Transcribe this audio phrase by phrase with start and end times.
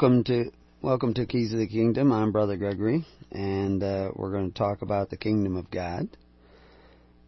[0.00, 2.12] Welcome to welcome to Keys of the Kingdom.
[2.12, 6.08] I'm Brother Gregory, and uh, we're going to talk about the Kingdom of God.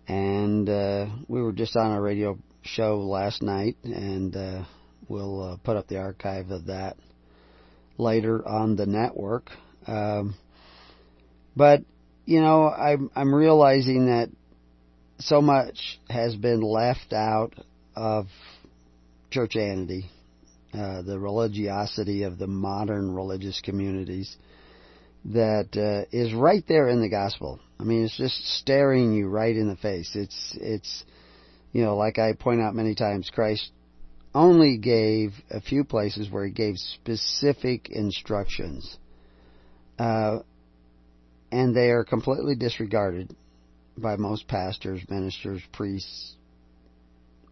[0.07, 4.65] And uh, we were just on a radio show last night, and uh,
[5.09, 6.97] we'll uh, put up the archive of that
[7.99, 9.51] later on the network.
[9.89, 10.37] Um,
[11.57, 11.81] but
[12.25, 14.29] you know, I'm I'm realizing that
[15.19, 17.53] so much has been left out
[17.97, 18.29] of
[19.33, 20.05] churchianity
[20.73, 24.37] uh, the religiosity of the modern religious communities
[25.25, 27.61] that uh, is right there in the gospel.
[27.79, 30.13] I mean, it's just staring you right in the face.
[30.15, 31.05] It's it's
[31.73, 33.71] you know, like I point out many times, Christ
[34.35, 38.97] only gave a few places where he gave specific instructions,
[39.99, 40.39] uh,
[41.51, 43.35] and they are completely disregarded
[43.97, 46.37] by most pastors, ministers, priests,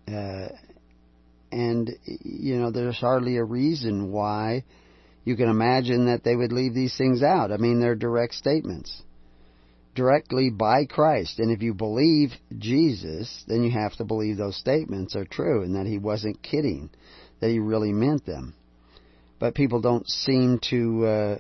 [0.08, 0.48] uh,
[1.50, 4.64] and, you know, there's hardly a reason why
[5.24, 7.52] you can imagine that they would leave these things out.
[7.52, 9.02] I mean, they're direct statements.
[9.94, 11.38] Directly by Christ.
[11.38, 15.74] And if you believe Jesus, then you have to believe those statements are true and
[15.74, 16.90] that he wasn't kidding,
[17.40, 18.54] that he really meant them.
[19.38, 21.38] But people don't seem to uh,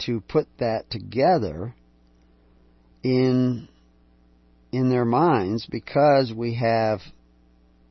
[0.00, 1.74] to put that together
[3.02, 3.68] in
[4.70, 7.00] in their minds because we have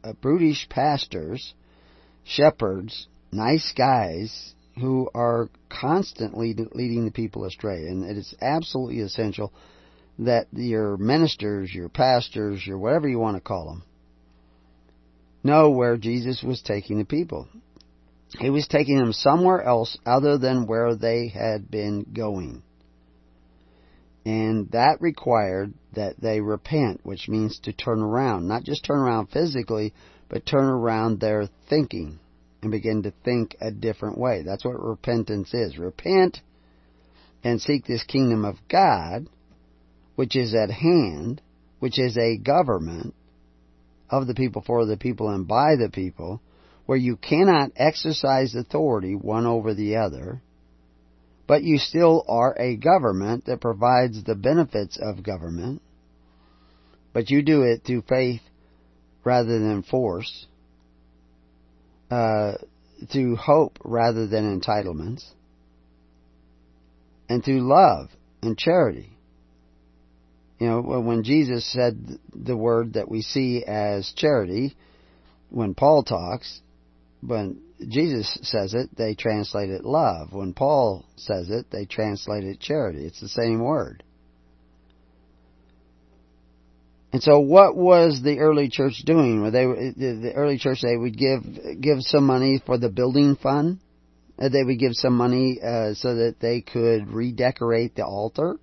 [0.04, 1.54] uh, brutish pastors,
[2.24, 7.88] shepherds, nice guys who are constantly leading the people astray.
[7.88, 9.52] And it is absolutely essential
[10.20, 13.84] that your ministers, your pastors, your whatever you want to call them,
[15.44, 17.48] know where Jesus was taking the people.
[18.40, 22.62] He was taking them somewhere else other than where they had been going.
[24.28, 28.46] And that required that they repent, which means to turn around.
[28.46, 29.94] Not just turn around physically,
[30.28, 32.20] but turn around their thinking
[32.62, 34.42] and begin to think a different way.
[34.42, 35.78] That's what repentance is.
[35.78, 36.42] Repent
[37.42, 39.30] and seek this kingdom of God,
[40.16, 41.42] which is at hand,
[41.80, 43.14] which is a government
[44.10, 46.42] of the people, for the people, and by the people,
[46.86, 50.42] where you cannot exercise authority one over the other,
[51.48, 55.82] but you still are a government that provides the benefits of government,
[57.14, 58.42] but you do it through faith
[59.24, 60.46] rather than force,
[62.12, 62.54] uh,
[63.12, 65.24] through hope rather than entitlements,
[67.30, 68.10] and through love
[68.42, 69.12] and charity.
[70.60, 74.76] You know, when Jesus said the word that we see as charity,
[75.50, 76.62] when Paul talks,
[77.22, 80.34] when Jesus says it, they translate it love.
[80.34, 83.06] When Paul says it, they translate it charity.
[83.06, 84.04] It's the same word.
[87.14, 89.42] And so, what was the early church doing?
[89.42, 90.80] Were they the early church?
[90.82, 91.42] They would give
[91.80, 93.80] give some money for the building fund.
[94.40, 98.58] Uh, they would give some money uh, so that they could redecorate the altar.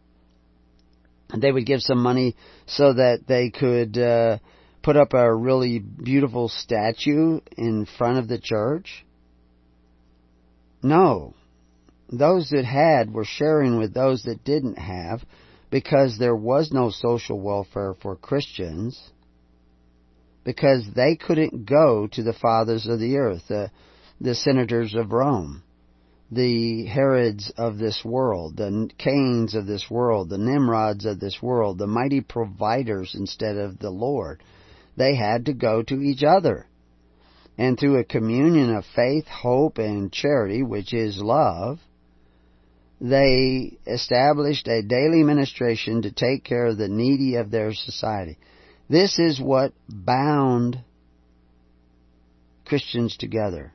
[1.37, 2.37] They would give some money
[2.67, 4.39] so that they could uh,
[4.85, 9.05] put up a really beautiful statue in front of the church?
[10.83, 11.35] No.
[12.11, 15.25] Those that had were sharing with those that didn't have
[15.71, 19.11] because there was no social welfare for Christians
[20.45, 23.71] because they couldn't go to the fathers of the earth, the,
[24.21, 25.63] the senators of Rome,
[26.31, 31.79] the Herods of this world, the Cains of this world, the Nimrods of this world,
[31.79, 34.43] the mighty providers instead of the Lord.
[34.97, 36.67] They had to go to each other.
[37.57, 41.79] And through a communion of faith, hope, and charity, which is love,
[43.01, 48.39] they established a daily ministration to take care of the needy of their society.
[48.89, 50.81] This is what bound
[52.65, 53.73] Christians together.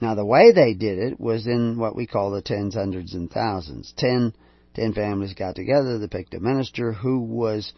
[0.00, 3.30] Now, the way they did it was in what we call the tens, hundreds, and
[3.30, 3.92] thousands.
[3.96, 4.32] Ten,
[4.74, 5.98] ten families got together.
[5.98, 7.72] They picked a minister who was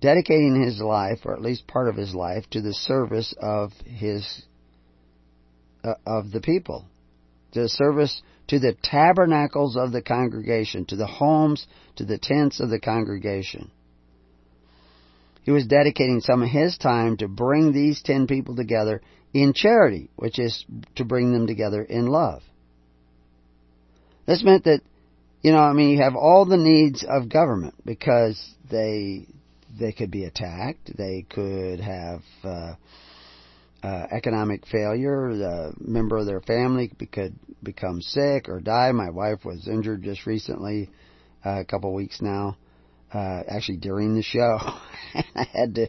[0.00, 4.42] dedicating his life, or at least part of his life, to the service of his
[5.84, 6.86] uh, of the people,
[7.52, 12.58] to the service to the tabernacles of the congregation, to the homes, to the tents
[12.58, 13.70] of the congregation.
[15.42, 19.00] He was dedicating some of his time to bring these ten people together
[19.32, 20.64] in charity, which is
[20.96, 22.42] to bring them together in love.
[24.26, 24.80] This meant that,
[25.42, 29.28] you know, I mean, you have all the needs of government because they
[29.78, 30.96] they could be attacked.
[30.96, 32.74] They could have uh,
[33.82, 35.28] uh, economic failure.
[35.30, 38.92] A member of their family could become sick or die.
[38.92, 40.90] My wife was injured just recently,
[41.44, 42.56] uh, a couple weeks now.
[43.12, 44.58] Uh, actually, during the show,
[45.14, 45.88] I had to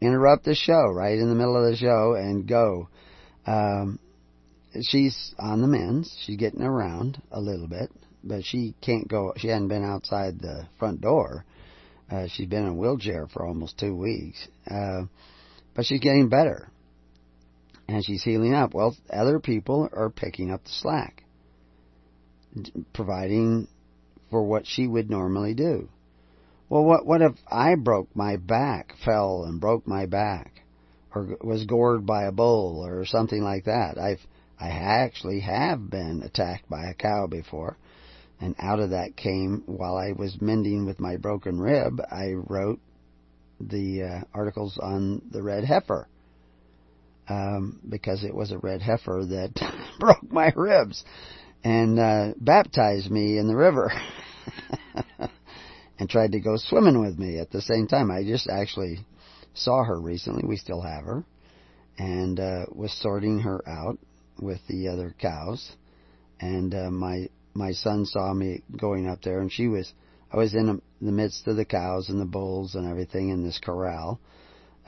[0.00, 2.88] interrupt the show right in the middle of the show and go.
[3.46, 3.98] Um,
[4.80, 6.14] she's on the mends.
[6.24, 7.90] She's getting around a little bit,
[8.24, 9.34] but she can't go.
[9.36, 11.44] She hadn't been outside the front door.
[12.10, 15.02] Uh, she's been in a wheelchair for almost two weeks, uh,
[15.74, 16.68] but she's getting better,
[17.88, 18.74] and she's healing up.
[18.74, 21.24] Well, other people are picking up the slack,
[22.92, 23.66] providing
[24.30, 25.88] for what she would normally do.
[26.68, 30.62] Well, what what if I broke my back, fell and broke my back,
[31.14, 33.98] or was gored by a bull or something like that?
[33.98, 34.20] I've
[34.58, 37.76] I actually have been attacked by a cow before,
[38.40, 42.80] and out of that came while I was mending with my broken rib, I wrote
[43.60, 46.08] the uh, articles on the red heifer.
[47.28, 51.02] Um, because it was a red heifer that broke my ribs
[51.64, 53.90] and uh, baptized me in the river.
[55.98, 58.10] and tried to go swimming with me at the same time.
[58.10, 58.98] I just actually
[59.54, 60.46] saw her recently.
[60.46, 61.24] We still have her.
[61.98, 63.98] And uh, was sorting her out
[64.38, 65.72] with the other cows.
[66.38, 69.92] And uh, my my son saw me going up there, and she was.
[70.32, 73.60] I was in the midst of the cows and the bulls and everything in this
[73.62, 74.20] corral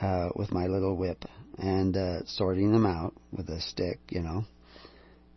[0.01, 1.23] uh, with my little whip
[1.57, 4.43] and uh, sorting them out with a stick, you know.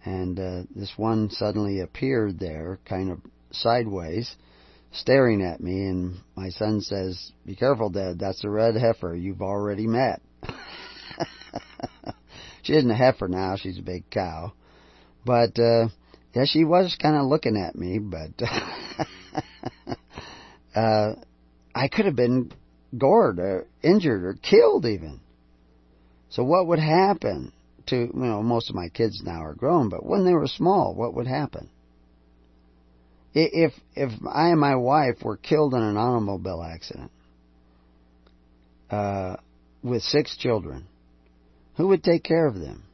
[0.05, 3.21] And uh, this one suddenly appeared there, kind of
[3.53, 4.35] sideways,
[4.93, 9.43] staring at me, and my son says, Be careful, Dad, that's a red heifer you've
[9.43, 10.21] already met.
[12.63, 14.53] she isn't a heifer now, she's a big cow.
[15.25, 15.89] But, uh,
[16.35, 18.31] yeah, she was kind of looking at me, but,
[20.75, 21.15] uh,
[21.75, 22.53] I could have been
[22.97, 25.21] gored or injured or killed even.
[26.31, 27.53] So what would happen
[27.87, 30.95] to, you know, most of my kids now are grown, but when they were small,
[30.95, 31.69] what would happen?
[33.35, 37.11] If if I and my wife were killed in an automobile accident
[38.91, 39.37] uh,
[39.83, 40.87] with six children,
[41.77, 42.85] who would take care of them?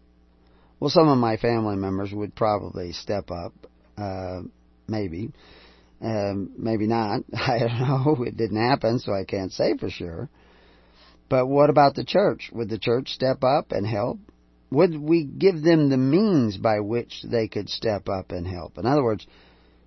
[0.80, 3.52] Well, some of my family members would probably step up,
[3.96, 4.42] uh,
[4.86, 5.32] maybe,
[6.00, 7.22] um, maybe not.
[7.34, 8.24] I don't know.
[8.24, 10.28] It didn't happen, so I can't say for sure.
[11.28, 12.50] But what about the church?
[12.52, 14.18] Would the church step up and help?
[14.70, 18.78] Would we give them the means by which they could step up and help?
[18.78, 19.26] In other words,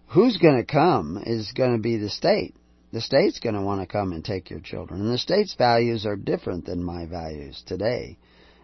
[0.07, 2.55] who's going to come is going to be the state.
[2.91, 5.01] The state's going to want to come and take your children.
[5.01, 8.17] And the state's values are different than my values today.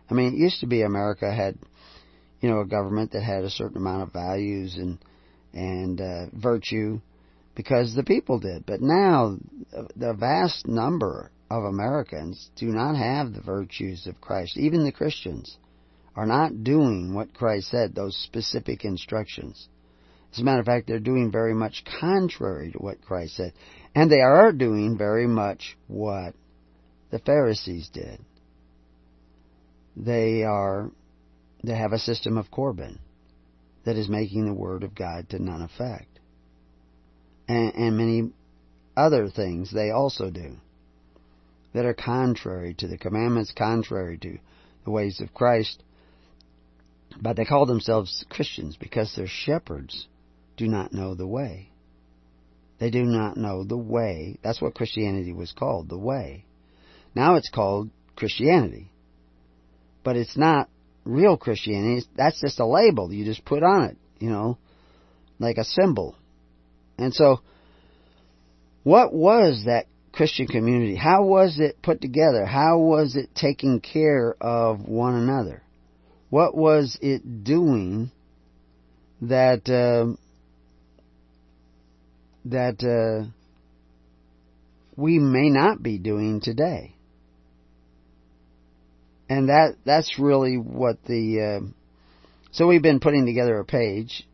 [0.10, 1.58] I mean, it used to be America had,
[2.42, 5.00] you know, a government that had a certain amount of values and
[5.54, 7.00] and uh, virtue
[7.56, 8.66] because the people did.
[8.66, 9.38] But now,
[9.96, 14.58] the vast number of Americans do not have the virtues of Christ.
[14.58, 15.58] Even the Christians
[16.16, 19.70] are not doing what Christ said, those specific instructions.
[20.34, 23.54] As a matter of fact, they're doing very much contrary to what Christ said.
[23.96, 26.34] And they are doing very much what
[27.12, 28.20] the Pharisees did.
[29.96, 30.92] They are,
[31.68, 32.98] they have a system of Corban
[33.84, 36.20] that is making the Word of God to none effect.
[37.50, 38.32] And, and many
[38.96, 40.56] other things they also do
[41.74, 44.38] that are contrary to the commandments, contrary to
[44.86, 45.84] the ways of Christ.
[47.22, 50.08] But they call themselves Christians because they're shepherds
[50.56, 51.70] do not know the way.
[52.80, 54.38] They do not know the way.
[54.42, 56.46] That's what Christianity was called, the way.
[57.14, 58.90] Now it's called Christianity.
[60.04, 60.70] But it's not
[61.08, 62.06] real Christianity.
[62.16, 64.58] That's just a label you just put on it, you know,
[65.40, 66.16] like a symbol.
[66.98, 67.42] And so,
[68.84, 70.96] what was that Christian community?
[70.96, 72.46] How was it put together?
[72.46, 75.64] How was it taking care of one another?
[76.30, 78.12] What was it doing
[79.22, 80.16] that uh,
[82.46, 83.30] that uh,
[84.96, 86.96] we may not be doing today.
[89.30, 91.68] And that that's really what the uh,
[92.52, 94.28] so we've been putting together a page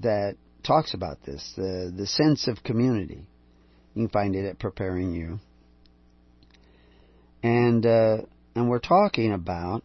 [0.00, 3.26] that talks about this the the sense of community.
[3.94, 5.38] You can find it at preparing you.
[7.42, 8.18] And uh,
[8.54, 9.84] and we're talking about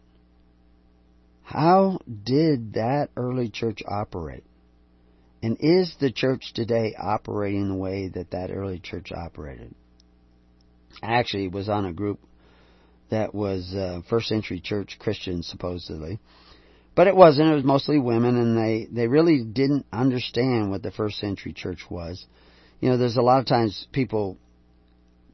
[1.42, 4.44] how did that early church operate?
[5.42, 9.74] And is the church today operating the way that that early church operated?
[11.02, 12.18] I actually was on a group
[13.10, 16.18] that was uh, first century church Christians, supposedly.
[16.94, 17.50] But it wasn't.
[17.50, 21.84] It was mostly women, and they, they really didn't understand what the first century church
[21.88, 22.26] was.
[22.80, 24.36] You know, there's a lot of times people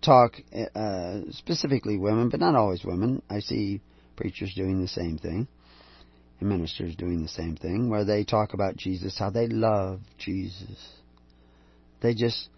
[0.02, 0.34] talk,
[0.74, 3.22] uh, specifically women, but not always women.
[3.30, 3.80] I see
[4.16, 5.48] preachers doing the same thing
[6.40, 10.88] and ministers doing the same thing, where they talk about Jesus, how they love Jesus.
[12.00, 12.48] They just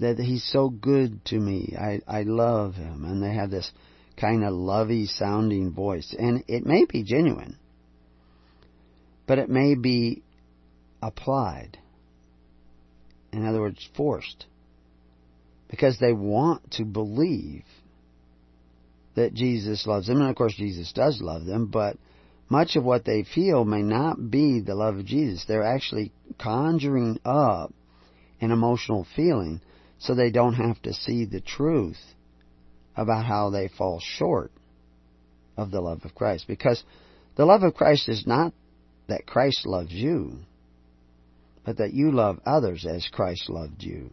[0.00, 1.74] that he's so good to me.
[1.78, 3.70] I I love him, and they have this
[4.20, 7.56] kind of lovey sounding voice, and it may be genuine.
[9.30, 10.24] but it may be
[11.00, 11.78] applied.
[13.32, 14.46] In other words, forced.
[15.68, 17.62] Because they want to believe
[19.14, 20.20] that Jesus loves them.
[20.20, 21.96] And of course, Jesus does love them, but
[22.48, 25.44] much of what they feel may not be the love of Jesus.
[25.46, 27.72] They're actually conjuring up
[28.40, 29.60] an emotional feeling
[30.00, 32.00] so they don't have to see the truth
[32.96, 34.50] about how they fall short
[35.56, 36.46] of the love of Christ.
[36.46, 36.82] Because
[37.36, 38.52] the love of Christ is not
[39.08, 40.38] that Christ loves you,
[41.64, 44.10] but that you love others as Christ loved you.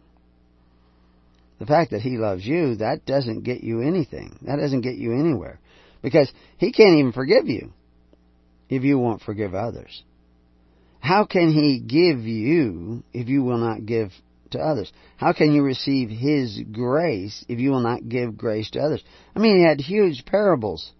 [1.58, 4.38] The fact that He loves you, that doesn't get you anything.
[4.42, 5.58] That doesn't get you anywhere.
[6.02, 7.72] Because He can't even forgive you
[8.68, 10.02] if you won't forgive others.
[11.00, 14.10] How can He give you if you will not give
[14.50, 14.92] to others?
[15.16, 19.02] How can you receive His grace if you will not give grace to others?
[19.34, 20.92] I mean, He had huge parables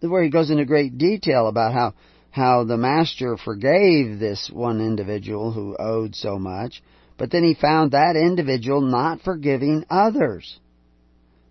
[0.00, 1.94] where He goes into great detail about how,
[2.30, 6.82] how the Master forgave this one individual who owed so much,
[7.18, 10.58] but then He found that individual not forgiving others.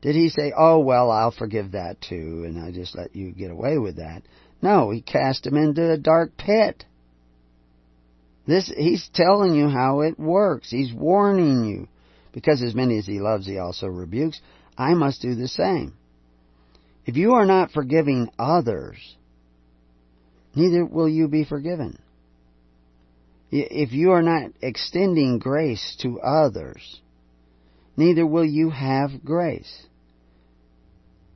[0.01, 3.51] Did He say, oh, well, I'll forgive that too, and I just let you get
[3.51, 4.23] away with that?
[4.61, 6.85] No, He cast him into a dark pit.
[8.49, 10.71] This, he's telling you how it works.
[10.71, 11.87] He's warning you.
[12.31, 14.41] Because as many as he loves, he also rebukes.
[14.75, 15.93] I must do the same.
[17.05, 18.97] If you are not forgiving others,
[20.55, 21.99] neither will you be forgiven.
[23.51, 27.01] If you are not extending grace to others,
[27.95, 29.85] neither will you have grace.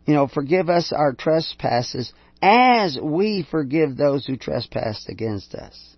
[0.07, 5.92] You know, forgive us our trespasses as we forgive those who trespass against us.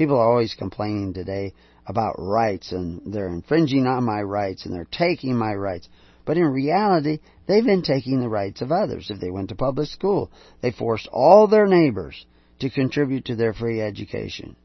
[0.00, 1.52] People are always complaining today
[1.86, 5.90] about rights and they're infringing on my rights and they're taking my rights.
[6.24, 9.10] But in reality, they've been taking the rights of others.
[9.10, 10.30] If they went to public school,
[10.62, 12.24] they forced all their neighbors
[12.60, 14.56] to contribute to their free education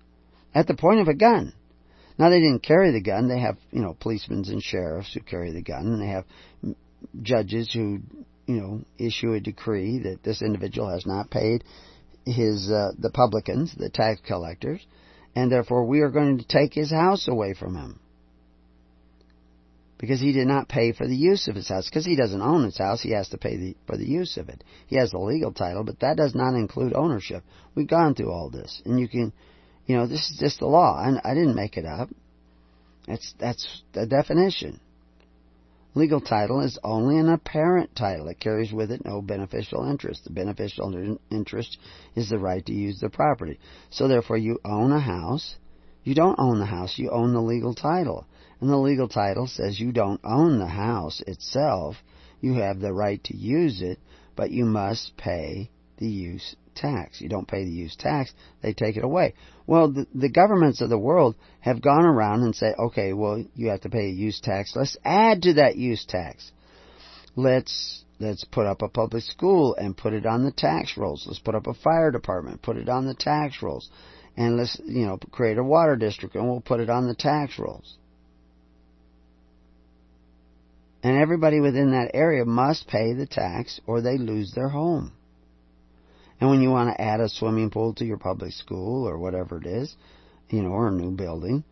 [0.54, 1.51] at the point of a gun.
[2.18, 3.27] Now they didn't carry the gun.
[3.27, 6.24] They have, you know, policemen and sheriffs who carry the gun and they have
[7.22, 8.00] judges who,
[8.46, 11.65] you know, issue a decree that this individual has not paid
[12.25, 14.80] his, uh, the publicans, the tax collectors,
[15.36, 18.00] and therefore we are going to take his house away from him.
[19.98, 21.89] Because he did not pay for the use of his house.
[21.89, 24.50] Because he doesn't own his house, he has to pay the, for the use of
[24.50, 24.63] it.
[24.88, 27.44] He has the legal title, but that does not include ownership.
[27.75, 28.82] We've gone through all this.
[28.86, 29.32] And you can,
[29.86, 31.01] you know, this is just the law.
[31.01, 32.10] And I didn't make it up.
[33.08, 34.80] That's, that's the definition.
[35.98, 38.28] Legal title is only an apparent title.
[38.28, 40.25] It carries with it no beneficial interest.
[40.25, 41.78] The beneficial interest
[42.16, 43.60] is the right to use the property.
[43.92, 45.56] So therefore you own a house.
[46.04, 48.28] You don't own the house, you own the legal title.
[48.60, 51.96] And the legal title says you don't own the house itself.
[52.42, 53.98] You have the right to use it,
[54.36, 57.22] but you must pay the use tax.
[57.22, 59.34] You don't pay the use tax, they take it away.
[59.65, 63.70] Well, the, the governments of the world have gone around and said, okay, well, you
[63.70, 64.74] have to pay a use tax.
[64.75, 66.51] Let's add to that use tax.
[67.36, 71.25] Let's let's put up a public school and put it on the tax rolls.
[71.27, 73.89] Let's put up a fire department, put it on the tax rolls.
[74.38, 77.58] And let's, you know, create a water district and we'll put it on the tax
[77.58, 77.98] rolls.
[81.03, 85.12] And everybody within that area must pay the tax or they lose their home.
[86.39, 89.58] And when you want to add a swimming pool to your public school or whatever
[89.58, 89.96] it is,
[90.50, 91.63] you know, or a new building,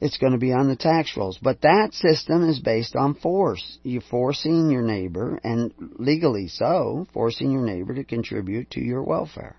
[0.00, 1.38] it's going to be on the tax rolls.
[1.40, 3.78] But that system is based on force.
[3.82, 9.56] You're forcing your neighbor, and legally so, forcing your neighbor to contribute to your welfare.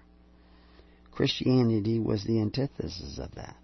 [1.12, 3.56] Christianity was the antithesis of that.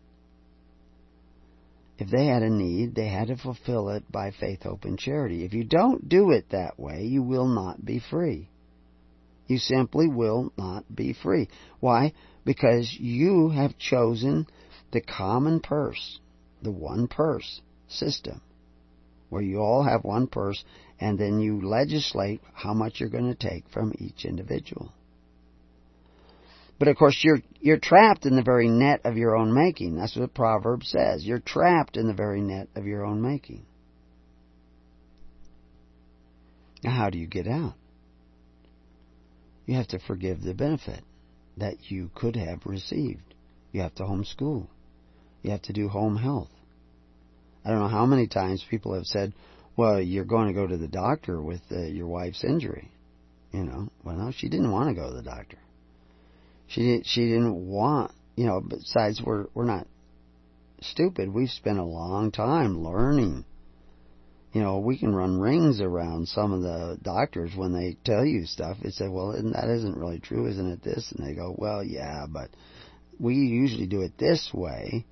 [1.99, 5.43] If they had a need, they had to fulfill it by faith, hope, and charity.
[5.43, 8.49] If you don't do it that way, you will not be free.
[9.51, 11.49] You simply will not be free.
[11.81, 12.13] Why?
[12.45, 14.47] Because you have chosen
[14.93, 16.21] the common purse,
[16.61, 18.39] the one purse system,
[19.27, 20.63] where you all have one purse,
[21.01, 24.93] and then you legislate how much you're going to take from each individual.
[26.79, 29.97] But of course, you're you're trapped in the very net of your own making.
[29.97, 31.25] That's what Proverbs says.
[31.25, 33.65] You're trapped in the very net of your own making.
[36.85, 37.75] Now, how do you get out?
[39.65, 41.03] You have to forgive the benefit
[41.57, 43.33] that you could have received.
[43.71, 44.67] You have to homeschool.
[45.43, 46.49] You have to do home health.
[47.63, 49.33] I don't know how many times people have said,
[49.77, 52.89] well, you're going to go to the doctor with uh, your wife's injury.
[53.51, 55.57] You know, well, no, she didn't want to go to the doctor.
[56.67, 59.87] She she didn't want, you know, besides we're we're not
[60.81, 61.33] stupid.
[61.33, 63.43] We've spent a long time learning
[64.53, 68.45] you know, we can run rings around some of the doctors when they tell you
[68.45, 68.77] stuff.
[68.83, 71.11] They say, well, that isn't really true, isn't it this?
[71.11, 72.49] And they go, well, yeah, but
[73.17, 75.05] we usually do it this way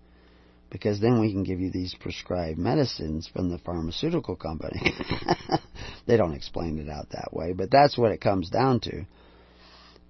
[0.69, 4.93] because then we can give you these prescribed medicines from the pharmaceutical company.
[6.07, 9.05] they don't explain it out that way, but that's what it comes down to.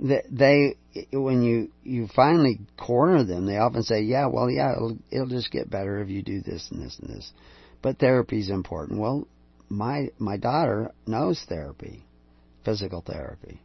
[0.02, 0.76] They,
[1.12, 5.52] when you you finally corner them, they often say, "Yeah, well, yeah, it'll, it'll just
[5.52, 7.30] get better if you do this and this and this."
[7.82, 9.00] But therapy is important.
[9.00, 9.28] Well,
[9.70, 12.04] my my daughter knows therapy,
[12.66, 13.62] physical therapy.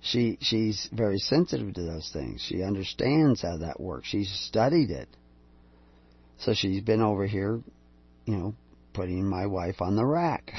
[0.00, 2.40] She she's very sensitive to those things.
[2.40, 4.08] She understands how that works.
[4.08, 5.08] She's studied it.
[6.38, 7.60] So she's been over here,
[8.24, 8.54] you know,
[8.92, 10.52] putting my wife on the rack.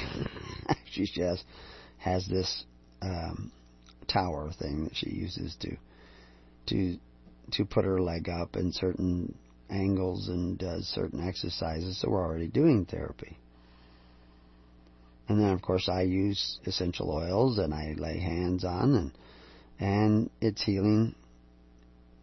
[0.90, 1.44] she just
[1.98, 2.64] has this
[3.00, 3.52] um,
[4.06, 5.76] tower thing that she uses to
[6.66, 6.96] to
[7.52, 9.34] to put her leg up in certain
[9.70, 12.00] angles and does certain exercises.
[12.00, 13.38] So we're already doing therapy.
[15.28, 19.12] And then of course I use essential oils and I lay hands on and
[19.80, 21.14] and it's healing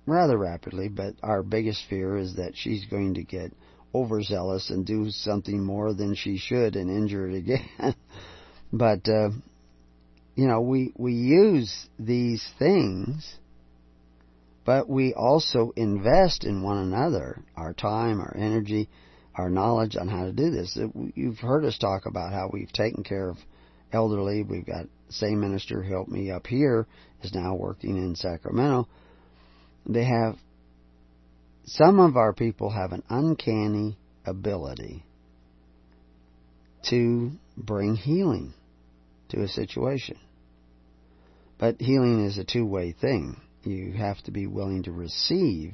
[0.05, 3.53] rather rapidly, but our biggest fear is that she's going to get
[3.93, 7.95] overzealous and do something more than she should and injure it again.
[8.73, 9.29] but uh,
[10.35, 13.35] you know, we we use these things
[14.65, 18.89] but we also invest in one another, our time, our energy,
[19.35, 20.77] our knowledge on how to do this.
[21.13, 23.37] You've heard us talk about how we've taken care of
[23.93, 24.41] elderly.
[24.41, 26.87] We've got the same minister who helped me up here
[27.21, 28.87] is now working in Sacramento.
[29.85, 30.35] They have
[31.65, 35.05] some of our people have an uncanny ability
[36.89, 38.53] to bring healing
[39.29, 40.17] to a situation.
[41.59, 45.73] But healing is a two-way thing you have to be willing to receive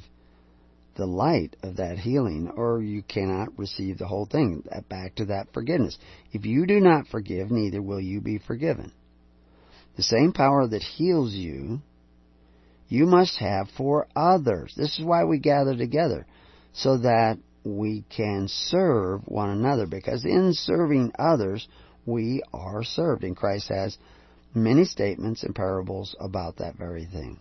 [0.96, 4.64] the light of that healing, or you cannot receive the whole thing.
[4.90, 5.98] Back to that forgiveness.
[6.34, 8.92] If you do not forgive, neither will you be forgiven.
[9.96, 11.80] The same power that heals you,
[12.90, 14.74] you must have for others.
[14.76, 16.26] This is why we gather together,
[16.74, 21.68] so that we can serve one another, because in serving others,
[22.06, 23.24] we are served.
[23.24, 23.98] And Christ has
[24.54, 27.40] many statements and parables about that very thing.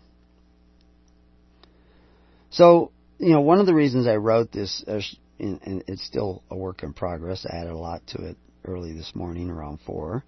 [2.50, 6.82] So, you know, one of the reasons I wrote this, and it's still a work
[6.82, 7.46] in progress.
[7.48, 10.24] I added a lot to it early this morning around four,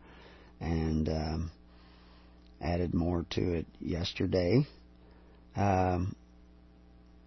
[0.61, 1.51] and um,
[2.61, 4.67] added more to it yesterday.
[5.57, 6.15] Um,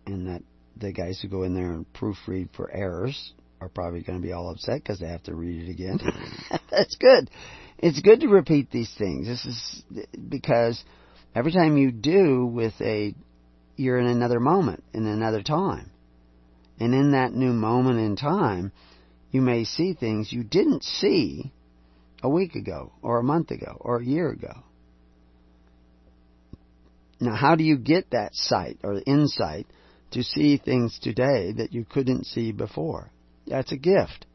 [0.06, 0.42] and that
[0.78, 4.34] the guys who go in there and proofread for errors are probably going to be
[4.34, 6.00] all upset because they have to read it again.
[6.72, 7.30] That's good.
[7.78, 9.28] It's good to repeat these things.
[9.28, 9.84] This is
[10.30, 10.84] because
[11.36, 13.14] every time you do with a
[13.76, 15.92] you're in another moment, in another time.
[16.80, 18.72] And in that new moment in time,
[19.32, 21.52] you may see things you didn't see
[22.24, 24.64] a week ago, or a month ago, or a year ago.
[27.20, 29.68] Now, how do you get that sight or insight
[30.12, 33.12] to see things today that you couldn't see before?
[33.48, 34.26] That's a gift.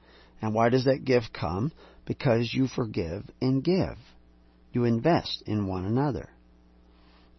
[0.40, 1.72] And why does that gift come?
[2.06, 3.98] Because you forgive and give.
[4.72, 6.30] You invest in one another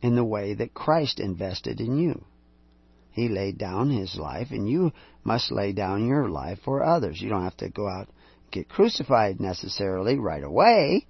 [0.01, 2.25] in the way that Christ invested in you.
[3.11, 7.21] He laid down his life, and you must lay down your life for others.
[7.21, 11.05] You don't have to go out and get crucified necessarily right away.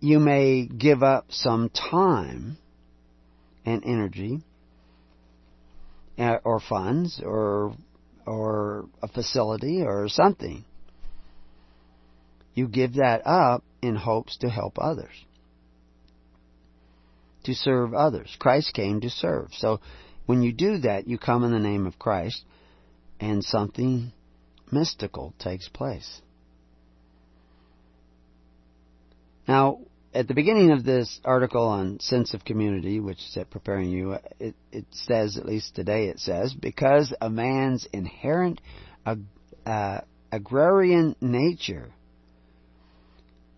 [0.00, 2.56] You may give up some time
[3.64, 4.42] and energy
[6.18, 7.74] uh, or funds or
[8.26, 10.64] or a facility or something.
[12.54, 15.25] You give that up in hopes to help others
[17.46, 18.34] to serve others.
[18.38, 19.48] Christ came to serve.
[19.52, 19.80] So
[20.26, 22.44] when you do that, you come in the name of Christ
[23.18, 24.12] and something
[24.70, 26.20] mystical takes place.
[29.48, 29.78] Now,
[30.12, 34.16] at the beginning of this article on sense of community, which is at preparing you,
[34.40, 38.60] it, it says, at least today it says, because a man's inherent
[39.04, 39.22] ag-
[39.64, 40.00] uh,
[40.32, 41.92] agrarian nature,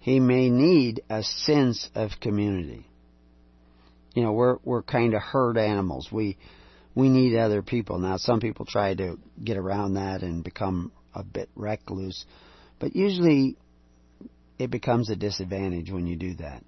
[0.00, 2.88] he may need a sense of community
[4.18, 6.08] you know we're we're kind of herd animals.
[6.10, 6.38] We
[6.96, 8.00] we need other people.
[8.00, 12.24] Now some people try to get around that and become a bit recluse,
[12.80, 13.56] but usually
[14.58, 16.64] it becomes a disadvantage when you do that.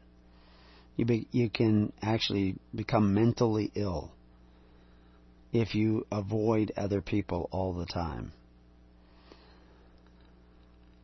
[0.94, 4.12] You be, you can actually become mentally ill
[5.52, 8.30] if you avoid other people all the time.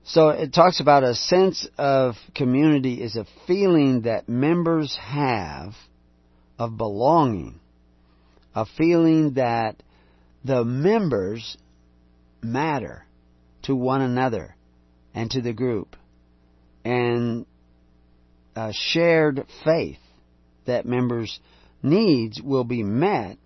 [0.04, 5.72] So it talks about a sense of community is a feeling that members have
[6.58, 7.60] of belonging,
[8.54, 9.82] a feeling that
[10.44, 11.56] the members
[12.42, 13.04] matter
[13.62, 14.54] to one another
[15.14, 15.96] and to the group.
[16.84, 17.46] And
[18.54, 19.98] a shared faith
[20.66, 21.40] that members'
[21.82, 23.38] needs will be met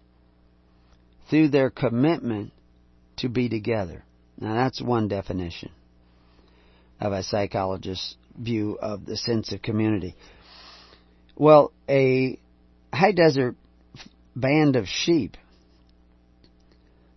[1.28, 2.52] through their commitment
[3.16, 4.04] to be together.
[4.38, 5.70] Now that's one definition
[7.00, 10.14] of a psychologist's view of the sense of community.
[11.36, 12.38] Well, a
[12.92, 13.57] high desert
[14.35, 15.37] band of sheep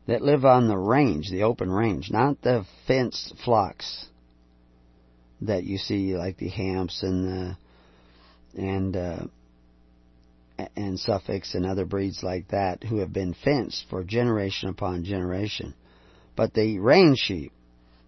[0.08, 4.08] that live on the range, the open range, not the fenced flocks
[5.42, 7.58] that you see like the Hamps and the
[8.56, 9.26] and uh,
[10.76, 15.74] and Suffolk and other breeds like that who have been fenced for generation upon generation.
[16.36, 17.52] But the range sheep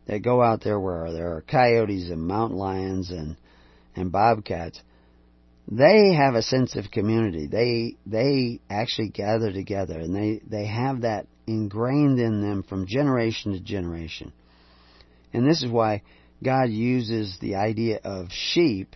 [0.08, 3.38] that go out there where there are coyotes and mountain lions and
[3.95, 4.82] and bobcats,
[5.67, 7.47] they have a sense of community.
[7.47, 13.54] They they actually gather together and they, they have that ingrained in them from generation
[13.54, 14.32] to generation.
[15.34, 16.04] And this is why
[16.43, 18.95] God uses the idea of sheep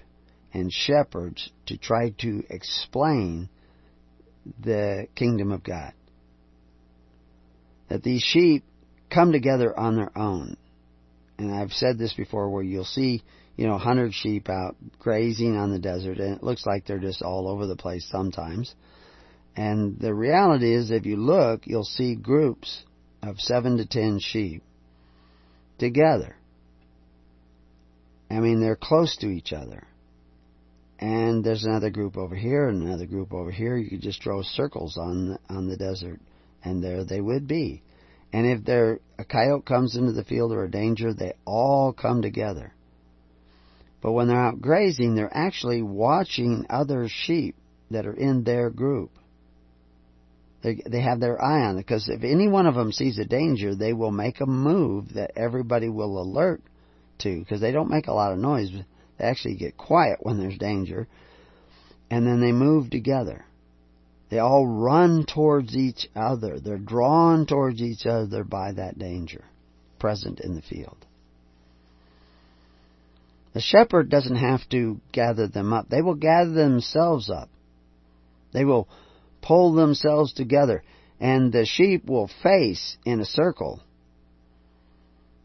[0.54, 3.50] and shepherds to try to explain
[4.64, 5.94] the kingdom of God.
[7.90, 8.64] That these sheep
[9.10, 10.58] come together on their own.
[11.38, 13.24] And I've said this before where you'll see,
[13.60, 17.22] you know, 100 sheep out grazing on the desert and it looks like they're just
[17.22, 18.74] all over the place sometimes.
[19.54, 22.86] And the reality is if you look, you'll see groups
[23.22, 24.64] of 7 to 10 sheep
[25.78, 26.38] together.
[28.32, 29.86] I mean, they're close to each other
[30.98, 33.76] and there's another group over here and another group over here.
[33.76, 36.22] You could just draw circles on on the desert,
[36.64, 37.82] and there they would be.
[38.32, 42.22] And if there a coyote comes into the field or a danger, they all come
[42.22, 42.74] together.
[44.02, 47.56] But when they're out grazing, they're actually watching other sheep
[47.92, 49.12] that are in their group.
[50.62, 53.26] They they have their eye on it because if any one of them sees a
[53.26, 56.62] danger, they will make a move that everybody will alert
[57.20, 58.72] to because they don't make a lot of noise
[59.20, 61.08] they actually get quiet when there's danger.
[62.10, 63.46] And then they move together.
[64.30, 66.60] They all run towards each other.
[66.60, 69.44] They're drawn towards each other by that danger
[70.00, 71.06] present in the field.
[73.60, 75.90] The shepherd doesn't have to gather them up.
[75.90, 77.50] They will gather themselves up.
[78.54, 78.88] They will
[79.42, 80.82] pull themselves together.
[81.20, 83.82] And the sheep will face in a circle.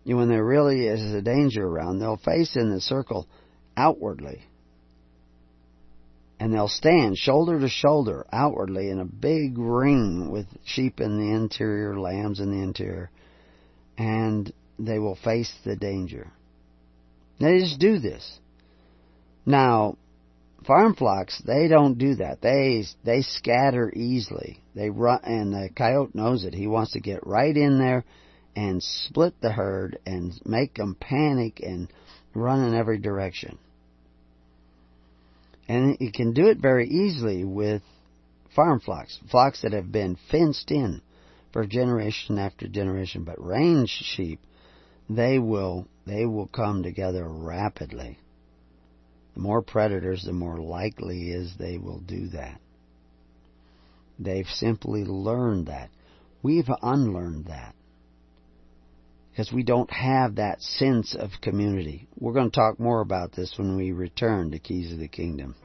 [0.04, 3.26] When there really is a danger around, they'll face in the circle
[3.76, 4.44] outwardly.
[6.38, 11.34] And they'll stand shoulder to shoulder outwardly in a big ring with sheep in the
[11.34, 13.10] interior, lambs in the interior.
[13.98, 16.30] And they will face the danger.
[17.40, 18.38] They just do this.
[19.46, 19.96] Now,
[20.66, 22.40] farm flocks, they don't do that.
[22.40, 24.60] They they scatter easily.
[24.74, 26.54] They run, and the coyote knows it.
[26.54, 28.04] He wants to get right in there
[28.56, 31.88] and split the herd and make them panic and
[32.34, 33.58] run in every direction.
[35.68, 37.82] And it can do it very easily with
[38.54, 41.00] farm flocks, flocks that have been fenced in
[41.52, 43.24] for generation after generation.
[43.24, 44.40] But range sheep,
[45.08, 48.18] they will they will come together rapidly.
[49.34, 52.60] The more predators, the more likely is they will do that.
[54.18, 55.90] They've simply learned that.
[56.42, 57.74] We've unlearned that
[59.34, 62.06] because we don't have that sense of community.
[62.20, 65.56] We're going to talk more about this when we return to Keys of the Kingdom.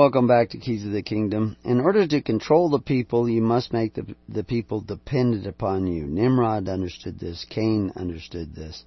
[0.00, 1.58] Welcome back to Keys of the Kingdom.
[1.62, 6.06] In order to control the people, you must make the, the people dependent upon you.
[6.06, 7.44] Nimrod understood this.
[7.50, 8.82] Cain understood this.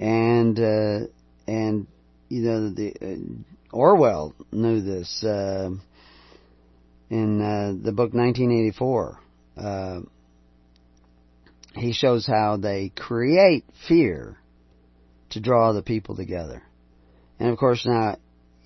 [0.00, 1.06] And, uh,
[1.46, 1.86] and,
[2.28, 5.70] you know, the, uh, Orwell knew this, uh,
[7.10, 9.20] in, uh, the book 1984.
[9.56, 10.00] Uh,
[11.76, 14.36] he shows how they create fear
[15.28, 16.60] to draw the people together.
[17.38, 18.16] And of course now,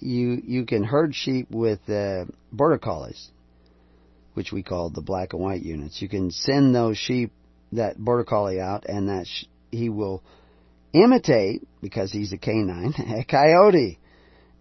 [0.05, 3.31] you you can herd sheep with uh, border collies,
[4.35, 6.01] which we call the black and white units.
[6.03, 7.33] You can send those sheep
[7.73, 10.23] that border collie out, and that sh- he will
[10.93, 13.99] imitate because he's a canine a coyote,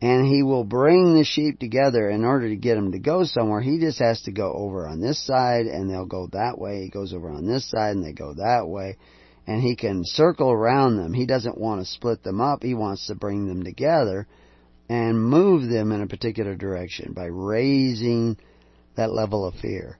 [0.01, 3.62] and he will bring the sheep together in order to get them to go somewhere.
[3.62, 6.84] He just has to go over on this side, and they'll go that way.
[6.84, 8.97] He goes over on this side, and they go that way.
[9.45, 11.13] And he can circle around them.
[11.13, 12.63] He doesn't want to split them up.
[12.63, 14.25] He wants to bring them together
[14.89, 18.38] and move them in a particular direction by raising
[18.96, 19.98] that level of fear.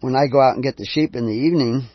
[0.00, 1.88] When I go out and get the sheep in the evening,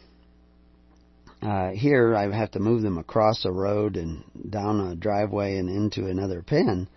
[1.41, 5.69] uh, here I have to move them across a road and down a driveway and
[5.69, 6.87] into another pen.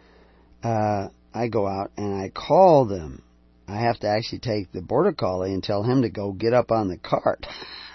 [0.63, 3.23] Uh, I go out and I call them.
[3.69, 6.71] I have to actually take the border collie and tell him to go get up
[6.71, 7.47] on the cart.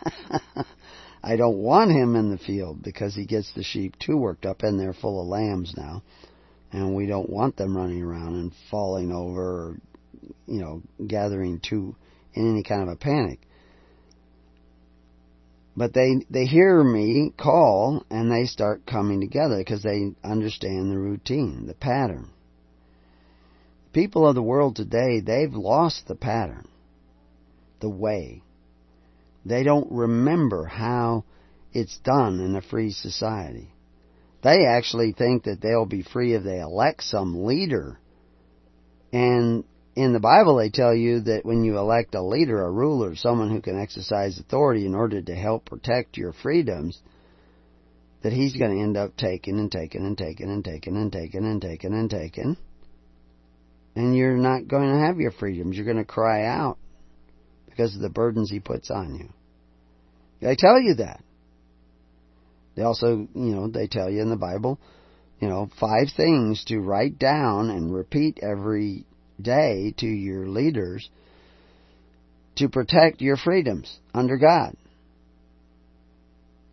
[1.28, 4.62] I don't want him in the field because he gets the sheep too worked up
[4.62, 6.04] and they're full of lambs now.
[6.72, 9.78] And we don't want them running around and falling over or,
[10.46, 11.96] you know, gathering too
[12.36, 13.40] in any kind of a panic.
[15.76, 21.00] But they, they hear me call and they start coming together because they understand the
[21.00, 22.30] routine, the pattern.
[23.94, 26.68] People of the world today, they've lost the pattern,
[27.80, 28.44] the way.
[29.46, 31.24] They don't remember how
[31.72, 33.72] it's done in a free society.
[34.44, 38.00] They actually think that they'll be free if they elect some leader.
[39.14, 39.64] And
[39.96, 43.50] in the Bible, they tell you that when you elect a leader, a ruler, someone
[43.50, 47.00] who can exercise authority in order to help protect your freedoms,
[48.24, 51.46] that he's going to end up taking and taking and taking and taking and taking
[51.46, 52.58] and taking and taking.
[53.96, 55.78] And you're not going to have your freedoms.
[55.78, 56.78] You're going to cry out
[57.68, 59.30] because of the burdens he puts on you.
[60.42, 61.24] They tell you that.
[62.76, 64.80] They also, you know, they tell you in the Bible,
[65.40, 69.06] you know, five things to write down and repeat every
[69.42, 71.10] day to your leaders
[72.56, 74.76] to protect your freedoms under God.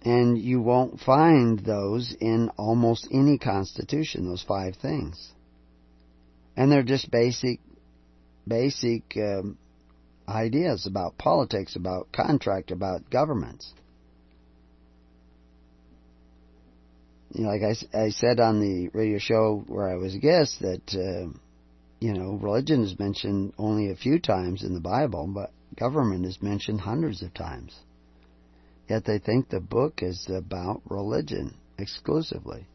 [0.03, 5.33] And you won't find those in almost any constitution, those five things.
[6.57, 7.61] And they're just basic,
[8.47, 9.59] basic um,
[10.29, 13.73] ideas about politics, about contract, about governments.
[17.33, 20.61] You know, like I, I said on the radio show where I was a guest,
[20.61, 21.33] that, uh,
[22.01, 26.43] you know, religion is mentioned only a few times in the Bible, but government is
[26.43, 27.75] mentioned hundreds of times.
[28.89, 32.67] Yet they think the book is about religion exclusively.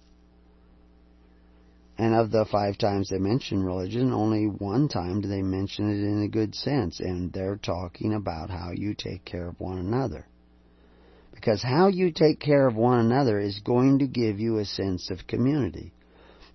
[1.98, 6.04] And of the five times they mention religion, only one time do they mention it
[6.04, 10.28] in a good sense, and they're talking about how you take care of one another.
[11.34, 15.10] Because how you take care of one another is going to give you a sense
[15.10, 15.92] of community.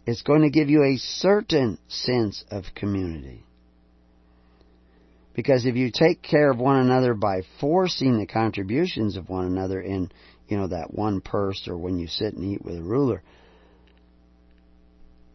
[0.06, 3.44] It's going to give you a certain sense of community.
[5.34, 9.80] Because if you take care of one another by forcing the contributions of one another
[9.80, 10.10] in,
[10.48, 13.22] you know, that one purse or when you sit and eat with a ruler,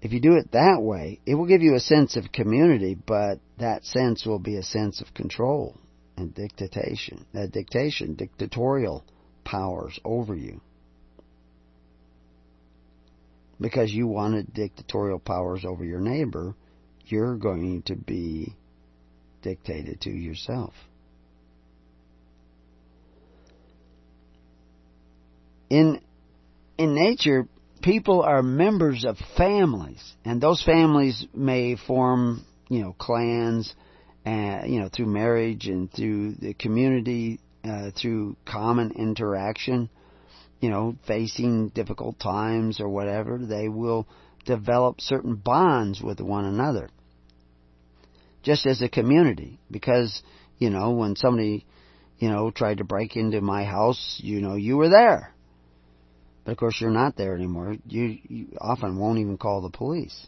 [0.01, 3.39] if you do it that way, it will give you a sense of community, but
[3.57, 5.75] that sense will be a sense of control
[6.15, 9.03] and dictation, uh, dictation, dictatorial
[9.43, 10.61] powers over you.
[13.59, 16.55] Because you wanted dictatorial powers over your neighbor,
[17.05, 18.55] you're going to be
[19.41, 20.73] dictated to yourself.
[25.69, 26.01] In
[26.77, 27.47] in nature,
[27.81, 33.73] people are members of families, and those families may form, you know, clans,
[34.25, 39.89] uh, you know, through marriage and through the community, uh, through common interaction,
[40.59, 44.07] you know, facing difficult times or whatever, they will
[44.45, 46.89] develop certain bonds with one another.
[48.43, 50.21] Just as a community, because,
[50.57, 51.65] you know, when somebody,
[52.17, 55.33] you know, tried to break into my house, you know, you were there
[56.47, 57.75] but of course, you're not there anymore.
[57.85, 60.27] You, you often won't even call the police.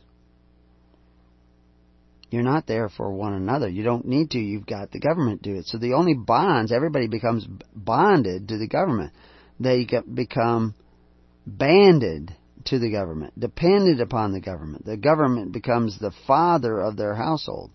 [2.29, 3.69] You're not there for one another.
[3.69, 4.37] You don't need to.
[4.37, 5.67] You've got the government do it.
[5.67, 9.13] So the only bonds, everybody becomes bonded to the government.
[9.61, 10.75] They become
[11.47, 14.83] banded to the government, dependent upon the government.
[14.83, 17.71] The government becomes the father of their household.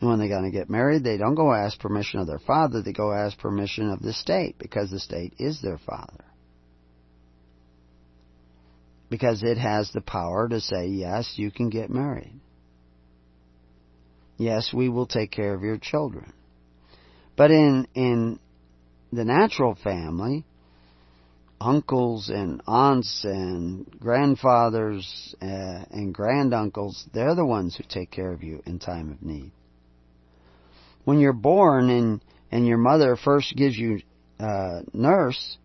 [0.00, 2.80] And when they're going to get married, they don't go ask permission of their father,
[2.80, 6.24] they go ask permission of the state because the state is their father
[9.08, 12.40] because it has the power to say, yes, you can get married.
[14.36, 16.32] Yes, we will take care of your children.
[17.36, 18.38] But in, in
[19.12, 20.44] the natural family,
[21.60, 25.46] uncles and aunts and grandfathers uh,
[25.90, 29.52] and granduncles, they're the ones who take care of you in time of need.
[31.04, 34.00] When you're born and, and your mother first gives you
[34.38, 35.56] uh, nurse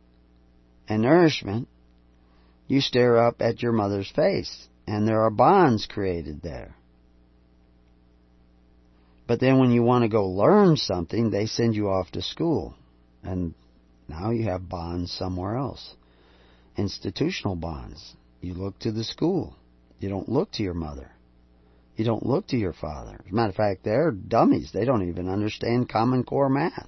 [0.87, 1.67] and nourishment,
[2.71, 6.73] you stare up at your mother's face, and there are bonds created there.
[9.27, 12.73] But then when you want to go learn something, they send you off to school.
[13.23, 13.53] And
[14.07, 15.95] now you have bonds somewhere else.
[16.77, 18.13] Institutional bonds.
[18.39, 19.53] You look to the school.
[19.99, 21.11] You don't look to your mother.
[21.97, 23.19] You don't look to your father.
[23.25, 24.71] As a matter of fact, they're dummies.
[24.73, 26.87] They don't even understand Common Core math.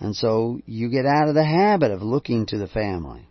[0.00, 3.28] And so you get out of the habit of looking to the family.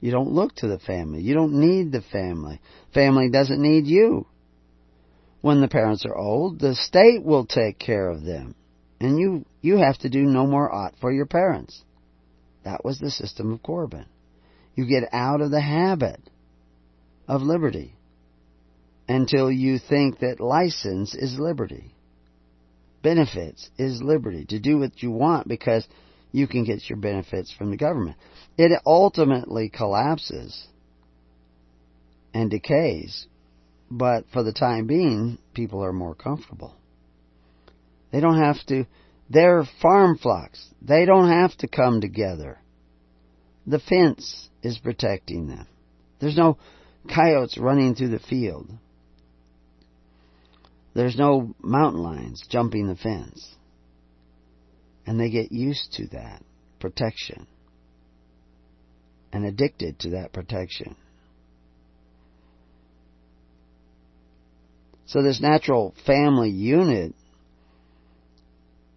[0.00, 1.22] You don't look to the family.
[1.22, 2.60] You don't need the family.
[2.94, 4.26] Family doesn't need you.
[5.40, 8.54] When the parents are old, the state will take care of them.
[9.00, 11.82] And you, you have to do no more ought for your parents.
[12.64, 14.06] That was the system of Corban.
[14.74, 16.20] You get out of the habit
[17.26, 17.94] of liberty
[19.08, 21.94] until you think that license is liberty
[23.02, 25.86] benefits is liberty to do what you want because
[26.32, 28.16] you can get your benefits from the government.
[28.56, 30.66] It ultimately collapses
[32.34, 33.26] and decays,
[33.90, 36.74] but for the time being, people are more comfortable.
[38.12, 38.86] They don't have to,
[39.30, 40.66] they're farm flocks.
[40.80, 42.58] They don't have to come together.
[43.66, 45.66] The fence is protecting them.
[46.20, 46.58] There's no
[47.14, 48.70] coyotes running through the field.
[50.94, 53.54] There's no mountain lions jumping the fence.
[55.08, 56.42] And they get used to that
[56.80, 57.46] protection
[59.32, 60.96] and addicted to that protection.
[65.06, 67.14] So this natural family unit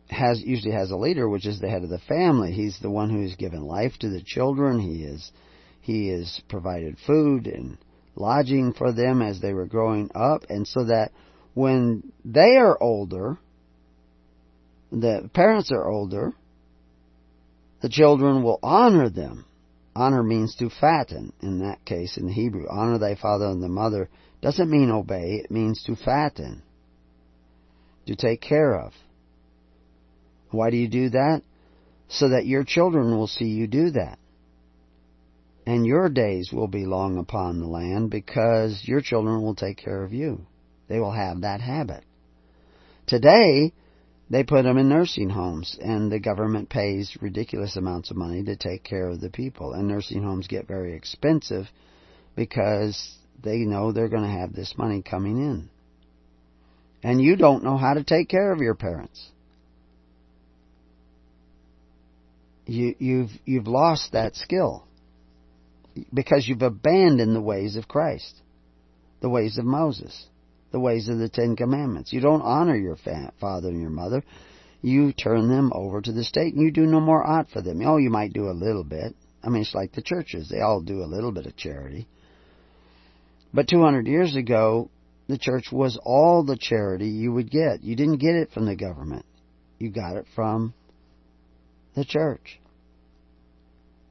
[0.10, 2.52] has usually has a leader, which is the head of the family.
[2.52, 4.82] He's the one who's given life to the children.
[4.82, 5.32] He is
[5.80, 7.78] he is provided food and
[8.18, 11.14] lodging for them as they were growing up, and so that
[11.54, 13.38] when they are older,
[14.92, 16.34] the parents are older,
[17.82, 19.46] the children will honor them.
[19.96, 22.66] Honor means to fatten, in that case, in Hebrew.
[22.70, 24.10] Honor thy father and the mother
[24.42, 26.64] doesn't mean obey, it means to fatten,
[28.08, 28.94] to take care of.
[30.50, 31.42] Why do you do that?
[32.10, 34.20] So that your children will see you do that.
[35.66, 40.04] And your days will be long upon the land because your children will take care
[40.04, 40.46] of you.
[40.88, 42.04] They will have that habit.
[43.08, 43.72] Today,
[44.32, 48.56] they put them in nursing homes, and the government pays ridiculous amounts of money to
[48.56, 49.74] take care of the people.
[49.74, 51.66] And nursing homes get very expensive
[52.34, 53.14] because
[53.44, 55.70] they know they're going to have this money coming in.
[57.04, 59.22] And you don't know how to take care of your parents.
[62.68, 64.88] You, you've you've lost that skill
[66.14, 68.34] because you've abandoned the ways of Christ,
[69.20, 70.28] the ways of Moses
[70.72, 72.14] the ways of the Ten Commandments.
[72.14, 72.98] You don't honor your
[73.40, 74.24] father and your mother.
[74.82, 77.82] You turn them over to the state and you do no more ought for them.
[77.86, 79.16] Oh, you might do a little bit.
[79.44, 80.50] I mean, it's like the churches.
[80.50, 82.08] They all do a little bit of charity.
[83.54, 84.90] But 200 years ago,
[85.28, 87.84] the church was all the charity you would get.
[87.84, 89.26] You didn't get it from the government.
[89.78, 90.74] You got it from
[91.96, 92.60] the church.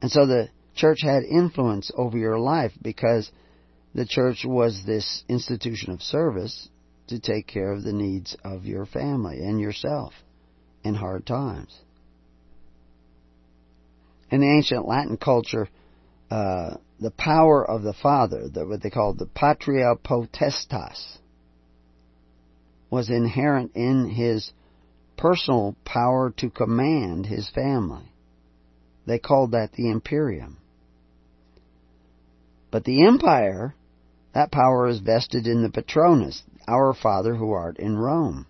[0.01, 3.31] And so the church had influence over your life because
[3.93, 6.69] the church was this institution of service
[7.07, 10.13] to take care of the needs of your family and yourself
[10.83, 11.77] in hard times.
[14.29, 15.67] In the ancient Latin culture,
[16.29, 21.17] uh, the power of the father, the, what they called the patria potestas,
[22.89, 24.51] was inherent in his
[25.17, 28.13] personal power to command his family.
[29.05, 30.57] They called that the imperium.
[32.69, 33.75] But the empire
[34.33, 38.45] that power is vested in the Patronus, our Father who art in Rome,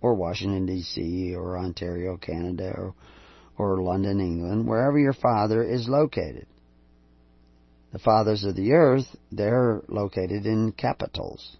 [0.00, 2.94] or Washington, D.C., or Ontario, Canada, or,
[3.58, 6.46] or London, England, wherever your Father is located.
[7.92, 11.56] The fathers of the earth, they're located in capitals.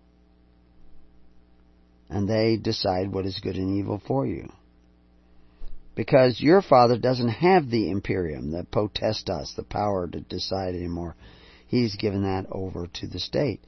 [2.10, 4.48] And they decide what is good and evil for you.
[5.94, 11.16] Because your Father doesn't have the imperium, the potestas, the power to decide anymore
[11.68, 13.60] he's given that over to the state.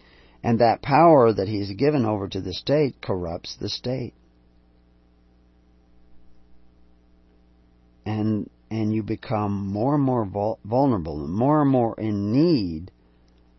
[0.43, 4.15] And that power that he's given over to the state corrupts the state.
[8.05, 10.25] And and you become more and more
[10.65, 12.91] vulnerable and more and more in need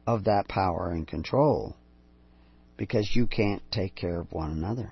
[0.07, 1.75] of that power and control
[2.77, 4.91] because you can't take care of one another.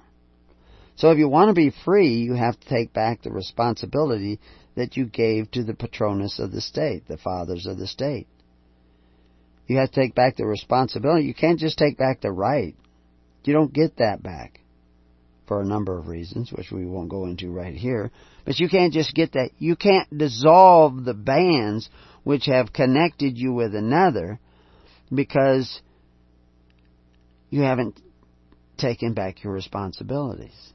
[0.97, 4.39] So if you want to be free, you have to take back the responsibility
[4.75, 8.27] that you gave to the patronus of the state, the fathers of the state.
[9.69, 11.25] You have to take back the responsibility.
[11.25, 12.75] You can't just take back the right.
[13.43, 14.61] You don't get that back
[15.47, 18.11] for a number of reasons, which we won't go into right here.
[18.45, 19.51] But you can't just get that.
[19.59, 21.87] You can't dissolve the bands
[22.23, 24.39] which have connected you with another
[25.13, 25.81] because
[27.51, 27.99] you haven't
[28.77, 30.73] taken back your responsibilities.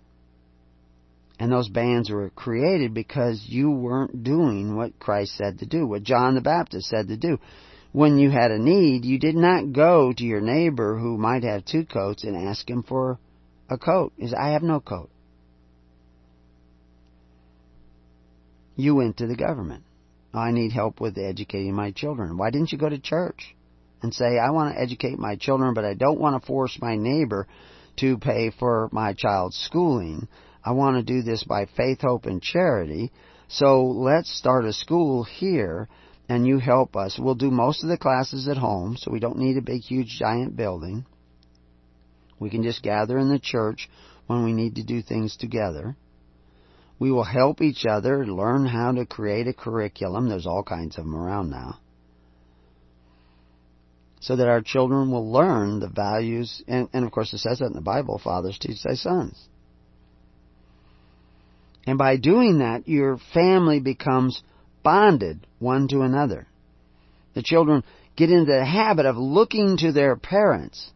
[1.40, 6.04] And those bands were created because you weren't doing what Christ said to do, what
[6.04, 7.38] John the Baptist said to do
[7.94, 11.64] when you had a need, you did not go to your neighbor who might have
[11.64, 13.20] two coats and ask him for
[13.70, 14.12] a coat.
[14.16, 15.10] He said, I have no coat.
[18.74, 19.84] You went to the government.
[20.34, 22.36] Oh, I need help with educating my children.
[22.36, 23.54] Why didn't you go to church
[24.02, 26.96] and say, I want to educate my children, but I don't want to force my
[26.96, 27.46] neighbor
[27.98, 30.26] to pay for my child's schooling.
[30.64, 33.12] I want to do this by faith, hope, and charity.
[33.46, 35.88] So let's start a school here
[36.28, 37.18] and you help us.
[37.18, 40.16] We'll do most of the classes at home, so we don't need a big, huge,
[40.18, 41.04] giant building.
[42.38, 43.88] We can just gather in the church
[44.26, 45.96] when we need to do things together.
[46.98, 50.28] We will help each other learn how to create a curriculum.
[50.28, 51.80] There's all kinds of them around now.
[54.20, 57.66] So that our children will learn the values, and, and of course it says that
[57.66, 59.38] in the Bible, fathers teach their sons.
[61.86, 64.42] And by doing that, your family becomes
[64.84, 66.46] bonded one to another.
[67.34, 67.82] The children
[68.14, 70.92] get into the habit of looking to their parents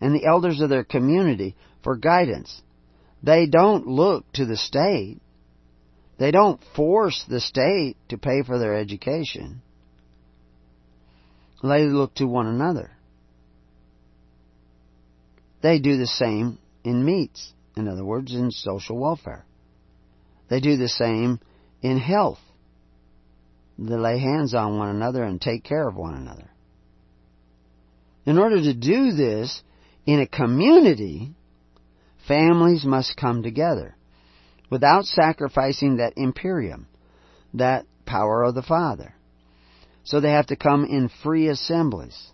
[0.00, 2.60] and the elders of their community for guidance.
[3.22, 5.18] They don't look to the state.
[6.18, 9.62] They don't force the state to pay for their education.
[11.62, 12.90] They look to one another.
[15.62, 19.44] They do the same in meats, in other words, in social welfare.
[20.48, 21.38] They do the same
[21.82, 22.40] in health.
[23.80, 26.50] They lay hands on one another and take care of one another.
[28.26, 29.62] In order to do this
[30.04, 31.34] in a community,
[32.28, 33.96] families must come together
[34.68, 36.88] without sacrificing that imperium,
[37.54, 39.14] that power of the Father.
[40.04, 42.32] So they have to come in free assemblies.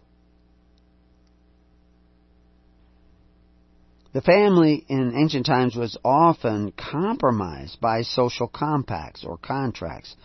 [4.12, 10.16] The family in ancient times was often compromised by social compacts or contracts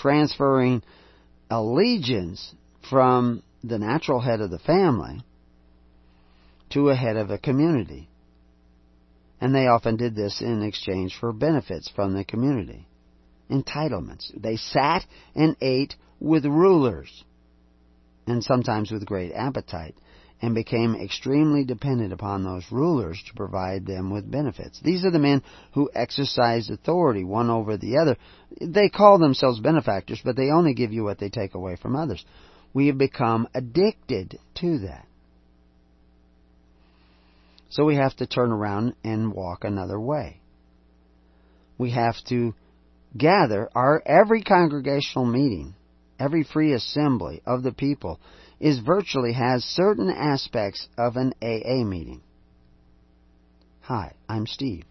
[0.00, 0.82] transferring
[1.50, 2.54] allegiance
[2.88, 5.22] from the natural head of the family
[6.70, 8.08] to a head of a community.
[9.40, 12.86] And they often did this in exchange for benefits from the community.
[13.50, 14.30] Entitlements.
[14.40, 17.24] They sat and ate with rulers,
[18.26, 19.96] and sometimes with great appetite
[20.42, 24.80] and became extremely dependent upon those rulers to provide them with benefits.
[24.80, 28.16] These are the men who exercise authority one over the other.
[28.60, 32.24] They call themselves benefactors, but they only give you what they take away from others.
[32.72, 35.06] We have become addicted to that.
[37.68, 40.40] So we have to turn around and walk another way.
[41.78, 42.54] We have to
[43.16, 45.74] gather our every congregational meeting,
[46.18, 48.20] every free assembly of the people
[48.60, 52.20] is virtually has certain aspects of an AA meeting.
[53.80, 54.84] Hi, I'm Steve.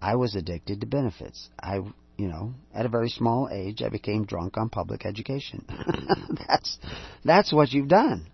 [0.00, 1.50] I was addicted to benefits.
[1.62, 1.76] I,
[2.16, 5.64] you know, at a very small age, I became drunk on public education.
[6.48, 6.78] that's
[7.24, 8.26] that's what you've done,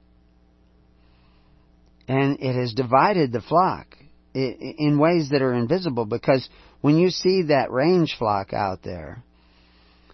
[2.06, 3.96] and it has divided the flock
[4.32, 6.04] in ways that are invisible.
[6.04, 6.48] Because
[6.80, 9.24] when you see that range flock out there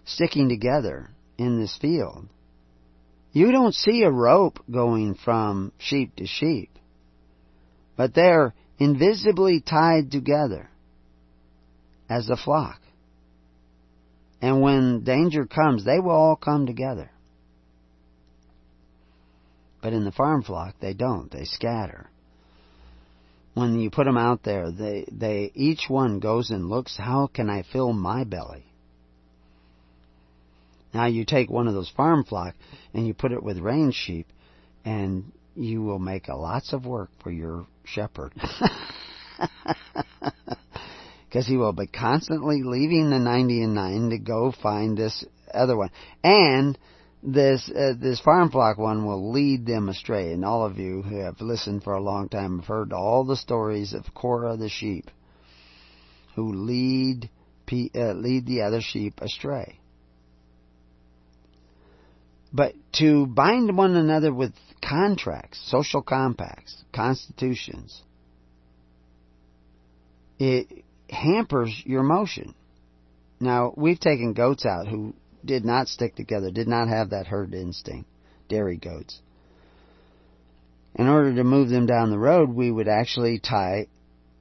[0.05, 2.27] sticking together in this field,
[3.33, 6.69] you don't see a rope going from sheep to sheep,
[7.97, 10.69] but they're invisibly tied together
[12.09, 12.79] as a flock.
[14.39, 17.09] And when danger comes, they will all come together.
[19.81, 21.31] But in the farm flock, they don't.
[21.31, 22.09] They scatter.
[23.53, 27.49] When you put them out there, they, they, each one goes and looks, how can
[27.49, 28.65] I fill my belly?
[30.93, 32.55] Now you take one of those farm flock
[32.93, 34.27] and you put it with range sheep,
[34.85, 38.33] and you will make lots of work for your shepherd.
[41.25, 45.75] Because he will be constantly leaving the 90 and 9 to go find this other
[45.75, 45.89] one.
[46.23, 46.77] And
[47.23, 50.31] this uh, this farm flock one will lead them astray.
[50.31, 53.35] And all of you who have listened for a long time have heard all the
[53.35, 55.09] stories of Korah the sheep,
[56.35, 57.31] who lead
[57.71, 59.79] uh, lead the other sheep astray.
[62.53, 64.53] But to bind one another with
[64.87, 68.03] contracts, social compacts, constitutions,
[70.37, 72.53] it hampers your motion.
[73.39, 77.55] Now, we've taken goats out who did not stick together, did not have that herd
[77.55, 78.07] instinct,
[78.49, 79.19] dairy goats.
[80.95, 83.87] In order to move them down the road, we would actually tie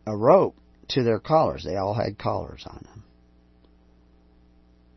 [0.07, 0.55] a rope
[0.89, 1.65] to their collars.
[1.65, 3.05] They all had collars on them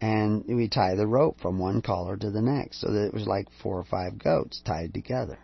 [0.06, 3.26] and we tie the rope from one collar to the next so that it was
[3.26, 5.40] like four or five goats tied together.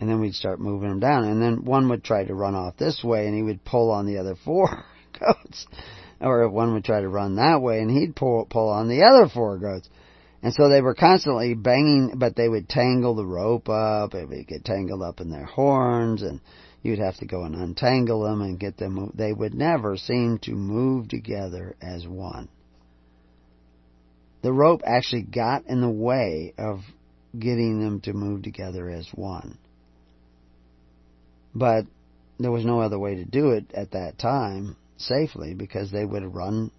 [0.00, 2.78] And then we'd start moving them down, and then one would try to run off
[2.78, 4.84] this way, and he would pull on the other four
[5.20, 5.66] goats,
[6.18, 9.02] or if one would try to run that way, and he'd pull pull on the
[9.02, 9.90] other four goats,
[10.42, 14.48] And so they were constantly banging, but they would tangle the rope up, it would
[14.48, 16.40] get tangled up in their horns, and
[16.80, 19.12] you'd have to go and untangle them and get them.
[19.14, 22.48] They would never seem to move together as one.
[24.42, 26.80] The rope actually got in the way of
[27.38, 29.58] getting them to move together as one.
[31.54, 31.86] But
[32.38, 36.34] there was no other way to do it at that time safely because they would
[36.34, 36.70] run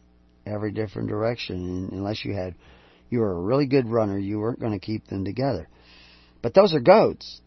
[0.45, 2.53] every different direction and unless you had
[3.09, 5.67] you were a really good runner you weren't going to keep them together.
[6.41, 7.39] But those are goats.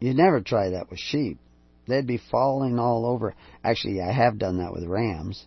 [0.00, 1.38] You'd never try that with sheep.
[1.86, 3.34] They'd be falling all over.
[3.62, 5.46] Actually i have done that with rams.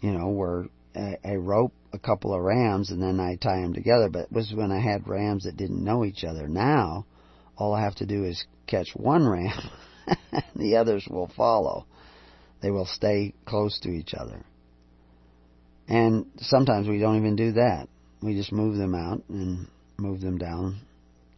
[0.00, 4.08] You know where I rope a couple of rams and then I tie them together.
[4.08, 6.48] But it was when I had rams that didn't know each other.
[6.48, 7.06] Now,
[7.56, 9.70] all I have to do is catch one ram,
[10.32, 11.86] and the others will follow.
[12.62, 14.44] They will stay close to each other.
[15.86, 17.88] And sometimes we don't even do that.
[18.22, 19.68] We just move them out and
[19.98, 20.80] move them down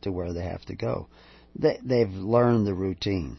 [0.03, 1.09] to where they have to go.
[1.57, 3.39] They, they've learned the routine.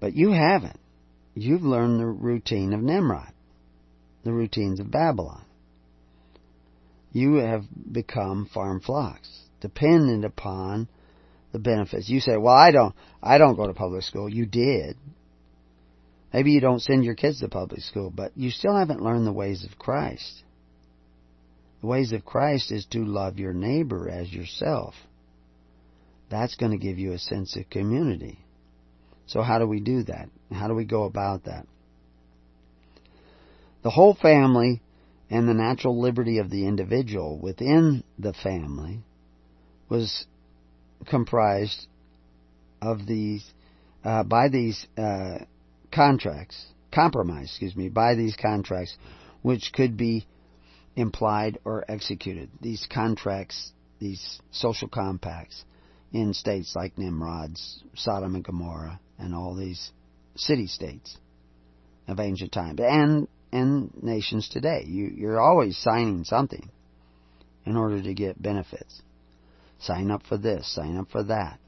[0.00, 0.80] But you haven't.
[1.34, 3.32] You've learned the routine of Nimrod,
[4.22, 5.44] the routines of Babylon.
[7.12, 9.28] You have become farm flocks,
[9.60, 10.88] dependent upon
[11.52, 12.08] the benefits.
[12.08, 14.96] You say, "Well, I don't I don't go to public school." You did.
[16.32, 19.32] Maybe you don't send your kids to public school, but you still haven't learned the
[19.32, 20.42] ways of Christ.
[21.80, 24.94] The ways of Christ is to love your neighbor as yourself.
[26.30, 28.43] That's going to give you a sense of community.
[29.26, 30.28] So how do we do that?
[30.52, 31.66] How do we go about that?
[33.82, 34.82] The whole family
[35.30, 39.00] and the natural liberty of the individual within the family
[39.88, 40.26] was
[41.06, 41.86] comprised
[42.80, 43.44] of these
[44.04, 45.38] uh, by these uh,
[45.92, 48.96] contracts, compromise, excuse me, by these contracts,
[49.42, 50.26] which could be
[50.94, 52.50] implied or executed.
[52.60, 55.64] These contracts, these social compacts,
[56.12, 59.92] in states like Nimrod's, Sodom and Gomorrah, and all these
[60.36, 61.16] city states
[62.08, 64.84] of ancient times, and and nations today.
[64.84, 66.68] You, you're always signing something
[67.64, 69.00] in order to get benefits.
[69.78, 71.58] Sign up for this, sign up for that.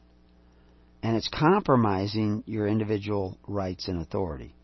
[1.03, 4.55] And it's compromising your individual rights and authority.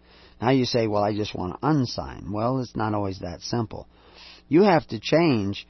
[0.41, 2.33] Now you say, well, I just want to unsign.
[2.33, 3.87] Well, it's not always that simple.
[4.49, 5.67] You have to change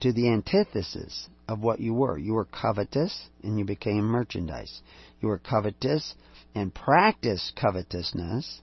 [0.00, 2.18] to the antithesis of what you were.
[2.18, 4.80] You were covetous and you became merchandise.
[5.20, 6.14] You were covetous
[6.54, 8.60] and practiced covetousness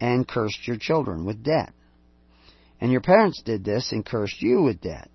[0.00, 1.72] and cursed your children with debt.
[2.80, 5.08] And your parents did this and cursed you with debt.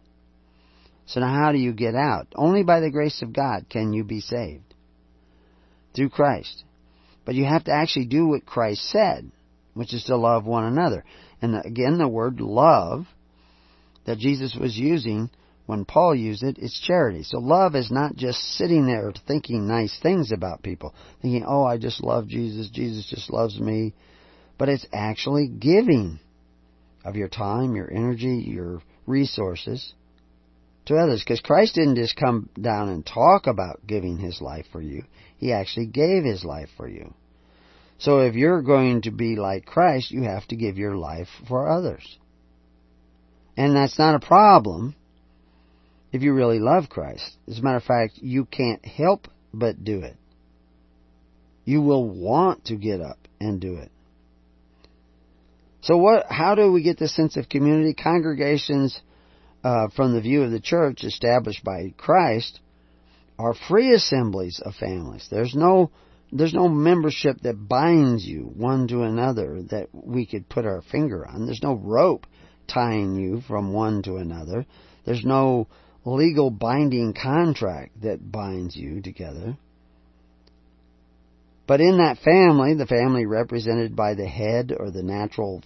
[1.05, 2.27] So now how do you get out?
[2.35, 4.73] Only by the grace of God can you be saved.
[5.95, 6.63] Through Christ.
[7.25, 9.31] But you have to actually do what Christ said,
[9.73, 11.03] which is to love one another.
[11.41, 13.05] And again, the word love
[14.07, 15.29] that Jesus was using
[15.67, 17.23] when Paul used it, it's charity.
[17.23, 21.77] So love is not just sitting there thinking nice things about people, thinking, oh, I
[21.77, 23.93] just love Jesus, Jesus just loves me.
[24.57, 26.19] But it's actually giving
[27.03, 29.93] of your time, your energy, your resources
[30.85, 31.21] to others.
[31.21, 35.03] Because Christ didn't just come down and talk about giving His life for you.
[35.37, 37.13] He actually gave His life for you.
[37.97, 41.69] So if you're going to be like Christ, you have to give your life for
[41.69, 42.17] others.
[43.57, 44.95] And that's not a problem
[46.13, 47.35] if you really love Christ.
[47.47, 50.15] As a matter of fact, you can't help but do it.
[51.65, 53.91] You will want to get up and do it.
[55.81, 57.93] So what, how do we get this sense of community?
[57.93, 58.99] Congregations
[59.63, 62.59] uh, from the view of the church established by Christ
[63.39, 65.27] are free assemblies of families.
[65.29, 65.91] There's no
[66.31, 71.25] there's no membership that binds you one to another that we could put our finger
[71.25, 71.45] on.
[71.45, 72.27] There's no rope
[72.68, 74.65] tying you from one to another.
[75.05, 75.68] There's no
[76.05, 79.57] legal binding contract that binds you together.
[81.68, 85.61] But in that family, the family represented by the head or the natural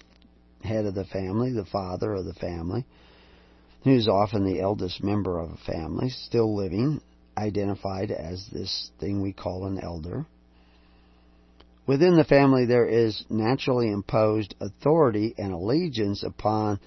[0.63, 2.85] head of the family, the father of the family,
[3.83, 7.01] who's often the eldest member of a family, still living,
[7.37, 10.25] identified as this thing we call an elder.
[11.87, 16.79] Within the family, there is naturally imposed authority and allegiance upon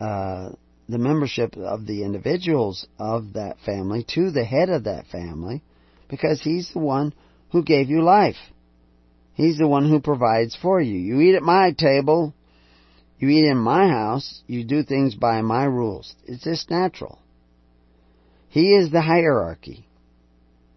[0.00, 0.50] uh,
[0.88, 5.62] the membership of the individuals of that family to the head of that family
[6.08, 7.14] because he's the one
[7.50, 8.36] who gave you life.
[9.34, 10.98] He's the one who provides for you.
[10.98, 12.34] You eat at my table,
[13.18, 16.14] you eat in my house, you do things by my rules.
[16.24, 17.18] It's just natural.
[18.48, 19.86] He is the hierarchy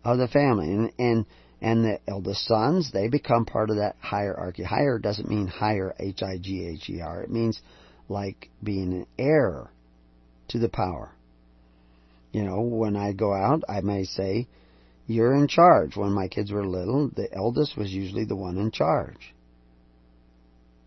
[0.03, 0.71] of the family.
[0.71, 1.25] And, and,
[1.61, 4.63] and the eldest sons, they become part of that hierarchy.
[4.63, 7.23] Higher doesn't mean higher, H-I-G-H-E-R.
[7.23, 7.61] It means
[8.07, 9.69] like being an heir
[10.49, 11.11] to the power.
[12.31, 14.47] You know, when I go out, I may say,
[15.07, 15.97] You're in charge.
[15.97, 19.33] When my kids were little, the eldest was usually the one in charge.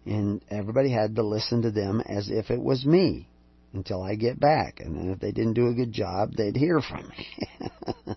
[0.07, 3.29] And everybody had to listen to them as if it was me
[3.73, 4.81] until I get back.
[4.81, 8.17] And then if they didn't do a good job, they'd hear from me.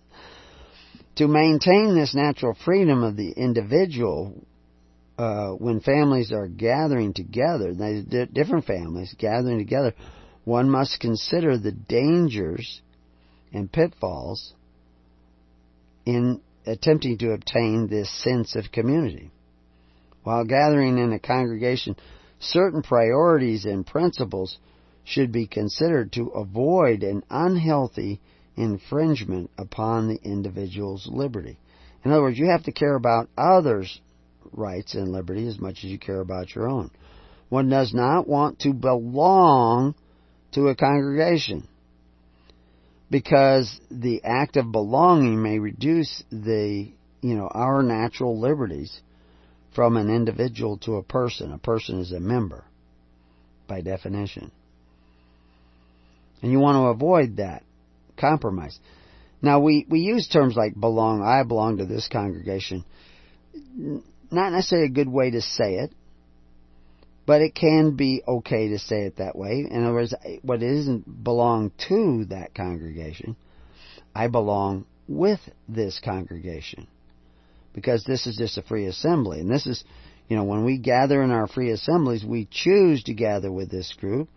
[1.16, 4.34] to maintain this natural freedom of the individual,
[5.18, 7.72] uh, when families are gathering together,
[8.32, 9.94] different families gathering together,
[10.44, 12.80] one must consider the dangers
[13.52, 14.52] and pitfalls
[16.04, 19.30] in attempting to obtain this sense of community.
[20.22, 21.96] While gathering in a congregation,
[22.40, 24.58] certain priorities and principles
[25.04, 28.20] should be considered to avoid an unhealthy
[28.56, 31.58] infringement upon the individual's liberty.
[32.04, 34.00] In other words, you have to care about others'
[34.52, 36.90] rights and liberty as much as you care about your own.
[37.48, 39.94] One does not want to belong
[40.52, 41.68] to a congregation
[43.10, 46.90] because the act of belonging may reduce the
[47.20, 49.00] you know our natural liberties
[49.74, 51.52] from an individual to a person.
[51.52, 52.64] A person is a member
[53.68, 54.50] by definition.
[56.42, 57.62] And you want to avoid that
[58.16, 58.78] compromise.
[59.42, 61.22] Now we, we use terms like belong.
[61.22, 62.84] I belong to this congregation.
[64.30, 65.92] Not necessarily a good way to say it,
[67.26, 69.66] but it can be okay to say it that way.
[69.68, 73.36] In other words, what isn't belong to that congregation,
[74.14, 76.86] I belong with this congregation.
[77.74, 79.40] Because this is just a free assembly.
[79.40, 79.84] And this is,
[80.28, 83.94] you know, when we gather in our free assemblies, we choose to gather with this
[84.00, 84.28] group.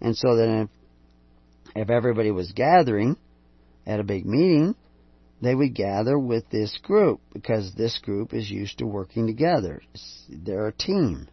[0.00, 0.68] And so that if,
[1.76, 3.16] if everybody was gathering,
[3.88, 4.76] at a big meeting,
[5.40, 9.80] they would gather with this group because this group is used to working together.
[10.28, 11.28] They're a team.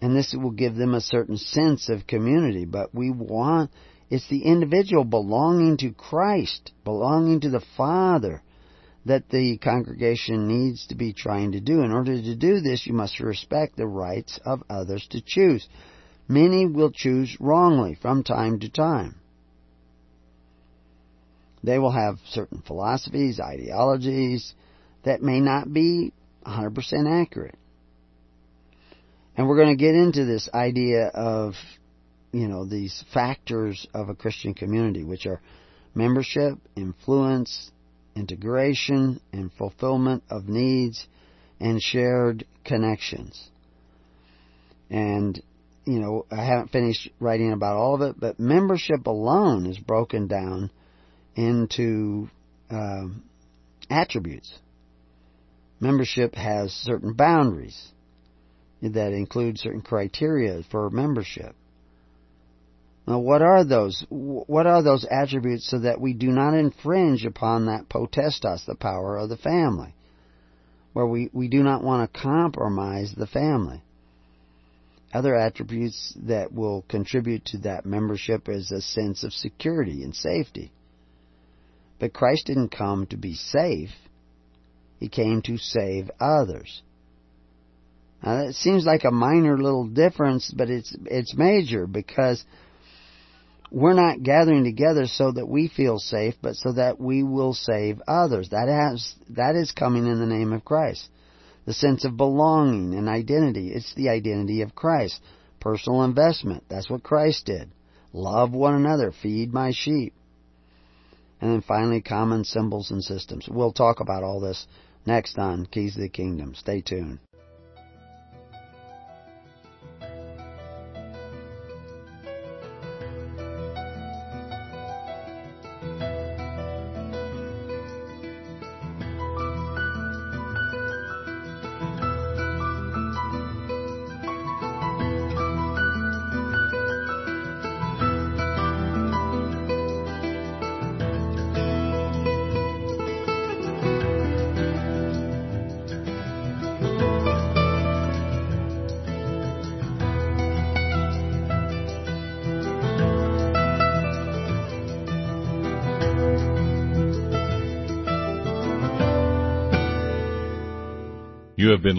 [0.00, 2.66] And this will give them a certain sense of community.
[2.66, 3.70] But we want,
[4.10, 8.42] it's the individual belonging to Christ, belonging to the Father,
[9.06, 11.80] that the congregation needs to be trying to do.
[11.82, 15.66] In order to do this, you must respect the rights of others to choose.
[16.28, 19.14] Many will choose wrongly from time to time.
[21.62, 24.54] They will have certain philosophies, ideologies
[25.04, 26.12] that may not be
[26.46, 27.56] 100% accurate.
[29.36, 31.54] And we're going to get into this idea of,
[32.32, 35.40] you know, these factors of a Christian community, which are
[35.94, 37.70] membership, influence,
[38.16, 41.06] integration, and fulfillment of needs,
[41.60, 43.50] and shared connections.
[44.90, 45.40] And,
[45.84, 50.26] you know, I haven't finished writing about all of it, but membership alone is broken
[50.26, 50.70] down
[51.38, 52.28] into
[52.68, 53.22] um,
[53.88, 54.52] attributes.
[55.78, 57.80] Membership has certain boundaries
[58.82, 61.54] that include certain criteria for membership.
[63.06, 64.04] Now, what are those?
[64.10, 69.16] What are those attributes so that we do not infringe upon that potestas, the power
[69.16, 69.94] of the family,
[70.92, 73.80] where we, we do not want to compromise the family?
[75.14, 80.72] Other attributes that will contribute to that membership is a sense of security and safety.
[81.98, 83.90] But Christ didn't come to be safe.
[84.98, 86.82] He came to save others.
[88.22, 92.44] Now that seems like a minor little difference, but it's it's major because
[93.70, 98.00] we're not gathering together so that we feel safe, but so that we will save
[98.08, 98.48] others.
[98.50, 101.08] That has that is coming in the name of Christ.
[101.64, 103.70] The sense of belonging and identity.
[103.70, 105.20] It's the identity of Christ.
[105.60, 106.64] Personal investment.
[106.68, 107.70] That's what Christ did.
[108.12, 109.12] Love one another.
[109.12, 110.14] Feed my sheep.
[111.40, 113.48] And then finally, common symbols and systems.
[113.48, 114.66] We'll talk about all this
[115.06, 116.54] next on Keys of the Kingdom.
[116.54, 117.20] Stay tuned.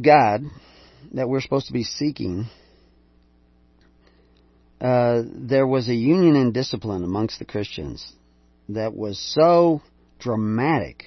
[0.00, 0.42] of God
[1.12, 2.46] that we're supposed to be seeking,
[4.80, 8.12] uh, there was a union and discipline amongst the Christians
[8.70, 9.82] that was so
[10.18, 11.04] dramatic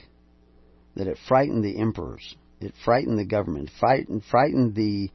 [0.95, 5.09] that it frightened the emperors, it frightened the government, frightened, frightened the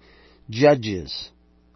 [0.50, 1.30] judges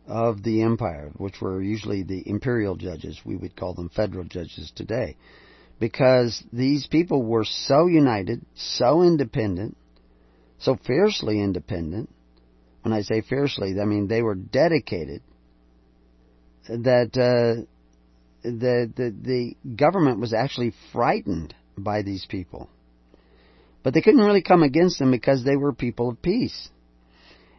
[0.06, 3.20] of the empire, which were usually the imperial judges.
[3.24, 5.16] We would call them federal judges today.
[5.78, 9.76] Because these people were so united, so independent,
[10.62, 12.08] so fiercely independent.
[12.82, 15.22] When I say fiercely, I mean they were dedicated.
[16.68, 17.66] That uh,
[18.42, 22.68] the, the the government was actually frightened by these people,
[23.82, 26.68] but they couldn't really come against them because they were people of peace,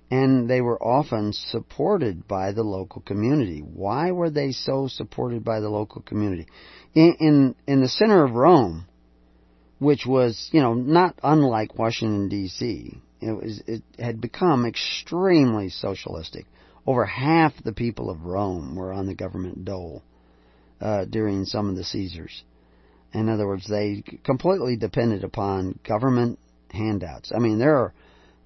[0.09, 3.59] and they were often supported by the local community.
[3.59, 6.47] Why were they so supported by the local community?
[6.93, 8.85] In in, in the center of Rome,
[9.83, 12.97] which was, you know, not unlike Washington D.C.
[13.21, 16.45] It was it had become extremely socialistic.
[16.85, 20.03] Over half the people of Rome were on the government dole
[20.81, 22.43] uh, during some of the Caesars.
[23.13, 26.39] In other words, they completely depended upon government
[26.71, 27.31] handouts.
[27.33, 27.93] I mean, there are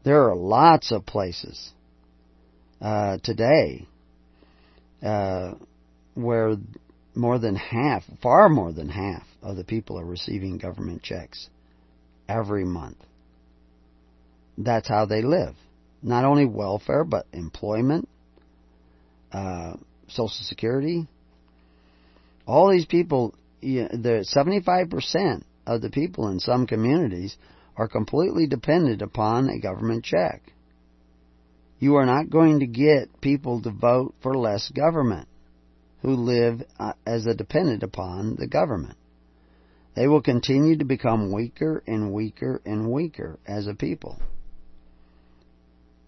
[0.03, 1.71] there are lots of places
[2.81, 3.87] uh, today
[5.03, 5.53] uh,
[6.13, 6.57] where
[7.17, 11.49] more than half, far more than half, of the people are receiving government checks
[12.29, 12.97] every month.
[14.57, 15.55] That's how they live.
[16.01, 18.07] Not only welfare, but employment,
[19.31, 19.73] uh,
[20.07, 21.07] Social Security.
[22.45, 27.35] All these people, you know, the 75% of the people in some communities
[27.75, 30.41] are completely dependent upon a government check.
[31.79, 35.27] You are not going to get people to vote for less government
[36.01, 38.97] who live uh, as a dependent upon the government.
[39.95, 44.21] They will continue to become weaker and weaker and weaker as a people.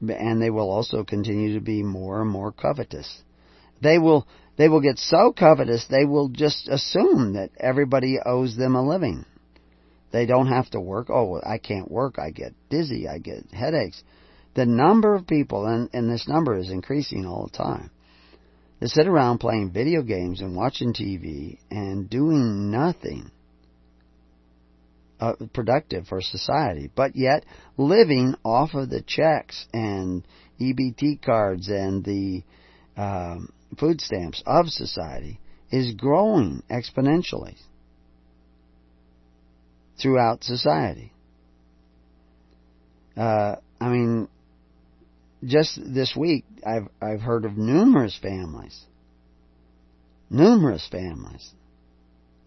[0.01, 3.23] And they will also continue to be more and more covetous.
[3.81, 4.27] They will
[4.57, 9.25] they will get so covetous they will just assume that everybody owes them a living.
[10.11, 11.09] They don't have to work.
[11.09, 12.17] Oh, I can't work.
[12.19, 13.07] I get dizzy.
[13.07, 14.03] I get headaches.
[14.55, 17.91] The number of people, and, and this number is increasing all the time,
[18.79, 23.31] that sit around playing video games and watching TV and doing nothing
[25.19, 27.43] uh, productive for society, but yet
[27.77, 30.25] living off of the checks and
[30.61, 32.43] EBT cards and the
[32.95, 35.39] um, food stamps of society
[35.71, 37.55] is growing exponentially
[40.01, 41.11] throughout society.
[43.17, 44.29] Uh, I mean,
[45.43, 48.79] just this week, I've I've heard of numerous families,
[50.29, 51.53] numerous families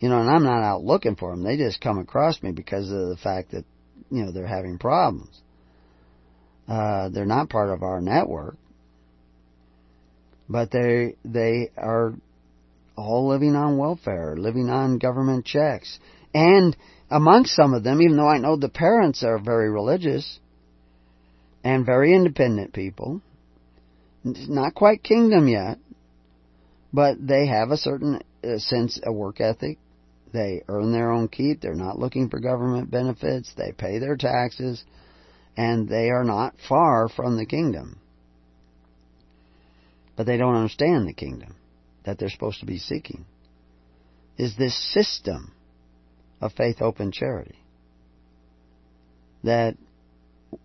[0.03, 1.45] you know, and I'm not out looking for them.
[1.45, 3.65] They just come across me because of the fact that,
[4.11, 5.41] you know, they're having problems.
[6.67, 8.57] Uh, they're not part of our network,
[10.49, 12.15] but they they are
[12.97, 16.01] all living on welfare, living on government checks,
[16.35, 16.77] and
[17.09, 20.41] amongst some of them, even though I know the parents are very religious
[21.65, 23.23] and very independent people,
[24.25, 25.79] not quite kingdom yet,
[26.93, 29.79] but they have a certain uh, sense, a work ethic,
[30.33, 31.61] they earn their own keep.
[31.61, 33.53] They're not looking for government benefits.
[33.57, 34.83] They pay their taxes.
[35.57, 37.99] And they are not far from the kingdom.
[40.17, 41.57] But they don't understand the kingdom
[42.05, 43.27] that they're supposed to be seeking.
[44.39, 45.53] Is this system
[46.41, 47.59] of faith, open charity.
[49.45, 49.77] That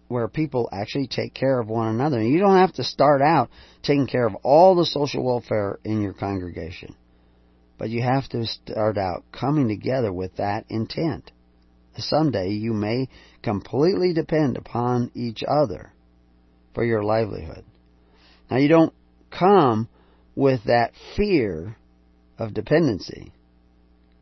[0.07, 2.17] where people actually take care of one another.
[2.17, 3.49] And you don't have to start out
[3.83, 6.95] taking care of all the social welfare in your congregation.
[7.77, 11.31] But you have to start out coming together with that intent.
[11.97, 13.09] Someday you may
[13.41, 15.91] completely depend upon each other
[16.73, 17.65] for your livelihood.
[18.49, 18.93] Now you don't
[19.31, 19.89] come
[20.35, 21.75] with that fear
[22.37, 23.31] of dependency.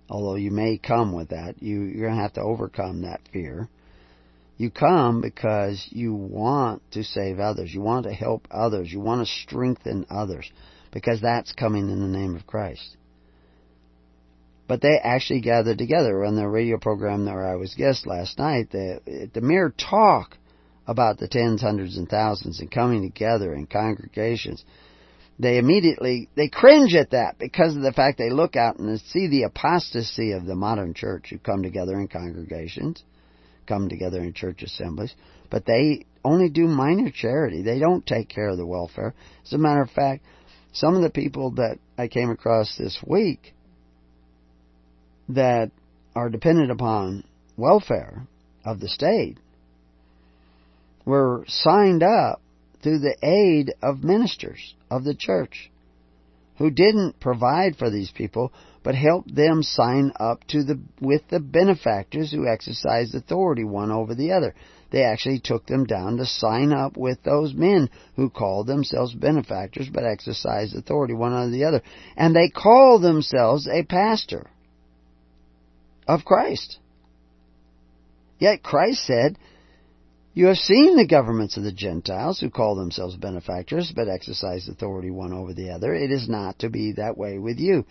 [0.09, 3.67] Although you may come with that, you, you're going to have to overcome that fear.
[4.57, 7.73] You come because you want to save others.
[7.73, 8.91] You want to help others.
[8.91, 10.49] You want to strengthen others
[10.91, 12.95] because that's coming in the name of Christ.
[14.67, 18.71] But they actually gathered together on the radio program where I was guest last night.
[18.71, 20.37] The, the mere talk
[20.87, 24.63] about the tens, hundreds, and thousands and coming together in congregations,
[25.37, 29.27] they immediately they cringe at that because of the fact they look out and see
[29.27, 33.03] the apostasy of the modern church who come together in congregations
[33.65, 35.13] come together in church assemblies,
[35.49, 37.61] but they only do minor charity.
[37.61, 39.13] They don't take care of the welfare.
[39.45, 40.23] As a matter of fact,
[40.73, 43.53] some of the people that I came across this week
[45.29, 45.71] that
[46.15, 47.23] are dependent upon
[47.57, 48.27] welfare
[48.63, 49.37] of the state
[51.05, 52.41] were signed up
[52.81, 55.71] through the aid of ministers of the church
[56.57, 58.51] who didn't provide for these people
[58.85, 64.13] but helped them sign up to the with the benefactors who exercised authority one over
[64.13, 64.53] the other.
[64.91, 69.89] They actually took them down to sign up with those men who called themselves benefactors
[69.91, 71.81] but exercised authority one over the other.
[72.15, 74.51] And they called themselves a pastor
[76.07, 76.77] of Christ.
[78.37, 79.39] Yet Christ said,
[80.35, 85.09] You have seen the governments of the Gentiles who call themselves benefactors but exercise authority
[85.09, 85.95] one over the other.
[85.95, 87.85] It is not to be that way with you.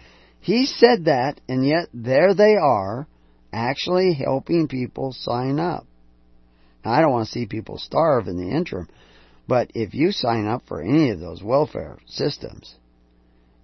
[0.45, 3.07] He said that, and yet there they are,
[3.51, 5.87] actually helping people sign up.
[6.85, 8.89] Now, I don't want to see people starve in the interim,
[9.49, 12.75] but if you sign up for any of those welfare systems,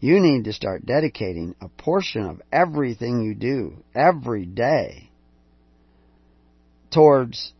[0.01, 5.11] you need to start dedicating a portion of everything you do every day
[6.91, 7.53] towards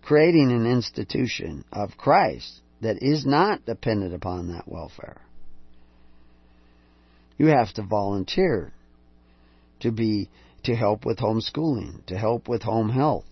[0.00, 5.22] creating an institution of Christ that is not dependent upon that welfare.
[7.36, 8.72] You have to volunteer
[9.80, 10.28] to be
[10.64, 13.26] to help with homeschooling, to help with home health.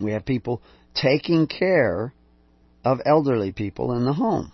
[0.00, 0.62] We have people
[0.94, 2.12] taking care
[2.84, 4.52] of elderly people in the home.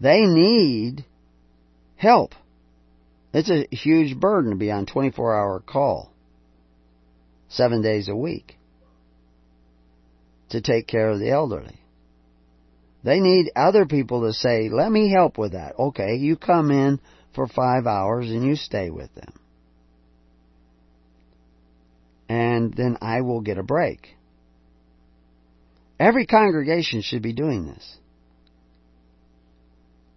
[0.00, 1.04] They need
[1.96, 2.34] help.
[3.32, 6.10] It's a huge burden to be on 24 hour call,
[7.48, 8.56] seven days a week,
[10.50, 11.80] to take care of the elderly.
[13.04, 15.74] They need other people to say, let me help with that.
[15.78, 16.98] Okay, you come in
[17.34, 19.32] for five hours and you stay with them.
[22.28, 24.08] And then I will get a break.
[26.00, 27.96] Every congregation should be doing this.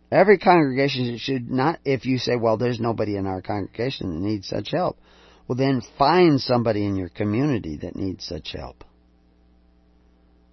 [0.10, 4.48] Every congregation should not, if you say, well, there's nobody in our congregation that needs
[4.48, 4.98] such help,
[5.50, 8.86] well, then find somebody in your community that needs such help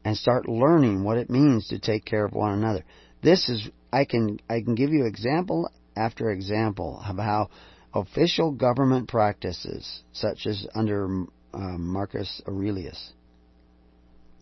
[0.05, 2.85] and start learning what it means to take care of one another.
[3.23, 7.49] This is I can I can give you example after example of how
[7.95, 11.25] official government practices, such as under
[11.55, 13.13] uh, Marcus Aurelius,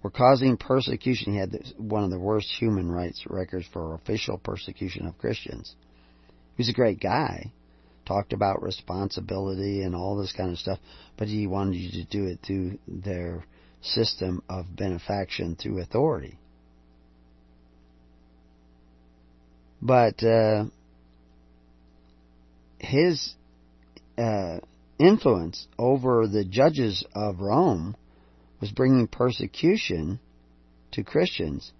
[0.02, 1.34] were causing persecution.
[1.34, 5.76] He had one of the worst human rights records for official persecution of Christians.
[6.56, 7.52] He was a great guy,
[8.06, 10.78] talked about responsibility and all this kind of stuff,
[11.16, 13.44] but he wanted you to do it through their
[13.83, 16.39] system of benefaction through authority.
[19.80, 20.66] But uh,
[22.78, 23.35] his
[24.16, 24.59] uh,
[24.99, 27.97] influence over the judges of Rome
[28.61, 30.20] was bringing persecution
[30.93, 31.72] to Christians.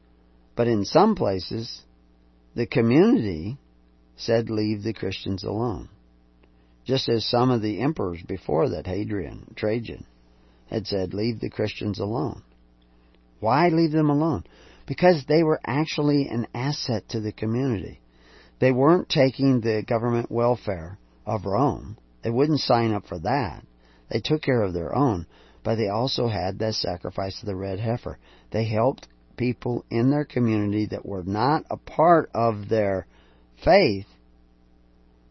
[0.57, 1.83] But in some places,
[2.57, 3.57] the community
[4.17, 5.89] said, Leave the Christians alone.
[6.85, 10.05] Just as some of the emperors before that, Hadrian, Trajan,
[10.73, 12.43] had said, Leave the Christians alone.
[13.41, 14.45] Why leave them alone?
[14.87, 18.01] Because they were actually an asset to the community.
[18.59, 21.99] They weren't taking the government welfare of Rome.
[22.23, 23.65] They wouldn't sign up for that.
[24.11, 25.27] They took care of their own,
[25.65, 28.19] but they also had that sacrifice of the red heifer.
[28.51, 33.07] They helped people in their community that were not a part of their
[33.65, 34.07] faith,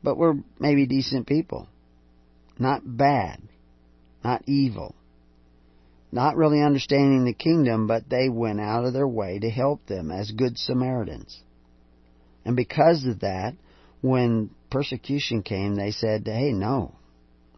[0.03, 1.67] but were maybe decent people.
[2.59, 3.41] Not bad,
[4.23, 4.95] not evil
[6.11, 10.11] not really understanding the kingdom, but they went out of their way to help them
[10.11, 11.41] as good Samaritans.
[12.43, 13.55] And because of that,
[14.01, 16.95] when persecution came, they said, hey, no,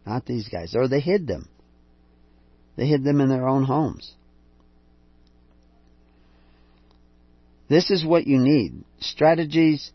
[0.06, 0.74] not these guys.
[0.76, 1.48] Or they hid them.
[2.76, 4.14] They hid them in their own homes.
[7.68, 8.84] This is what you need.
[9.00, 9.90] Strategies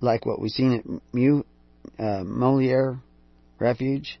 [0.00, 1.04] like what we've seen
[1.98, 3.00] at uh, Malheur
[3.58, 4.18] Refuge,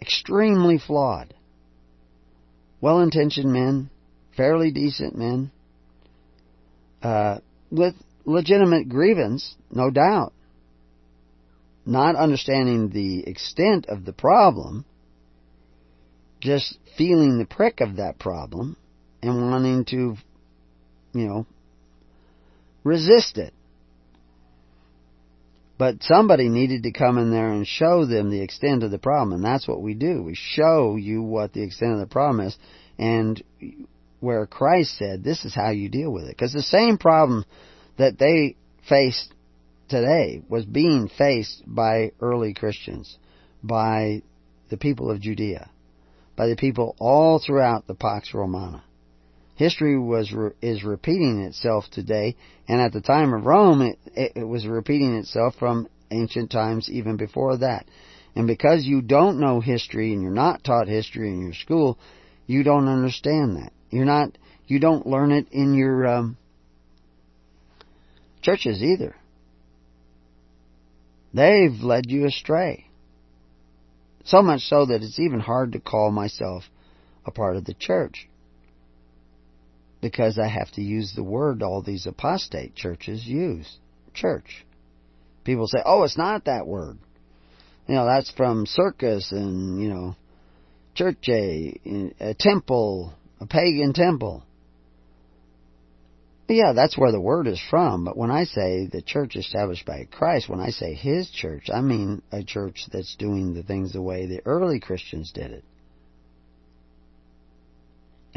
[0.00, 1.34] extremely flawed.
[2.80, 3.90] Well intentioned men,
[4.36, 5.50] fairly decent men,
[7.02, 7.38] uh,
[7.70, 10.32] with legitimate grievance, no doubt.
[11.84, 14.84] Not understanding the extent of the problem,
[16.40, 18.76] just feeling the prick of that problem
[19.22, 20.16] and wanting to,
[21.14, 21.46] you know,
[22.84, 23.52] resist it.
[25.78, 29.32] But somebody needed to come in there and show them the extent of the problem,
[29.32, 30.24] and that's what we do.
[30.24, 32.58] We show you what the extent of the problem is,
[32.98, 33.40] and
[34.18, 36.36] where Christ said, this is how you deal with it.
[36.36, 37.44] Because the same problem
[37.96, 38.56] that they
[38.88, 39.32] faced
[39.88, 43.16] today was being faced by early Christians,
[43.62, 44.22] by
[44.70, 45.70] the people of Judea,
[46.36, 48.82] by the people all throughout the Pax Romana.
[49.58, 50.32] History was
[50.62, 52.36] is repeating itself today,
[52.68, 53.98] and at the time of Rome, it,
[54.36, 57.86] it was repeating itself from ancient times even before that.
[58.36, 61.98] And because you don't know history and you're not taught history in your school,
[62.46, 63.72] you don't understand that.
[63.90, 64.38] You're not.
[64.68, 66.36] You don't learn it in your um,
[68.42, 69.16] churches either.
[71.34, 72.86] They've led you astray.
[74.24, 76.62] So much so that it's even hard to call myself
[77.26, 78.28] a part of the church
[80.00, 83.78] because I have to use the word all these apostate churches use.
[84.14, 84.64] Church.
[85.44, 86.98] People say, oh, it's not that word.
[87.86, 90.16] You know, that's from circus and, you know,
[90.94, 94.44] church, a, a temple, a pagan temple.
[96.48, 100.08] Yeah, that's where the word is from, but when I say the church established by
[100.10, 104.00] Christ, when I say His church, I mean a church that's doing the things the
[104.00, 105.64] way the early Christians did it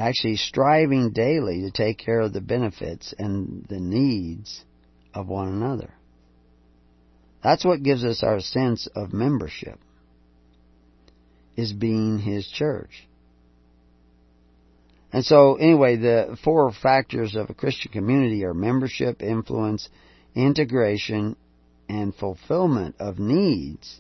[0.02, 4.66] actually striving daily to take care of the benefits and the needs
[5.14, 5.94] of one another.
[7.44, 9.80] That's what gives us our sense of membership,
[11.56, 13.08] is being His church.
[15.14, 19.90] And so, anyway, the four factors of a Christian community are membership, influence,
[20.36, 21.36] integration,
[21.90, 24.00] and fulfillment of needs,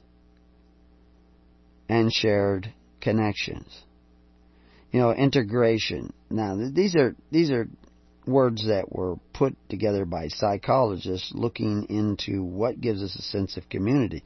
[1.90, 3.84] and shared connections
[4.92, 6.14] you know, integration.
[6.30, 7.68] Now, these are these are
[8.28, 13.70] words that were put together by psychologists looking into what gives us a sense of
[13.70, 14.24] community.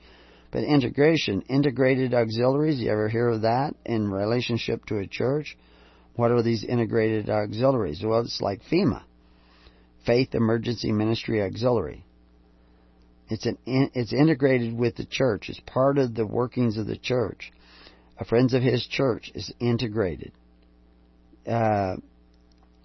[0.51, 5.57] But integration, integrated auxiliaries, you ever hear of that in relationship to a church?
[6.15, 8.01] What are these integrated auxiliaries?
[8.03, 9.03] Well, it's like FEMA,
[10.05, 12.05] Faith Emergency Ministry Auxiliary.
[13.27, 15.49] It's an it's integrated with the church.
[15.49, 17.51] It's part of the workings of the church.
[18.17, 20.31] A Friends of His church is integrated
[21.47, 21.95] uh,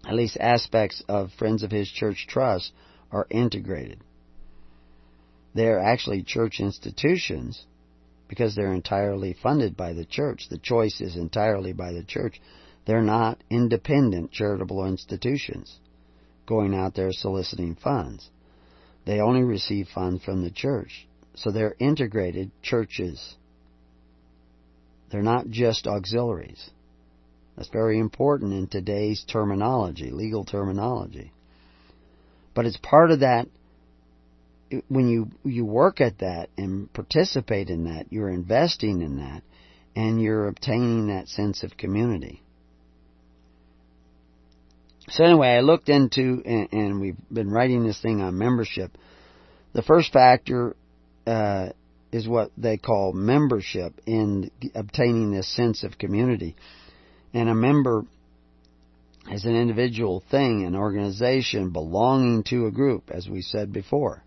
[0.07, 2.73] at least aspects of Friends of His Church Trust,
[3.13, 4.01] are integrated.
[5.55, 7.67] They're actually church institutions
[8.29, 10.47] because they're entirely funded by the church.
[10.49, 12.41] The choice is entirely by the church.
[12.87, 15.79] They're not independent charitable institutions
[16.47, 18.29] going out there soliciting funds.
[19.07, 21.07] They only receive funds from the church.
[21.35, 23.37] So they're integrated churches.
[25.11, 26.71] They're not just auxiliaries.
[27.61, 31.31] That's very important in today's terminology, legal terminology.
[32.55, 33.49] But it's part of that
[34.89, 39.43] when you you work at that and participate in that, you're investing in that
[39.95, 42.43] and you're obtaining that sense of community.
[45.11, 48.97] So anyway, I looked into and, and we've been writing this thing on membership.
[49.75, 50.77] The first factor
[51.27, 51.73] uh,
[52.11, 56.57] is what they call membership in obtaining this sense of community.
[57.33, 58.05] And a member
[59.31, 64.25] is an individual thing, an organization belonging to a group, as we said before.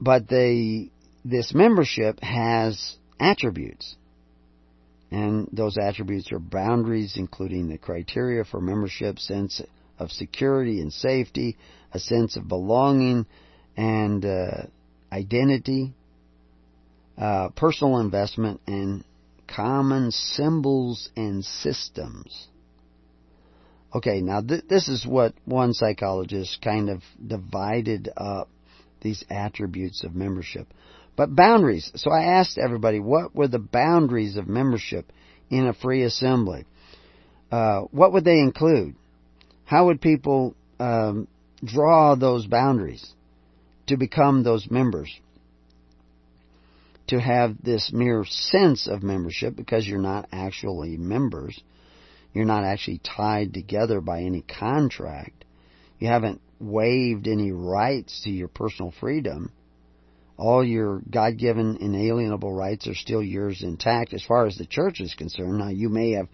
[0.00, 0.90] But they,
[1.24, 3.96] this membership has attributes.
[5.10, 9.60] And those attributes are boundaries, including the criteria for membership, sense
[9.98, 11.58] of security and safety,
[11.92, 13.26] a sense of belonging
[13.76, 14.62] and uh,
[15.12, 15.92] identity,
[17.18, 19.04] uh, personal investment, and
[19.54, 22.48] common symbols and systems.
[23.94, 28.48] Okay, now th- this is what one psychologist kind of divided up
[29.00, 30.68] these attributes of membership.
[31.16, 31.90] But boundaries.
[31.96, 35.10] So I asked everybody, what were the boundaries of membership
[35.50, 36.64] in a free assembly?
[37.50, 38.94] Uh, what would they include?
[39.64, 41.26] How would people um,
[41.64, 43.12] draw those boundaries
[43.88, 45.20] to become those members?
[47.10, 51.60] To have this mere sense of membership because you're not actually members.
[52.32, 55.44] You're not actually tied together by any contract.
[55.98, 59.50] You haven't waived any rights to your personal freedom.
[60.36, 65.00] All your God given inalienable rights are still yours intact as far as the church
[65.00, 65.58] is concerned.
[65.58, 66.28] Now, you may have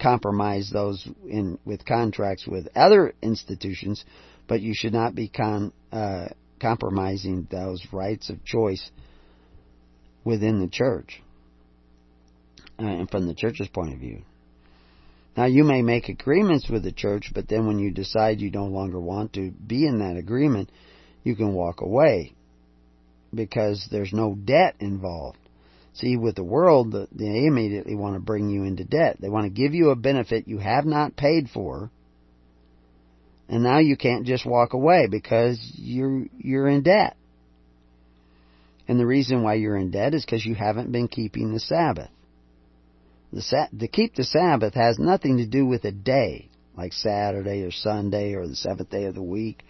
[0.00, 4.04] compromised those in, with contracts with other institutions,
[4.46, 6.28] but you should not be con, uh,
[6.60, 8.90] compromising those rights of choice
[10.24, 11.22] within the church
[12.78, 14.22] uh, and from the church's point of view.
[15.36, 18.66] Now, you may make agreements with the church, but then when you decide you no
[18.66, 20.70] longer want to be in that agreement,
[21.22, 22.34] you can walk away
[23.32, 25.38] because there's no debt involved.
[25.94, 29.16] See, with the world, they immediately want to bring you into debt.
[29.20, 31.90] They want to give you a benefit you have not paid for,
[33.48, 37.16] and now you can't just walk away because you're you're in debt.
[38.90, 42.10] And the reason why you're in debt is because you haven't been keeping the Sabbath.
[43.32, 47.70] The, to keep the Sabbath has nothing to do with a day, like Saturday or
[47.70, 49.62] Sunday or the seventh day of the week,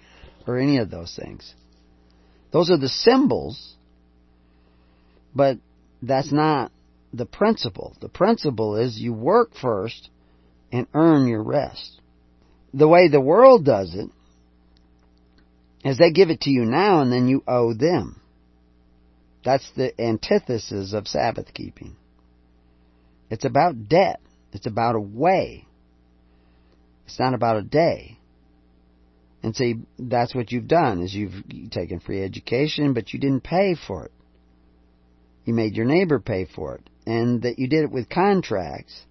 [0.47, 1.55] or any of those things.
[2.51, 3.75] Those are the symbols,
[5.35, 5.59] but
[6.01, 6.73] that's not
[7.12, 7.95] the principle.
[8.01, 10.09] The principle is you work first
[10.73, 12.01] and earn your rest.
[12.73, 14.09] The way the world does it
[15.85, 18.16] is they give it to you now and then you owe them.
[19.45, 21.97] That's the antithesis of Sabbath keeping.
[23.30, 24.20] It's about debt.
[24.53, 25.66] It's about a way.
[27.07, 28.18] It's not about a day.
[29.43, 33.74] And see, that's what you've done, is you've taken free education, but you didn't pay
[33.74, 34.12] for it.
[35.45, 36.91] You made your neighbor pay for it.
[37.07, 39.07] And that you did it with contracts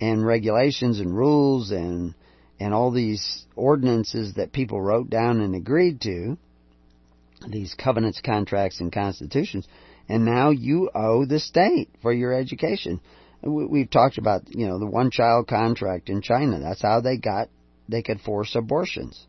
[0.00, 2.14] and regulations and rules and
[2.58, 6.38] and all these ordinances that people wrote down and agreed to,
[7.48, 9.66] these covenants, contracts, and constitutions,
[10.08, 13.00] and now you owe the state for your education.
[13.42, 16.58] We've talked about, you know, the one child contract in China.
[16.58, 17.48] That's how they got,
[17.88, 19.26] they could force abortions.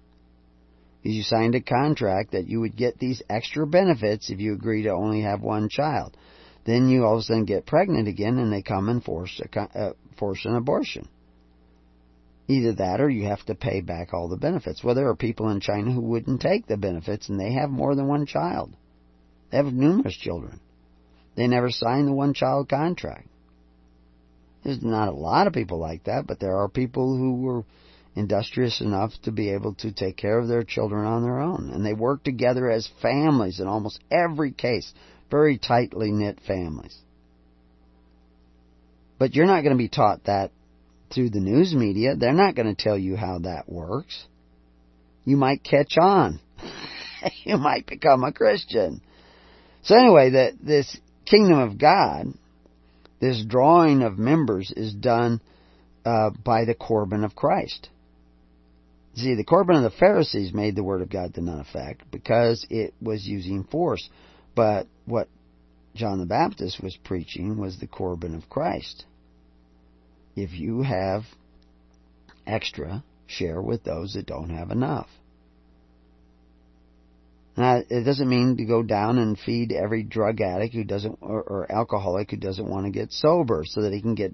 [1.03, 4.89] You signed a contract that you would get these extra benefits if you agree to
[4.89, 6.17] only have one child.
[6.65, 9.59] Then you all of a sudden get pregnant again and they come and force, a,
[9.59, 11.07] uh, force an abortion.
[12.47, 14.83] Either that or you have to pay back all the benefits.
[14.83, 17.93] Well, there are people in China who wouldn't take the benefits and they have more
[17.93, 18.73] than one child.
[19.51, 20.61] They have numerous children.
[21.35, 23.27] They never signed the one child contract.
[24.63, 27.63] There's not a lot of people like that, but there are people who were
[28.15, 31.69] industrious enough to be able to take care of their children on their own.
[31.71, 34.91] And they work together as families in almost every case,
[35.29, 36.97] very tightly knit families.
[39.19, 40.51] But you're not going to be taught that
[41.13, 42.15] through the news media.
[42.15, 44.25] They're not going to tell you how that works.
[45.25, 46.39] You might catch on.
[47.43, 49.01] you might become a Christian.
[49.83, 52.27] So anyway, that this kingdom of God,
[53.19, 55.41] this drawing of members is done
[56.05, 57.89] uh, by the Corban of Christ.
[59.15, 62.65] See, the Corban of the Pharisees made the Word of God to none effect because
[62.69, 64.07] it was using force.
[64.55, 65.27] But what
[65.95, 69.05] John the Baptist was preaching was the Corban of Christ.
[70.37, 71.23] If you have
[72.45, 75.09] extra, share with those that don't have enough.
[77.57, 81.41] Now, it doesn't mean to go down and feed every drug addict who doesn't, or,
[81.41, 84.31] or alcoholic who doesn't want to get sober so that he can get,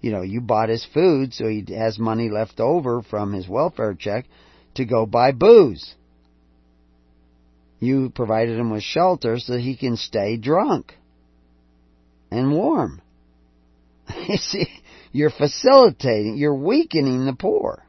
[0.00, 3.92] you know, you bought his food so he has money left over from his welfare
[3.92, 4.24] check
[4.76, 5.94] to go buy booze.
[7.78, 10.94] You provided him with shelter so he can stay drunk
[12.30, 13.02] and warm.
[14.28, 14.66] you see,
[15.16, 17.82] you're facilitating, you're weakening the poor.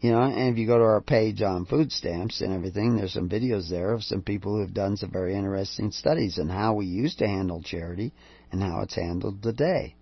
[0.00, 3.12] You know, and if you go to our page on food stamps and everything, there's
[3.12, 6.74] some videos there of some people who have done some very interesting studies on how
[6.74, 8.12] we used to handle charity
[8.50, 9.94] and how it's handled today.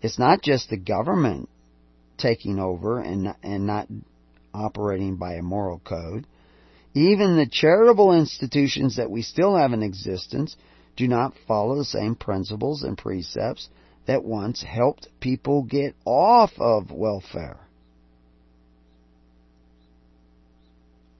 [0.00, 1.48] It's not just the government
[2.16, 3.88] taking over and and not
[4.52, 6.26] operating by a moral code.
[6.92, 10.54] Even the charitable institutions that we still have in existence
[10.96, 13.68] do not follow the same principles and precepts
[14.06, 17.58] that once helped people get off of welfare.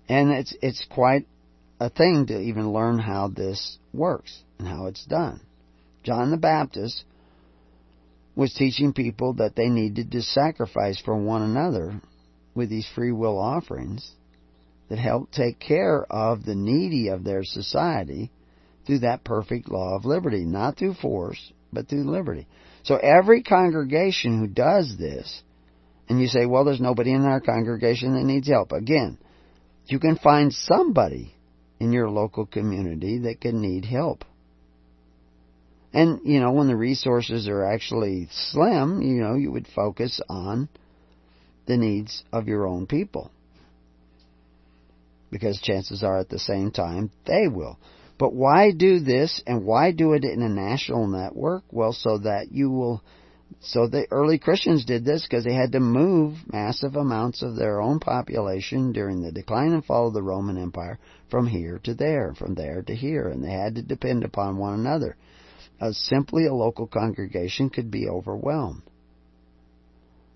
[0.09, 1.27] And it's it's quite
[1.81, 5.40] a thing to even learn how this works and how it's done.
[6.02, 7.05] John the Baptist
[8.36, 12.01] was teaching people that they needed to sacrifice for one another
[12.55, 14.12] with these free will offerings
[14.89, 18.31] that helped take care of the needy of their society
[18.86, 22.47] through that perfect law of liberty, not through force, but through liberty.
[22.85, 25.43] So every congregation who does this,
[26.09, 28.73] and you say, well, there's nobody in our congregation that needs help.
[28.73, 29.19] Again,
[29.86, 31.35] you can find somebody
[31.81, 34.24] in your local community that can need help.
[35.94, 40.69] And, you know, when the resources are actually slim, you know, you would focus on
[41.66, 43.31] the needs of your own people.
[45.31, 47.78] Because chances are at the same time they will.
[48.19, 51.65] But why do this and why do it in a national network?
[51.70, 53.03] Well, so that you will
[53.61, 57.81] so the early Christians did this because they had to move massive amounts of their
[57.81, 60.99] own population during the decline and fall of the Roman Empire
[61.31, 64.74] from here to there, from there to here, and they had to depend upon one
[64.74, 65.16] another.
[65.81, 68.82] Uh, simply a local congregation could be overwhelmed.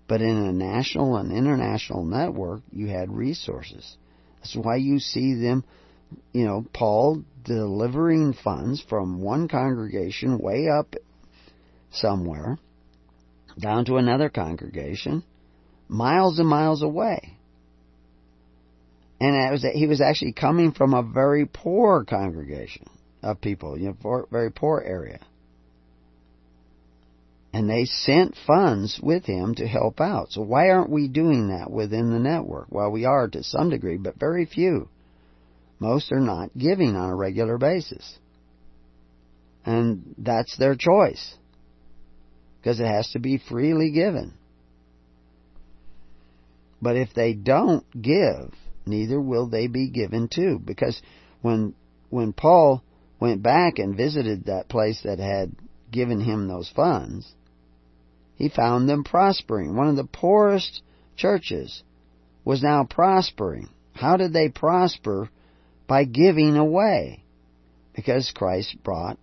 [0.07, 3.97] But in a national and international network, you had resources.
[4.37, 5.63] That's why you see them,
[6.33, 10.95] you know, Paul delivering funds from one congregation way up
[11.91, 12.57] somewhere
[13.59, 15.23] down to another congregation,
[15.87, 17.35] miles and miles away.
[19.19, 22.87] And it was, he was actually coming from a very poor congregation
[23.21, 25.19] of people, you know, very poor area.
[27.51, 30.31] And they sent funds with him to help out.
[30.31, 32.67] So why aren't we doing that within the network?
[32.69, 34.87] Well, we are to some degree, but very few.
[35.79, 38.19] Most are not giving on a regular basis.
[39.65, 41.37] And that's their choice
[42.59, 44.33] because it has to be freely given.
[46.81, 48.53] But if they don't give,
[48.85, 50.59] neither will they be given to.
[50.59, 51.01] Because
[51.41, 51.75] when
[52.09, 52.83] when Paul
[53.19, 55.51] went back and visited that place that had
[55.91, 57.33] given him those funds,
[58.35, 59.75] he found them prospering.
[59.75, 60.81] One of the poorest
[61.15, 61.83] churches
[62.45, 63.69] was now prospering.
[63.93, 65.29] How did they prosper?
[65.89, 67.23] By giving away.
[67.93, 69.17] Because Christ brought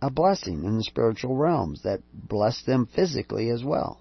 [0.00, 3.98] a blessing in the spiritual realms that blessed them physically as well.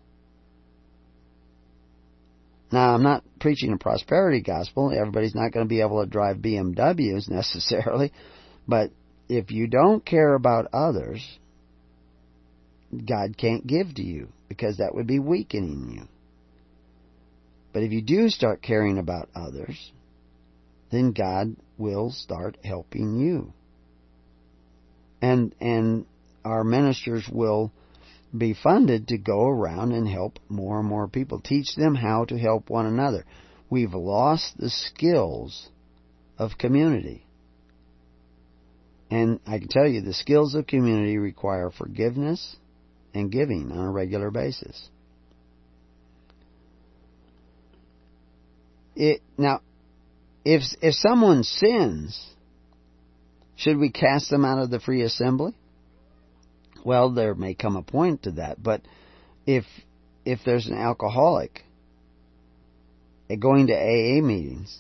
[2.72, 4.92] Now, I'm not preaching a prosperity gospel.
[4.92, 8.14] Everybody's not going to be able to drive BMWs necessarily.
[8.68, 8.92] But
[9.28, 11.26] if you don't care about others,
[12.94, 16.08] God can't give to you because that would be weakening you.
[17.74, 19.92] But if you do start caring about others,
[20.92, 23.54] then God will start helping you
[25.22, 26.06] and and
[26.44, 27.72] our ministers will
[28.36, 32.38] be funded to go around and help more and more people, teach them how to
[32.38, 33.26] help one another.
[33.70, 35.70] We've lost the skills
[36.38, 37.26] of community.
[39.10, 42.56] And I can tell you the skills of community require forgiveness
[43.14, 44.90] and giving on a regular basis.
[48.96, 49.62] It, now,
[50.44, 52.34] if if someone sins,
[53.56, 55.54] should we cast them out of the free assembly?
[56.84, 58.82] Well, there may come a point to that, but
[59.46, 59.66] if
[60.26, 61.64] if there's an alcoholic
[63.30, 64.80] eh, going to AA meetings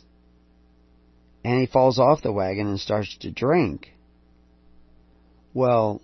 [1.43, 3.91] and he falls off the wagon and starts to drink,
[5.53, 6.01] well,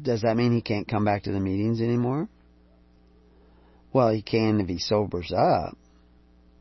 [0.00, 2.28] does that mean he can't come back to the meetings anymore?
[3.92, 5.76] Well, he can if he sobers up,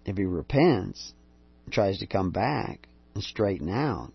[0.06, 1.14] if he repents,
[1.72, 4.12] tries to come back and straighten out.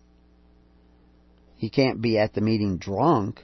[1.57, 3.43] He can't be at the meeting drunk.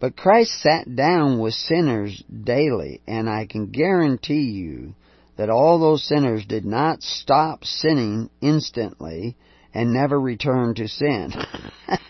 [0.00, 4.94] But Christ sat down with sinners daily, and I can guarantee you
[5.36, 9.36] that all those sinners did not stop sinning instantly
[9.72, 11.32] and never return to sin.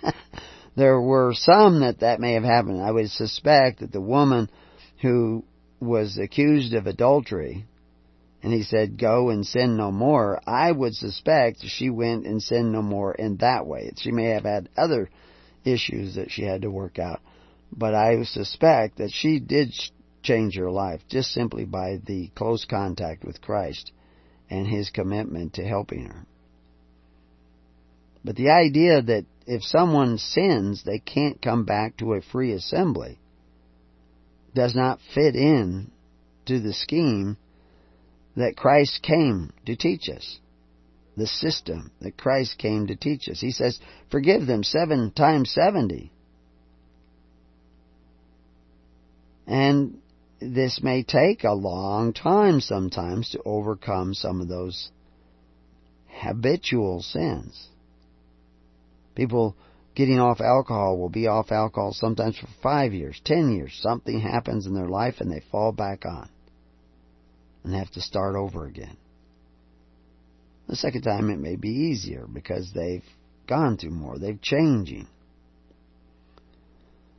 [0.76, 2.82] there were some that that may have happened.
[2.82, 4.50] I would suspect that the woman
[5.02, 5.44] who
[5.78, 7.66] was accused of adultery
[8.42, 12.72] and he said, Go and sin no more, I would suspect she went and sinned
[12.72, 13.92] no more in that way.
[13.96, 15.10] She may have had other
[15.64, 17.20] issues that she had to work out,
[17.70, 19.72] but I suspect that she did
[20.22, 23.92] change her life just simply by the close contact with Christ
[24.50, 26.26] and his commitment to helping her.
[28.24, 33.18] But the idea that if someone sins, they can't come back to a free assembly
[34.54, 35.90] does not fit in
[36.46, 37.36] to the scheme
[38.36, 40.38] that Christ came to teach us.
[41.16, 43.40] The system that Christ came to teach us.
[43.40, 43.78] He says,
[44.10, 46.10] forgive them seven times seventy.
[49.46, 49.98] And
[50.40, 54.90] this may take a long time sometimes to overcome some of those
[56.08, 57.68] habitual sins.
[59.14, 59.54] People
[59.94, 63.78] getting off alcohol will be off alcohol sometimes for five years, ten years.
[63.82, 66.30] Something happens in their life and they fall back on
[67.64, 68.96] and have to start over again.
[70.68, 73.04] The second time it may be easier because they've
[73.46, 75.08] gone through more, they've changing.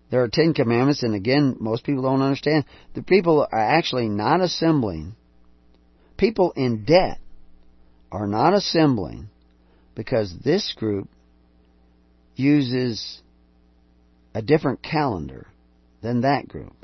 [0.10, 2.65] There are Ten Commandments, and again, most people don't understand.
[2.94, 5.15] The people are actually not assembling.
[6.18, 7.20] People in debt
[8.11, 9.30] are not assembling
[9.95, 11.10] because this group
[12.36, 13.22] uses
[14.36, 15.48] a different calendar
[16.02, 16.76] than that group.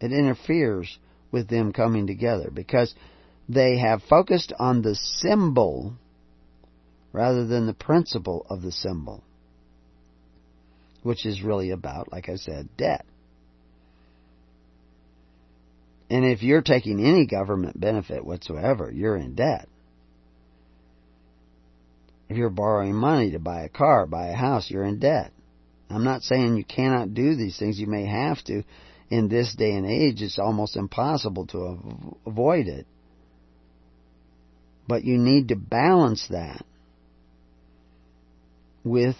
[0.00, 0.98] It interferes
[1.30, 2.94] with them coming together because
[3.48, 5.94] they have focused on the symbol
[7.12, 9.22] rather than the principle of the symbol,
[11.02, 13.06] which is really about, like I said, debt.
[16.08, 19.68] And if you're taking any government benefit whatsoever, you're in debt.
[22.28, 25.32] If you're borrowing money to buy a car, buy a house, you're in debt.
[25.88, 27.78] I'm not saying you cannot do these things.
[27.78, 28.64] You may have to.
[29.10, 32.86] In this day and age, it's almost impossible to avoid it.
[34.88, 36.64] But you need to balance that
[38.84, 39.16] with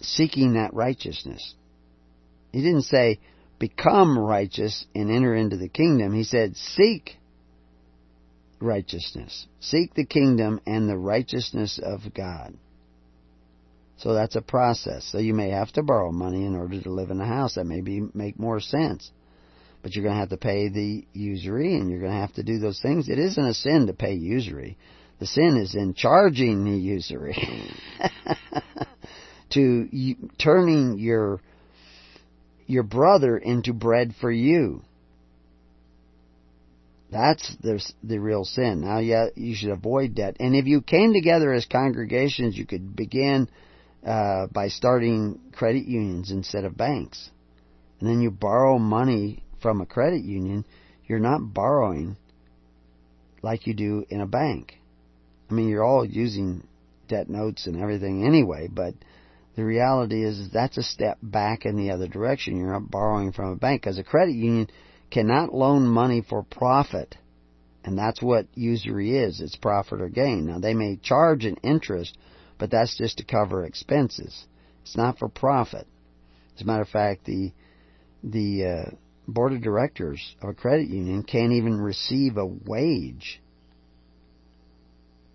[0.00, 1.54] seeking that righteousness.
[2.52, 3.18] He didn't say,
[3.58, 6.12] become righteous and enter into the kingdom.
[6.12, 7.16] He said, seek
[8.60, 9.46] righteousness.
[9.60, 12.54] Seek the kingdom and the righteousness of God.
[14.02, 15.04] So that's a process.
[15.04, 17.54] So you may have to borrow money in order to live in a house.
[17.54, 19.12] That may be, make more sense.
[19.80, 22.42] But you're going to have to pay the usury and you're going to have to
[22.42, 23.08] do those things.
[23.08, 24.76] It isn't a sin to pay usury.
[25.20, 27.36] The sin is in charging the usury.
[29.50, 29.88] to
[30.36, 31.40] turning your
[32.66, 34.82] your brother into bread for you.
[37.10, 38.80] That's the, the real sin.
[38.80, 40.38] Now, yeah, you should avoid debt.
[40.40, 43.48] And if you came together as congregations, you could begin
[44.06, 47.30] uh, by starting credit unions instead of banks.
[48.00, 50.64] And then you borrow money from a credit union.
[51.06, 52.16] You're not borrowing
[53.42, 54.74] like you do in a bank.
[55.50, 56.66] I mean, you're all using
[57.08, 58.94] debt notes and everything anyway, but
[59.54, 62.56] the reality is, is that's a step back in the other direction.
[62.56, 64.68] You're not borrowing from a bank because a credit union
[65.10, 67.16] cannot loan money for profit.
[67.84, 69.40] And that's what usury is.
[69.40, 70.46] It's profit or gain.
[70.46, 72.16] Now they may charge an interest,
[72.62, 74.46] but that's just to cover expenses.
[74.82, 75.84] It's not for profit.
[76.54, 77.50] As a matter of fact, the
[78.22, 78.90] the uh,
[79.26, 83.42] board of directors of a credit union can't even receive a wage,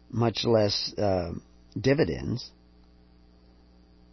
[0.09, 1.33] much less uh,
[1.77, 2.49] dividends.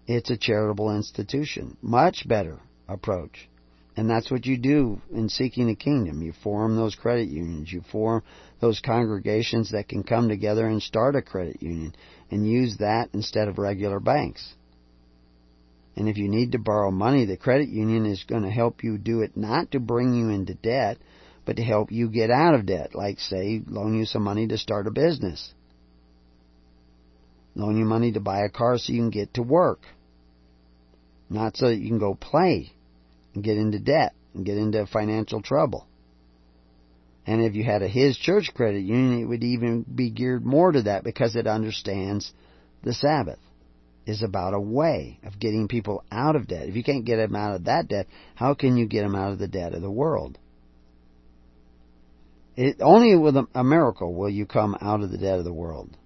[0.09, 1.77] It's a charitable institution.
[1.83, 2.59] Much better
[2.89, 3.49] approach.
[3.97, 6.21] And that's what you do in seeking the kingdom.
[6.21, 7.73] You form those credit unions.
[7.73, 8.25] You form
[8.61, 11.95] those congregations that can come together and start a credit union
[12.35, 14.55] and use that instead of regular banks.
[15.95, 18.99] And if you need to borrow money, the credit union is going to help you
[18.99, 20.99] do it not to bring you into debt,
[21.47, 22.93] but to help you get out of debt.
[22.93, 25.55] Like, say, loan you some money to start a business.
[27.55, 29.83] Loan you money to buy a car so you can get to work.
[31.31, 32.73] Not so that you can go play
[33.33, 35.87] and get into debt and get into financial trouble.
[37.27, 40.73] And if you had a His Church credit union, it would even be geared more
[40.73, 42.33] to that because it understands
[42.83, 43.39] the Sabbath
[44.07, 46.69] is about a way of getting people out of debt.
[46.69, 49.33] If you can't get them out of that debt, how can you get them out
[49.33, 50.39] of the debt of the world?
[52.57, 55.53] It, only with a, a miracle will you come out of the debt of the
[55.53, 55.97] world.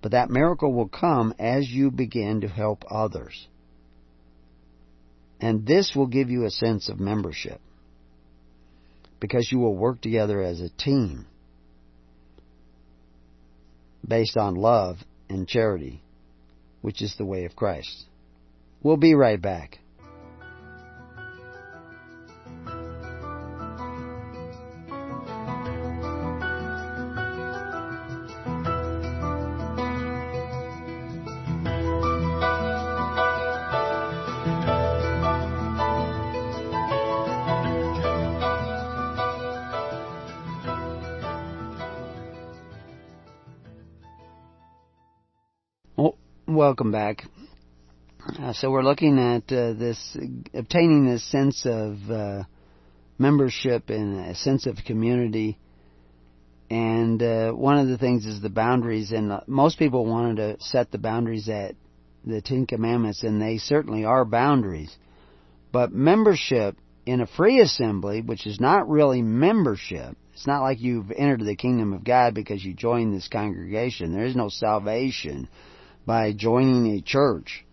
[0.00, 3.48] But that miracle will come as you begin to help others.
[5.40, 7.60] And this will give you a sense of membership
[9.22, 11.24] because you will work together as a team
[14.06, 14.96] based on love
[15.28, 16.02] and charity,
[16.80, 18.06] which is the way of Christ.
[18.82, 19.78] We'll be right back.
[46.54, 47.24] Welcome back.
[48.38, 50.16] Uh, so we're looking at uh, this,
[50.54, 52.42] obtaining this sense of uh,
[53.18, 55.58] membership and a sense of community.
[56.70, 60.64] And uh, one of the things is the boundaries, and uh, most people wanted to
[60.64, 61.74] set the boundaries at
[62.24, 64.94] the Ten Commandments, and they certainly are boundaries.
[65.72, 71.10] But membership in a free assembly, which is not really membership, it's not like you've
[71.10, 74.12] entered the kingdom of God because you joined this congregation.
[74.12, 75.48] There is no salvation
[76.06, 77.64] by joining a church.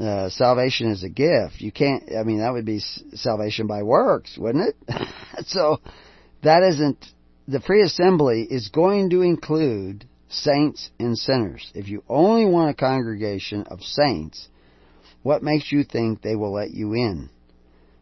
[0.00, 1.60] Uh, salvation is a gift.
[1.60, 2.80] You can't, I mean, that would be
[3.14, 5.08] salvation by works, wouldn't it?
[5.46, 5.80] so,
[6.42, 7.04] that isn't,
[7.48, 11.70] the free assembly is going to include saints and sinners.
[11.74, 14.48] If you only want a congregation of saints,
[15.22, 17.30] what makes you think they will let you in?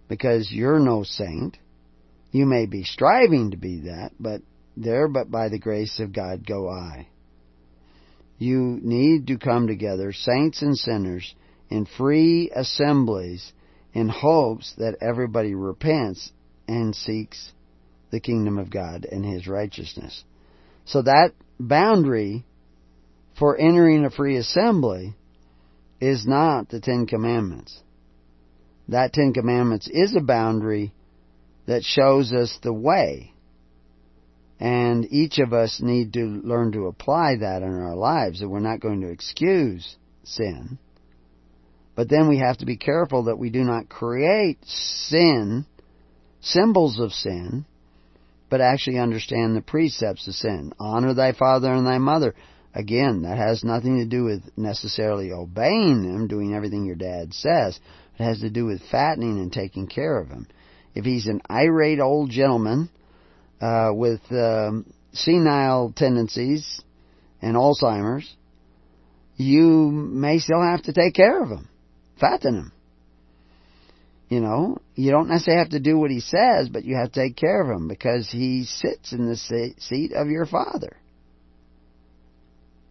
[0.09, 1.59] Because you're no saint.
[2.33, 4.43] You may be striving to be that, but
[4.77, 7.07] there but by the grace of God go I
[8.39, 11.35] you need to come together, saints and sinners,
[11.71, 13.53] in free assemblies
[13.93, 16.33] in hopes that everybody repents
[16.67, 17.53] and seeks
[18.11, 20.25] the kingdom of God and His righteousness.
[20.85, 22.45] So that boundary
[23.39, 25.15] for entering a free assembly
[26.01, 27.81] is not the Ten Commandments.
[28.89, 30.93] That Ten Commandments is a boundary
[31.67, 33.34] that shows us the way.
[34.61, 38.61] And each of us need to learn to apply that in our lives, that we're
[38.61, 40.79] not going to excuse sin.
[41.97, 45.67] But then we have to be careful that we do not create sin,
[46.41, 47.67] symbols of sin,
[48.51, 50.73] but actually understand the precepts of sin.
[50.79, 52.35] Honor thy father and thy mother.
[52.75, 57.79] Again, that has nothing to do with necessarily obeying them, doing everything your dad says.
[58.19, 60.49] It has to do with fattening and taking care of him.
[60.95, 62.91] If he's an irate old gentleman
[63.65, 64.85] uh, with um,
[65.15, 66.83] senile tendencies
[67.41, 68.31] and Alzheimer's,
[69.37, 71.69] you may still have to take care of him,
[72.21, 72.73] fatten him.
[74.29, 77.21] You know, you don't necessarily have to do what he says, but you have to
[77.21, 79.37] take care of him because he sits in the
[79.79, 80.99] seat of your father.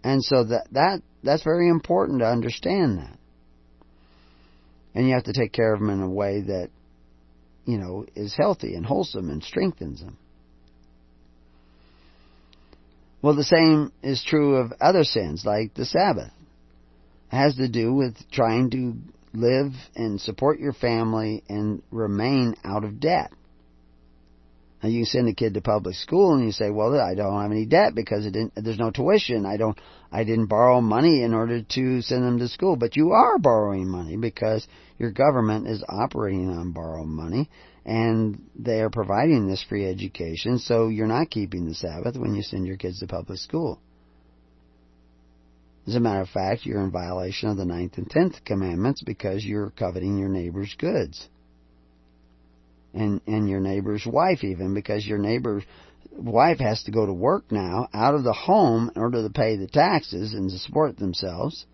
[0.04, 3.18] And so that that that's very important to understand that.
[4.96, 6.70] And you have to take care of them in a way that
[7.66, 10.18] you know is healthy and wholesome and strengthens them.
[13.24, 16.32] Well, the same is true of other sins like the Sabbath.
[17.32, 18.96] It has to do with trying to
[19.34, 23.32] live and support your family and remain out of debt.
[24.84, 27.52] Now you send a kid to public school and you say, well, I don't have
[27.52, 28.28] any debt because
[28.58, 29.46] there's no tuition.
[29.46, 29.80] I don't,
[30.12, 32.76] I didn't borrow money in order to send them to school.
[32.76, 34.68] But you are borrowing money because
[35.00, 37.50] your government is operating on borrowed money
[37.86, 40.58] and they are providing this free education.
[40.58, 43.80] So you're not keeping the Sabbath when you send your kids to public school.
[45.86, 49.44] As a matter of fact, you're in violation of the ninth and tenth commandments because
[49.44, 51.28] you're coveting your neighbor's goods
[52.94, 55.64] and and your neighbor's wife even because your neighbor's
[56.12, 59.58] wife has to go to work now out of the home in order to pay
[59.58, 61.66] the taxes and to support themselves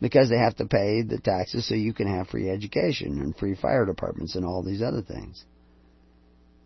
[0.00, 3.54] because they have to pay the taxes so you can have free education and free
[3.54, 5.44] fire departments and all these other things.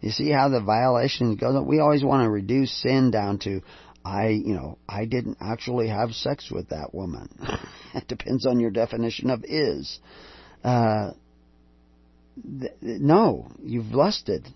[0.01, 1.65] You see how the violation goes?
[1.67, 3.63] We always want to reduce sin down to,
[4.05, 7.29] I, you know, I didn't actually have sex with that woman.
[7.95, 9.99] it depends on your definition of is.
[10.63, 11.13] Uh,
[12.83, 14.47] no, you've lusted.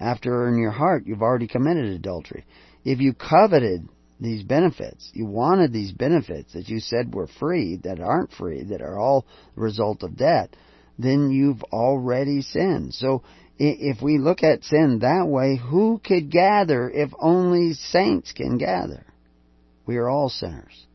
[0.00, 2.44] After in your heart, you've already committed adultery.
[2.84, 3.88] If you coveted
[4.20, 8.82] these benefits, you wanted these benefits that you said were free, that aren't free, that
[8.82, 10.54] are all the result of debt,
[10.98, 12.94] then you've already sinned.
[12.94, 13.22] So
[13.58, 19.04] if we look at sin that way, who could gather if only saints can gather?
[19.86, 20.86] We are all sinners.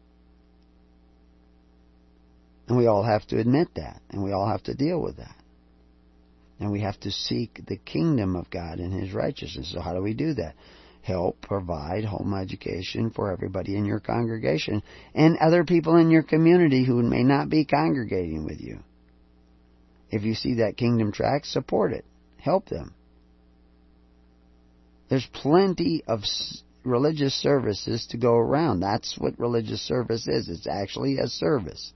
[2.67, 5.35] And we all have to admit that, and we all have to deal with that.
[6.59, 9.71] And we have to seek the kingdom of God and His righteousness.
[9.73, 10.55] So how do we do that?
[11.03, 14.81] Help provide home education for everybody in your congregation
[15.13, 18.79] and other people in your community who may not be congregating with you.
[20.09, 22.05] If you see that kingdom track, support it.
[22.37, 22.93] Help them.
[25.09, 26.21] There's plenty of
[26.85, 28.79] religious services to go around.
[28.79, 30.47] That's what religious service is.
[30.47, 31.91] It's actually a service.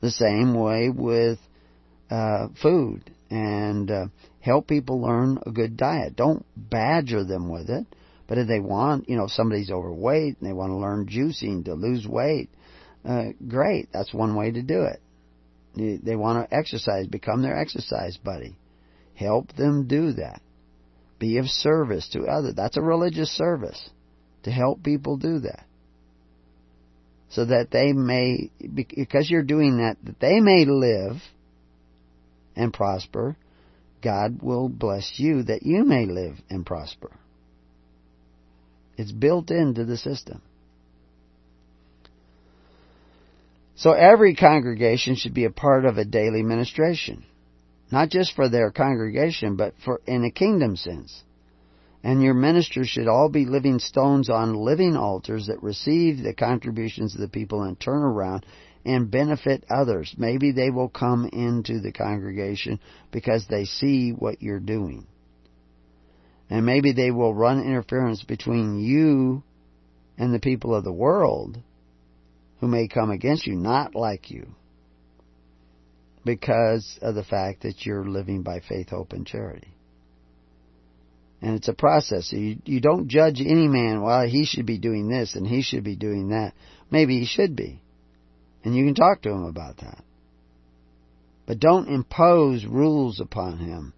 [0.00, 1.40] The same way with
[2.08, 4.06] uh, food and uh,
[4.40, 6.14] help people learn a good diet.
[6.14, 7.84] Don't badger them with it.
[8.28, 11.74] But if they want, you know, somebody's overweight and they want to learn juicing to
[11.74, 12.50] lose weight,
[13.04, 13.88] uh, great.
[13.92, 15.00] That's one way to do it.
[16.04, 18.56] They want to exercise, become their exercise buddy.
[19.14, 20.42] Help them do that.
[21.18, 22.54] Be of service to others.
[22.54, 23.90] That's a religious service
[24.42, 25.64] to help people do that.
[27.30, 31.16] So that they may, because you're doing that, that they may live
[32.56, 33.36] and prosper,
[34.02, 37.10] God will bless you that you may live and prosper.
[38.98, 40.42] It's built into the system.
[43.76, 47.24] So every congregation should be a part of a daily ministration.
[47.92, 51.22] Not just for their congregation, but for in a kingdom sense.
[52.02, 57.14] And your ministers should all be living stones on living altars that receive the contributions
[57.14, 58.44] of the people and turn around
[58.84, 60.12] and benefit others.
[60.18, 62.80] Maybe they will come into the congregation
[63.12, 65.06] because they see what you're doing.
[66.50, 69.42] And maybe they will run interference between you
[70.16, 71.58] and the people of the world
[72.60, 74.48] who may come against you, not like you,
[76.24, 79.72] because of the fact that you're living by faith, hope, and charity.
[81.40, 82.32] And it's a process.
[82.32, 85.84] You, you don't judge any man, well, he should be doing this and he should
[85.84, 86.52] be doing that.
[86.90, 87.80] Maybe he should be.
[88.64, 90.02] And you can talk to him about that.
[91.46, 93.92] But don't impose rules upon him.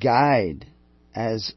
[0.00, 0.66] Guide
[1.14, 1.52] as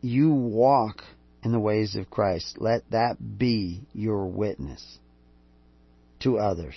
[0.00, 1.02] you walk
[1.42, 2.56] in the ways of Christ.
[2.58, 4.98] Let that be your witness
[6.20, 6.74] to others.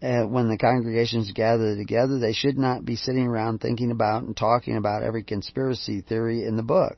[0.00, 4.76] When the congregations gather together, they should not be sitting around thinking about and talking
[4.76, 6.96] about every conspiracy theory in the book.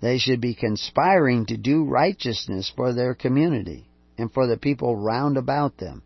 [0.00, 3.86] They should be conspiring to do righteousness for their community
[4.18, 6.02] and for the people round about them.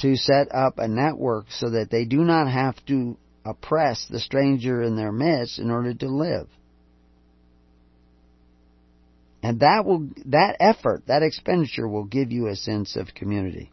[0.00, 4.82] To set up a network so that they do not have to oppress the stranger
[4.82, 6.48] in their midst in order to live.
[9.42, 13.70] And that will, that effort, that expenditure will give you a sense of community.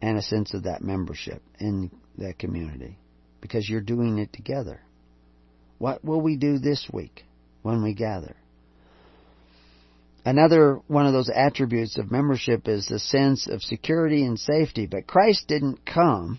[0.00, 2.98] And a sense of that membership in that community.
[3.40, 4.80] Because you're doing it together.
[5.78, 7.24] What will we do this week
[7.62, 8.36] when we gather?
[10.24, 14.86] Another one of those attributes of membership is the sense of security and safety.
[14.86, 16.38] But Christ didn't come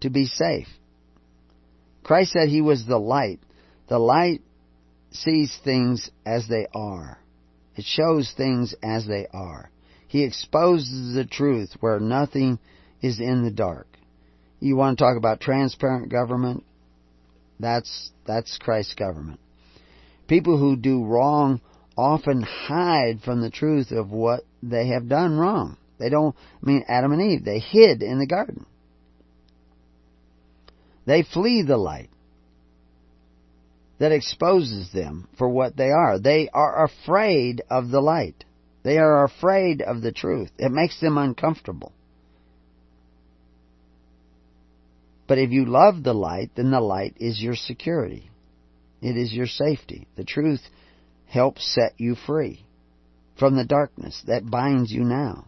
[0.00, 0.68] to be safe.
[2.04, 3.40] Christ said he was the light.
[3.88, 4.42] The light
[5.10, 7.18] sees things as they are.
[7.74, 9.70] It shows things as they are.
[10.08, 12.58] He exposes the truth where nothing
[13.02, 13.86] is in the dark.
[14.60, 16.64] You want to talk about transparent government?
[17.58, 19.40] That's, that's Christ's government.
[20.28, 21.60] People who do wrong
[21.96, 25.76] often hide from the truth of what they have done wrong.
[25.98, 28.66] They don't, I mean, Adam and Eve, they hid in the garden.
[31.06, 32.10] They flee the light
[33.98, 36.18] that exposes them for what they are.
[36.18, 38.44] They are afraid of the light.
[38.82, 40.50] They are afraid of the truth.
[40.58, 41.92] It makes them uncomfortable.
[45.26, 48.30] But if you love the light, then the light is your security.
[49.00, 50.06] It is your safety.
[50.16, 50.60] The truth
[51.26, 52.64] helps set you free
[53.38, 55.46] from the darkness that binds you now.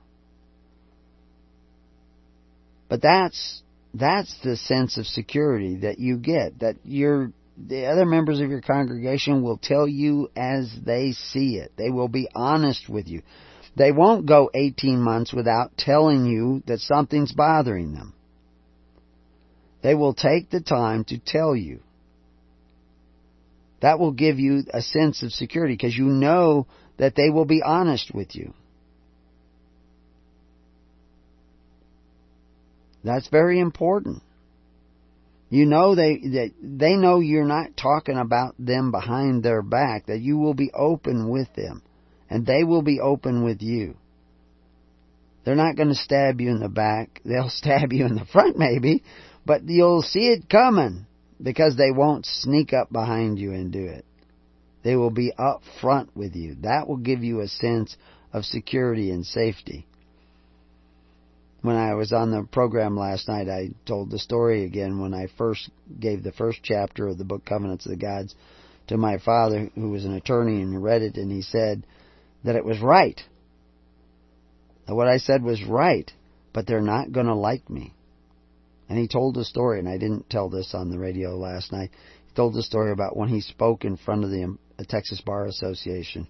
[2.88, 3.62] But that's
[3.94, 7.32] that's the sense of security that you get that you're
[7.66, 11.72] the other members of your congregation will tell you as they see it.
[11.76, 13.22] They will be honest with you.
[13.76, 18.14] They won't go 18 months without telling you that something's bothering them.
[19.82, 21.80] They will take the time to tell you.
[23.80, 26.66] That will give you a sense of security because you know
[26.98, 28.52] that they will be honest with you.
[33.04, 34.22] That's very important.
[35.50, 40.20] You know they that they know you're not talking about them behind their back, that
[40.20, 41.82] you will be open with them
[42.28, 43.96] and they will be open with you.
[45.44, 47.22] They're not going to stab you in the back.
[47.24, 49.02] They'll stab you in the front maybe,
[49.46, 51.06] but you'll see it coming
[51.42, 54.04] because they won't sneak up behind you and do it.
[54.82, 56.56] They will be up front with you.
[56.62, 57.96] That will give you a sense
[58.32, 59.86] of security and safety
[61.62, 65.26] when I was on the program last night, I told the story again when I
[65.36, 68.34] first gave the first chapter of the book Covenants of the Gods
[68.88, 71.84] to my father, who was an attorney, and read it, and he said
[72.44, 73.20] that it was right.
[74.86, 76.10] That what I said was right,
[76.52, 77.92] but they're not going to like me.
[78.88, 81.90] And he told the story, and I didn't tell this on the radio last night.
[82.26, 85.46] He told the story about when he spoke in front of the, the Texas Bar
[85.46, 86.26] Association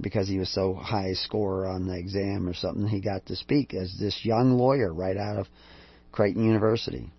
[0.00, 3.74] because he was so high score on the exam or something, he got to speak
[3.74, 5.48] as this young lawyer right out of
[6.12, 7.10] Creighton University.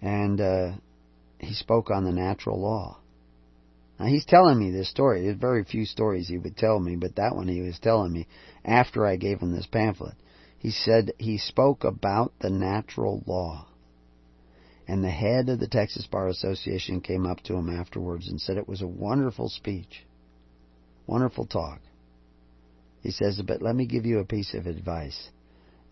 [0.00, 0.72] And uh,
[1.38, 2.98] he spoke on the natural law.
[3.98, 5.22] Now he's telling me this story.
[5.22, 8.26] There's very few stories he would tell me, but that one he was telling me
[8.64, 10.14] after I gave him this pamphlet.
[10.64, 13.66] He said he spoke about the natural law.
[14.88, 18.56] And the head of the Texas Bar Association came up to him afterwards and said
[18.56, 20.06] it was a wonderful speech.
[21.06, 21.82] Wonderful talk.
[23.02, 25.28] He says, but let me give you a piece of advice.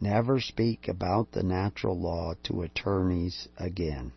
[0.01, 4.13] Never speak about the natural law to attorneys again.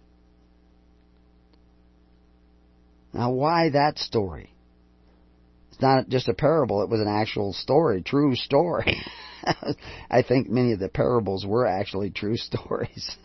[3.13, 4.53] Now, why that story?
[5.73, 9.03] It's not just a parable, it was an actual story, true story.
[10.09, 13.15] I think many of the parables were actually true stories.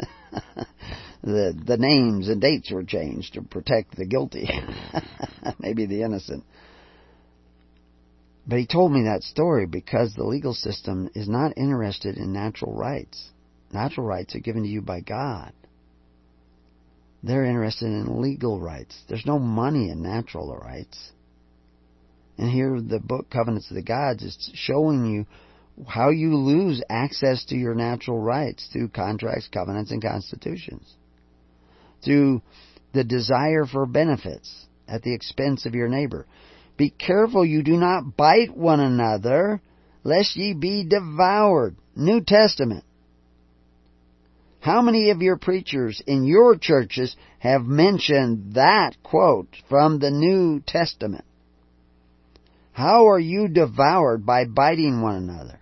[1.23, 4.49] the the names and dates were changed to protect the guilty,
[5.59, 6.45] maybe the innocent.
[8.47, 12.75] But he told me that story because the legal system is not interested in natural
[12.75, 13.31] rights.
[13.73, 15.53] Natural rights are given to you by God.
[17.23, 18.99] They're interested in legal rights.
[19.09, 21.13] There's no money in natural rights.
[22.39, 25.27] And here the book Covenants of the Gods is showing you
[25.89, 30.95] how you lose access to your natural rights through contracts, covenants, and constitutions.
[32.05, 32.43] Through
[32.93, 36.27] the desire for benefits at the expense of your neighbor
[36.77, 39.61] Be careful you do not bite one another,
[40.03, 41.77] lest ye be devoured.
[41.95, 42.85] New Testament.
[44.61, 50.61] How many of your preachers in your churches have mentioned that quote from the New
[50.67, 51.25] Testament?
[52.73, 55.61] How are you devoured by biting one another?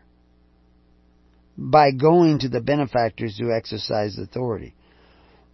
[1.60, 4.74] By going to the benefactors who exercise authority.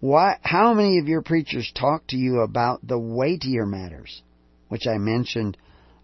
[0.00, 4.22] Why, how many of your preachers talk to you about the weightier matters,
[4.68, 5.56] which I mentioned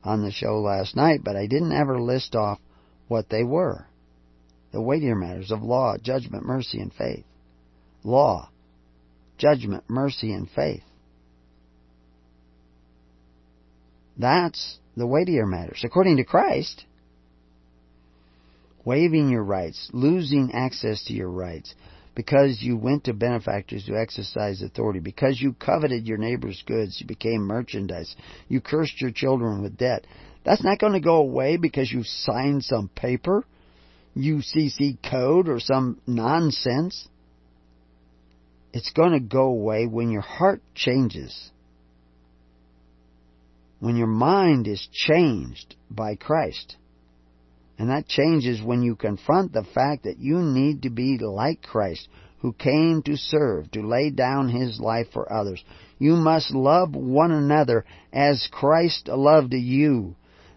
[0.03, 2.59] on the show last night, but I didn't ever list off
[3.09, 3.87] what they were?
[4.73, 7.27] The weightier matters of law, judgment, mercy, and faith.
[8.03, 8.49] Law,
[9.37, 10.85] judgment, mercy, and faith.
[14.17, 15.83] That's the weightier matters.
[15.85, 16.87] According to Christ,
[18.85, 21.75] waiving your rights, losing access to your rights,
[22.15, 27.07] because you went to benefactors who exercised authority, because you coveted your neighbor's goods, you
[27.07, 28.15] became merchandise,
[28.49, 30.07] you cursed your children with debt.
[30.45, 33.45] That's not going to go away because you signed some paper,
[34.17, 37.09] UCC code, or some nonsense.
[38.73, 41.51] It's going to go away when your heart changes.
[43.81, 46.77] When your mind is changed by Christ.
[47.81, 52.11] And that changes when you confront the fact that you need to be like Christ,
[52.41, 55.65] who came to serve, to lay down his life for others.
[55.99, 60.15] You must love one another as Christ loved you.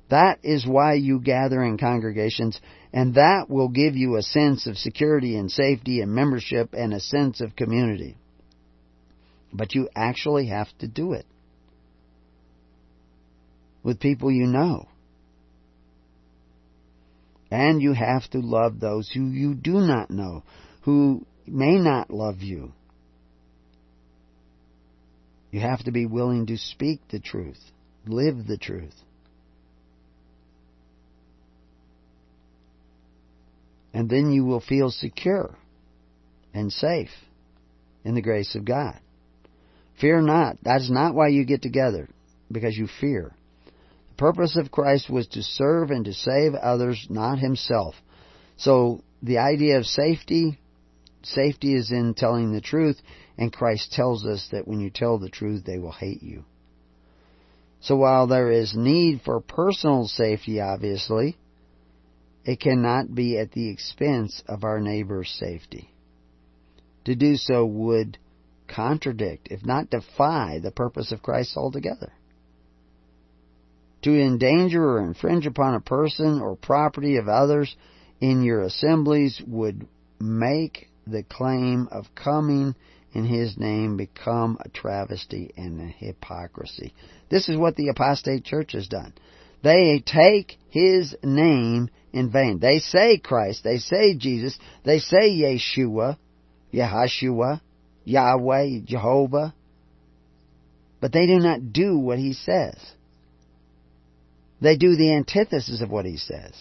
[0.09, 2.59] That is why you gather in congregations,
[2.91, 6.99] and that will give you a sense of security and safety and membership and a
[6.99, 8.17] sense of community.
[9.53, 11.25] But you actually have to do it
[13.81, 14.89] with people you know.
[17.53, 20.41] And you have to love those who you do not know,
[20.81, 22.71] who may not love you.
[25.51, 27.59] You have to be willing to speak the truth,
[28.07, 28.95] live the truth.
[33.93, 35.55] And then you will feel secure
[36.55, 37.11] and safe
[38.03, 38.99] in the grace of God.
[40.01, 40.57] Fear not.
[40.63, 42.09] That is not why you get together,
[42.51, 43.35] because you fear.
[44.13, 47.95] The purpose of Christ was to serve and to save others, not himself.
[48.57, 50.59] So the idea of safety,
[51.23, 53.01] safety is in telling the truth,
[53.39, 56.45] and Christ tells us that when you tell the truth, they will hate you.
[57.79, 61.35] So while there is need for personal safety, obviously,
[62.45, 65.89] it cannot be at the expense of our neighbor's safety.
[67.05, 68.19] To do so would
[68.67, 72.13] contradict, if not defy, the purpose of Christ altogether.
[74.03, 77.75] To endanger or infringe upon a person or property of others
[78.19, 79.87] in your assemblies would
[80.19, 82.75] make the claim of coming
[83.13, 86.93] in His name become a travesty and a hypocrisy.
[87.29, 89.13] This is what the apostate church has done.
[89.63, 92.59] They take His name in vain.
[92.59, 96.17] They say Christ, they say Jesus, they say Yeshua,
[96.73, 97.61] Yahashua,
[98.03, 99.53] Yahweh, Jehovah,
[100.99, 102.75] but they do not do what he says.
[104.63, 106.53] They do the antithesis of what he says.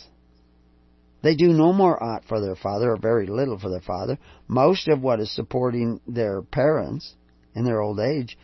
[1.23, 4.19] They do no more aught for their father, or very little for their father.
[4.49, 7.15] Most of what is supporting their parents
[7.55, 8.37] in their old age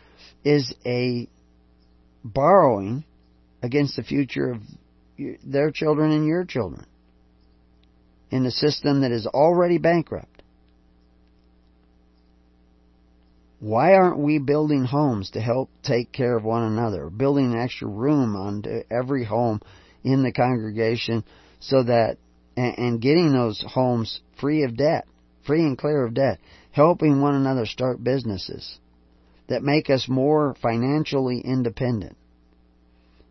[0.45, 1.27] is a
[2.23, 3.03] borrowing
[3.61, 4.61] against the future of
[5.43, 6.85] their children and your children
[8.31, 10.38] in a system that is already bankrupt.
[13.59, 17.09] Why aren't we building homes to help take care of one another?
[17.09, 19.61] Building an extra room onto every home
[20.03, 21.25] in the congregation
[21.59, 22.17] so that,
[22.55, 25.05] and getting those homes free of debt,
[25.45, 26.39] free and clear of debt,
[26.71, 28.79] helping one another start businesses
[29.47, 32.15] that make us more financially independent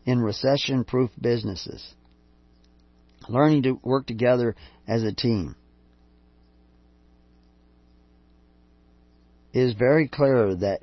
[0.04, 1.94] in recession proof businesses.
[3.28, 4.56] Learning to work together
[4.86, 5.54] as a team.
[9.52, 10.80] Is very clear that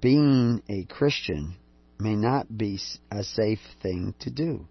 [0.00, 1.56] being a Christian
[1.98, 2.78] may not be
[3.10, 4.66] a safe thing to do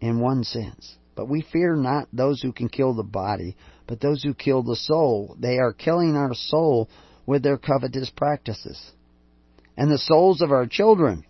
[0.00, 0.96] in one sense.
[1.14, 3.56] But we fear not those who can kill the body,
[3.86, 5.36] but those who kill the soul.
[5.38, 6.90] They are killing our soul
[7.24, 8.92] with their covetous practices.
[9.76, 11.24] And the souls of our children.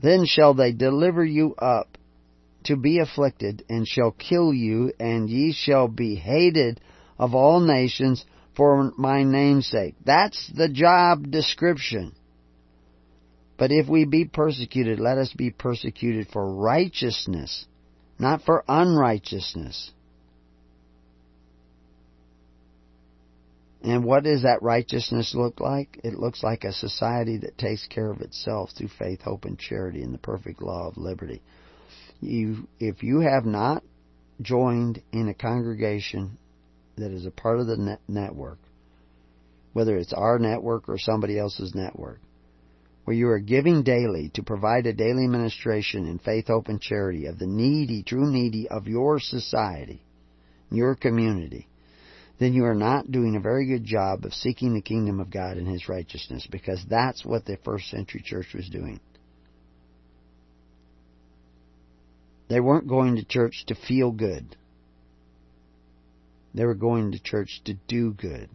[0.00, 1.96] Then shall they deliver you up
[2.64, 6.80] to be afflicted, and shall kill you, and ye shall be hated
[7.18, 8.24] of all nations
[8.56, 9.94] for my name's sake.
[10.04, 12.14] That's the job description.
[13.56, 17.66] But if we be persecuted, let us be persecuted for righteousness,
[18.18, 19.92] not for unrighteousness.
[23.82, 26.00] And what does that righteousness look like?
[26.02, 30.02] It looks like a society that takes care of itself through faith, hope, and charity
[30.02, 31.42] and the perfect law of liberty.
[32.20, 33.84] You, if you have not
[34.40, 36.38] joined in a congregation
[36.96, 38.58] that is a part of the net network,
[39.72, 42.20] whether it's our network or somebody else's network,
[43.04, 47.26] where you are giving daily to provide a daily ministration in faith, hope, and charity
[47.26, 50.02] of the needy, true needy of your society,
[50.70, 51.68] your community,
[52.38, 55.56] then you are not doing a very good job of seeking the kingdom of God
[55.56, 59.00] and His righteousness because that's what the first century church was doing.
[62.48, 64.56] They weren't going to church to feel good.
[66.54, 68.48] They were going to church to do good.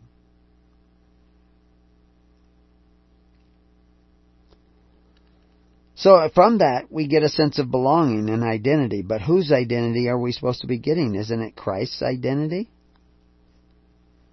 [5.95, 9.01] So uh, from that, we get a sense of belonging and identity.
[9.01, 11.15] But whose identity are we supposed to be getting?
[11.15, 12.69] Isn't it Christ's identity?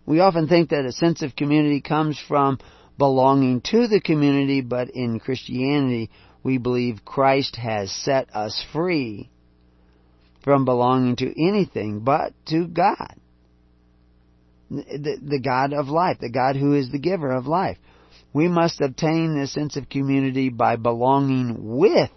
[0.07, 2.61] We often think that a sense of community comes from
[2.97, 6.11] belonging to the community, but in Christianity,
[6.45, 9.29] we believe Christ has set us free
[10.45, 13.17] from belonging to anything but to God.
[14.71, 17.79] The, the God of life, the God who is the giver of life.
[18.33, 22.11] We must obtain this sense of community by belonging with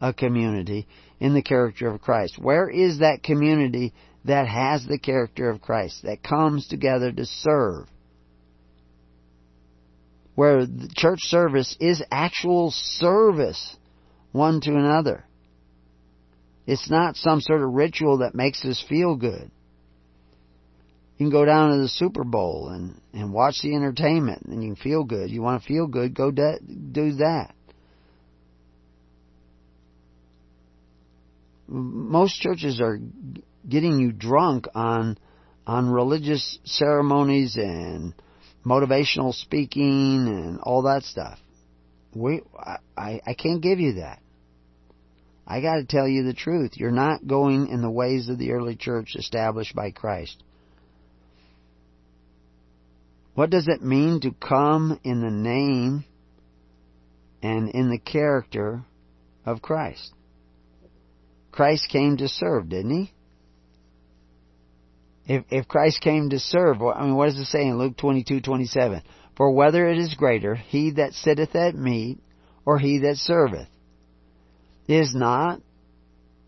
[0.00, 0.86] a community
[1.20, 2.38] in the character of Christ.
[2.38, 3.94] Where is that community
[4.24, 7.86] that has the character of Christ, that comes together to serve.
[10.34, 13.76] Where the church service is actual service
[14.32, 15.24] one to another.
[16.66, 19.50] It's not some sort of ritual that makes us feel good.
[21.16, 24.74] You can go down to the Super Bowl and, and watch the entertainment and you
[24.74, 25.30] can feel good.
[25.30, 27.54] You want to feel good, go de- do that.
[31.68, 32.98] Most churches are
[33.68, 35.16] getting you drunk on
[35.66, 38.12] on religious ceremonies and
[38.66, 41.38] motivational speaking and all that stuff.
[42.14, 42.42] We,
[42.96, 44.20] I, I can't give you that.
[45.46, 46.72] I got to tell you the truth.
[46.74, 50.42] You're not going in the ways of the early church established by Christ.
[53.34, 56.04] What does it mean to come in the name
[57.42, 58.84] and in the character
[59.44, 60.12] of Christ?
[61.50, 63.12] Christ came to serve, didn't he?
[65.26, 68.40] If, if Christ came to serve, I mean, what does it say in Luke 22,
[68.40, 69.02] 27?
[69.36, 72.18] For whether it is greater, he that sitteth at meat,
[72.64, 73.68] or he that serveth,
[74.86, 75.60] is not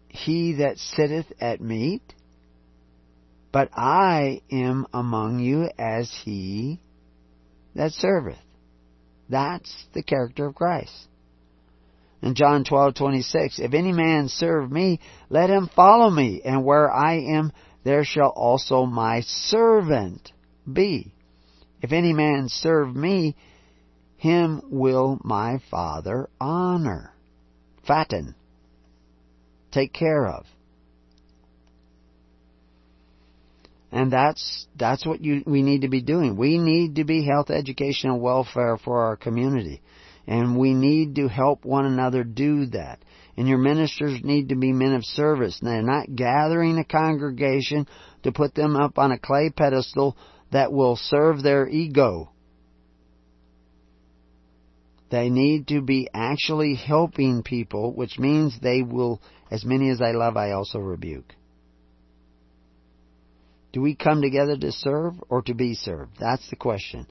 [0.08, 2.02] he that sitteth at meat,
[3.52, 6.80] but I am among you as he
[7.74, 8.38] that serveth.
[9.28, 11.08] That's the character of Christ.
[12.22, 17.14] In John 12:26, if any man serve me, let him follow me, and where I
[17.14, 17.52] am,
[17.84, 20.32] there shall also my servant
[20.70, 21.12] be.
[21.82, 23.36] If any man serve me,
[24.16, 27.12] him will my Father honor.
[27.86, 28.34] Fatten.
[29.70, 30.46] Take care of.
[33.92, 36.36] And that's that's what you, we need to be doing.
[36.36, 39.80] We need to be health, education, and welfare for our community.
[40.26, 42.98] And we need to help one another do that.
[43.36, 45.60] And your ministers need to be men of service.
[45.60, 47.86] And they're not gathering a congregation
[48.24, 50.16] to put them up on a clay pedestal
[50.50, 52.30] that will serve their ego.
[55.10, 60.10] They need to be actually helping people, which means they will, as many as I
[60.10, 61.32] love, I also rebuke.
[63.76, 66.12] Do we come together to serve or to be served?
[66.18, 67.06] That's the question.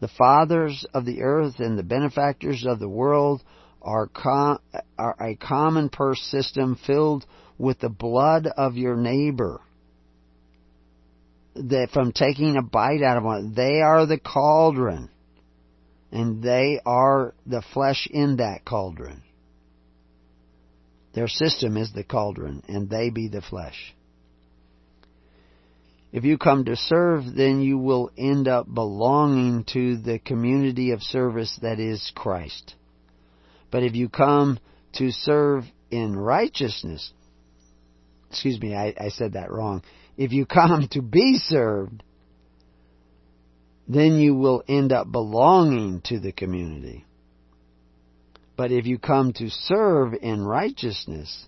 [0.00, 3.42] The fathers of the earth and the benefactors of the world
[3.80, 4.58] are, com-
[4.98, 7.24] are a common purse system filled
[7.56, 9.62] with the blood of your neighbor.
[11.54, 15.08] That from taking a bite out of one, they are the cauldron,
[16.12, 19.22] and they are the flesh in that cauldron.
[21.14, 23.95] Their system is the cauldron, and they be the flesh.
[26.12, 31.02] If you come to serve, then you will end up belonging to the community of
[31.02, 32.74] service that is Christ.
[33.70, 34.58] But if you come
[34.94, 37.12] to serve in righteousness,
[38.30, 39.82] excuse me, I, I said that wrong.
[40.16, 42.02] If you come to be served,
[43.88, 47.04] then you will end up belonging to the community.
[48.56, 51.46] But if you come to serve in righteousness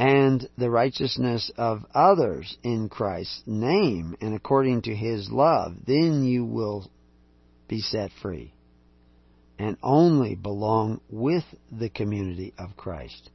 [0.00, 6.42] and the righteousness of others in Christ's name and according to His love, then you
[6.46, 6.90] will
[7.68, 8.54] be set free
[9.58, 13.28] and only belong with the community of Christ.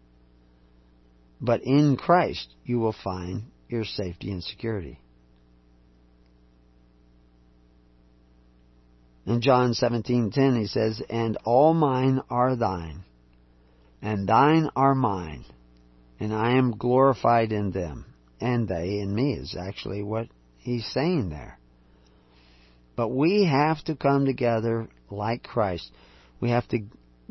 [1.39, 4.99] But in Christ you will find your safety and security.
[9.27, 13.03] In John 17:10 he says, "And all mine are thine,
[14.01, 15.45] and thine are mine,
[16.19, 18.05] and I am glorified in them,
[18.39, 20.27] and they in me." Is actually what
[20.57, 21.59] he's saying there.
[22.95, 25.91] But we have to come together like Christ.
[26.39, 26.79] We have to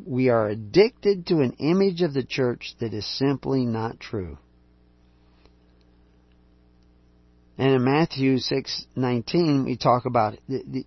[0.07, 4.39] we are addicted to an image of the church that is simply not true.
[7.57, 10.39] And in Matthew 6:19 we talk about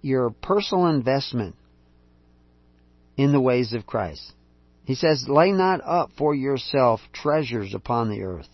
[0.01, 1.55] your personal investment
[3.15, 4.33] in the ways of Christ.
[4.87, 8.47] He says, "Lay not up for yourself treasures upon the earth,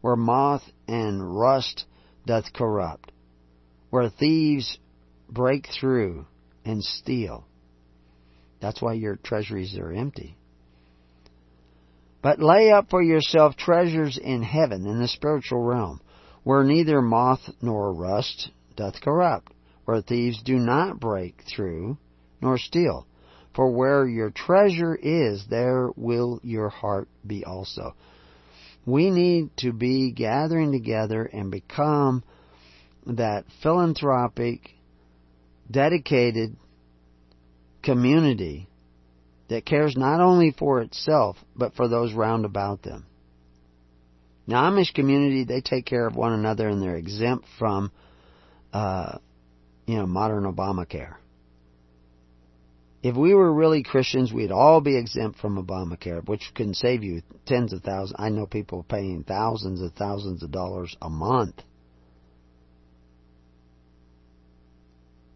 [0.00, 1.86] where moth and rust
[2.24, 3.10] doth corrupt,
[3.90, 4.78] where thieves
[5.28, 6.24] break through
[6.64, 7.46] and steal."
[8.60, 10.36] That's why your treasuries are empty.
[12.22, 16.00] But lay up for yourself treasures in heaven, in the spiritual realm,
[16.44, 19.52] where neither moth nor rust doth corrupt,
[19.84, 21.98] where thieves do not break through
[22.40, 23.04] nor steal.
[23.56, 27.94] For where your treasure is, there will your heart be also.
[28.84, 32.22] We need to be gathering together and become
[33.06, 34.70] that philanthropic,
[35.70, 36.54] dedicated
[37.82, 38.68] community
[39.48, 43.06] that cares not only for itself, but for those round about them.
[44.46, 47.90] Now, Amish community, they take care of one another and they're exempt from,
[48.72, 49.18] uh,
[49.86, 51.16] you know, modern Obamacare.
[53.06, 57.22] If we were really Christians, we'd all be exempt from Obamacare, which can save you
[57.46, 58.16] tens of thousands.
[58.18, 61.62] I know people paying thousands of thousands of dollars a month.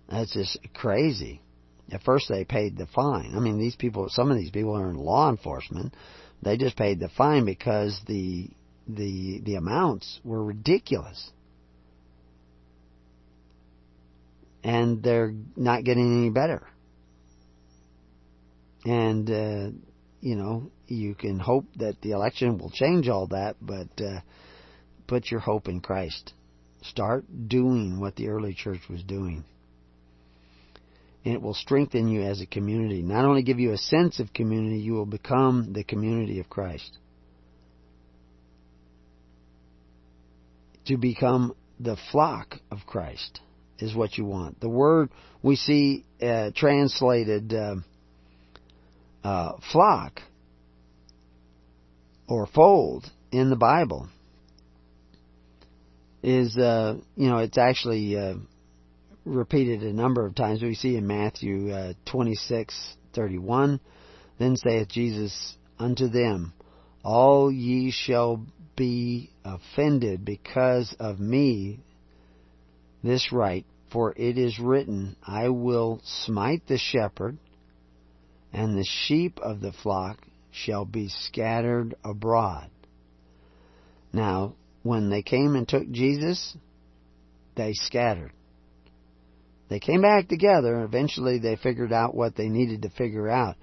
[0.08, 1.42] That's just crazy.
[1.92, 3.34] At first, they paid the fine.
[3.36, 5.94] I mean, these people, some of these people are in law enforcement.
[6.42, 8.48] They just paid the fine because the
[8.88, 11.30] the the amounts were ridiculous.
[14.64, 16.66] And they're not getting any better.
[18.84, 19.76] And uh,
[20.20, 24.20] you know, you can hope that the election will change all that, but uh,
[25.06, 26.32] put your hope in Christ.
[26.82, 29.44] Start doing what the early church was doing.
[31.24, 33.02] And it will strengthen you as a community.
[33.02, 36.96] Not only give you a sense of community, you will become the community of Christ.
[40.90, 43.40] to become the flock of Christ
[43.78, 44.60] is what you want.
[44.60, 47.76] The word we see uh, translated uh,
[49.24, 50.20] uh, flock
[52.28, 54.08] or fold in the Bible
[56.22, 58.34] is, uh, you know, it's actually uh,
[59.24, 60.62] repeated a number of times.
[60.62, 63.80] We see in Matthew uh, twenty six thirty one.
[64.38, 66.54] Then saith Jesus unto them,
[67.04, 68.44] All ye shall
[68.74, 71.80] be offended because of me
[73.02, 77.38] this right, for it is written, I will smite the shepherd,
[78.52, 80.18] and the sheep of the flock
[80.50, 82.70] shall be scattered abroad.
[84.12, 86.56] Now, when they came and took Jesus,
[87.56, 88.32] they scattered.
[89.68, 90.82] They came back together.
[90.82, 93.56] Eventually, they figured out what they needed to figure out.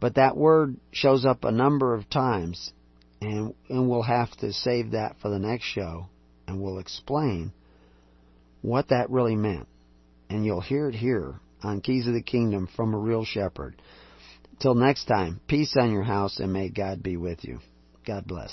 [0.00, 2.72] But that word shows up a number of times
[3.20, 6.06] and and we'll have to save that for the next show
[6.46, 7.52] and we'll explain
[8.62, 9.68] what that really meant.
[10.28, 13.80] And you'll hear it here on Keys of the Kingdom from a real shepherd.
[14.60, 17.60] Till next time, peace on your house and may God be with you.
[18.06, 18.52] God bless.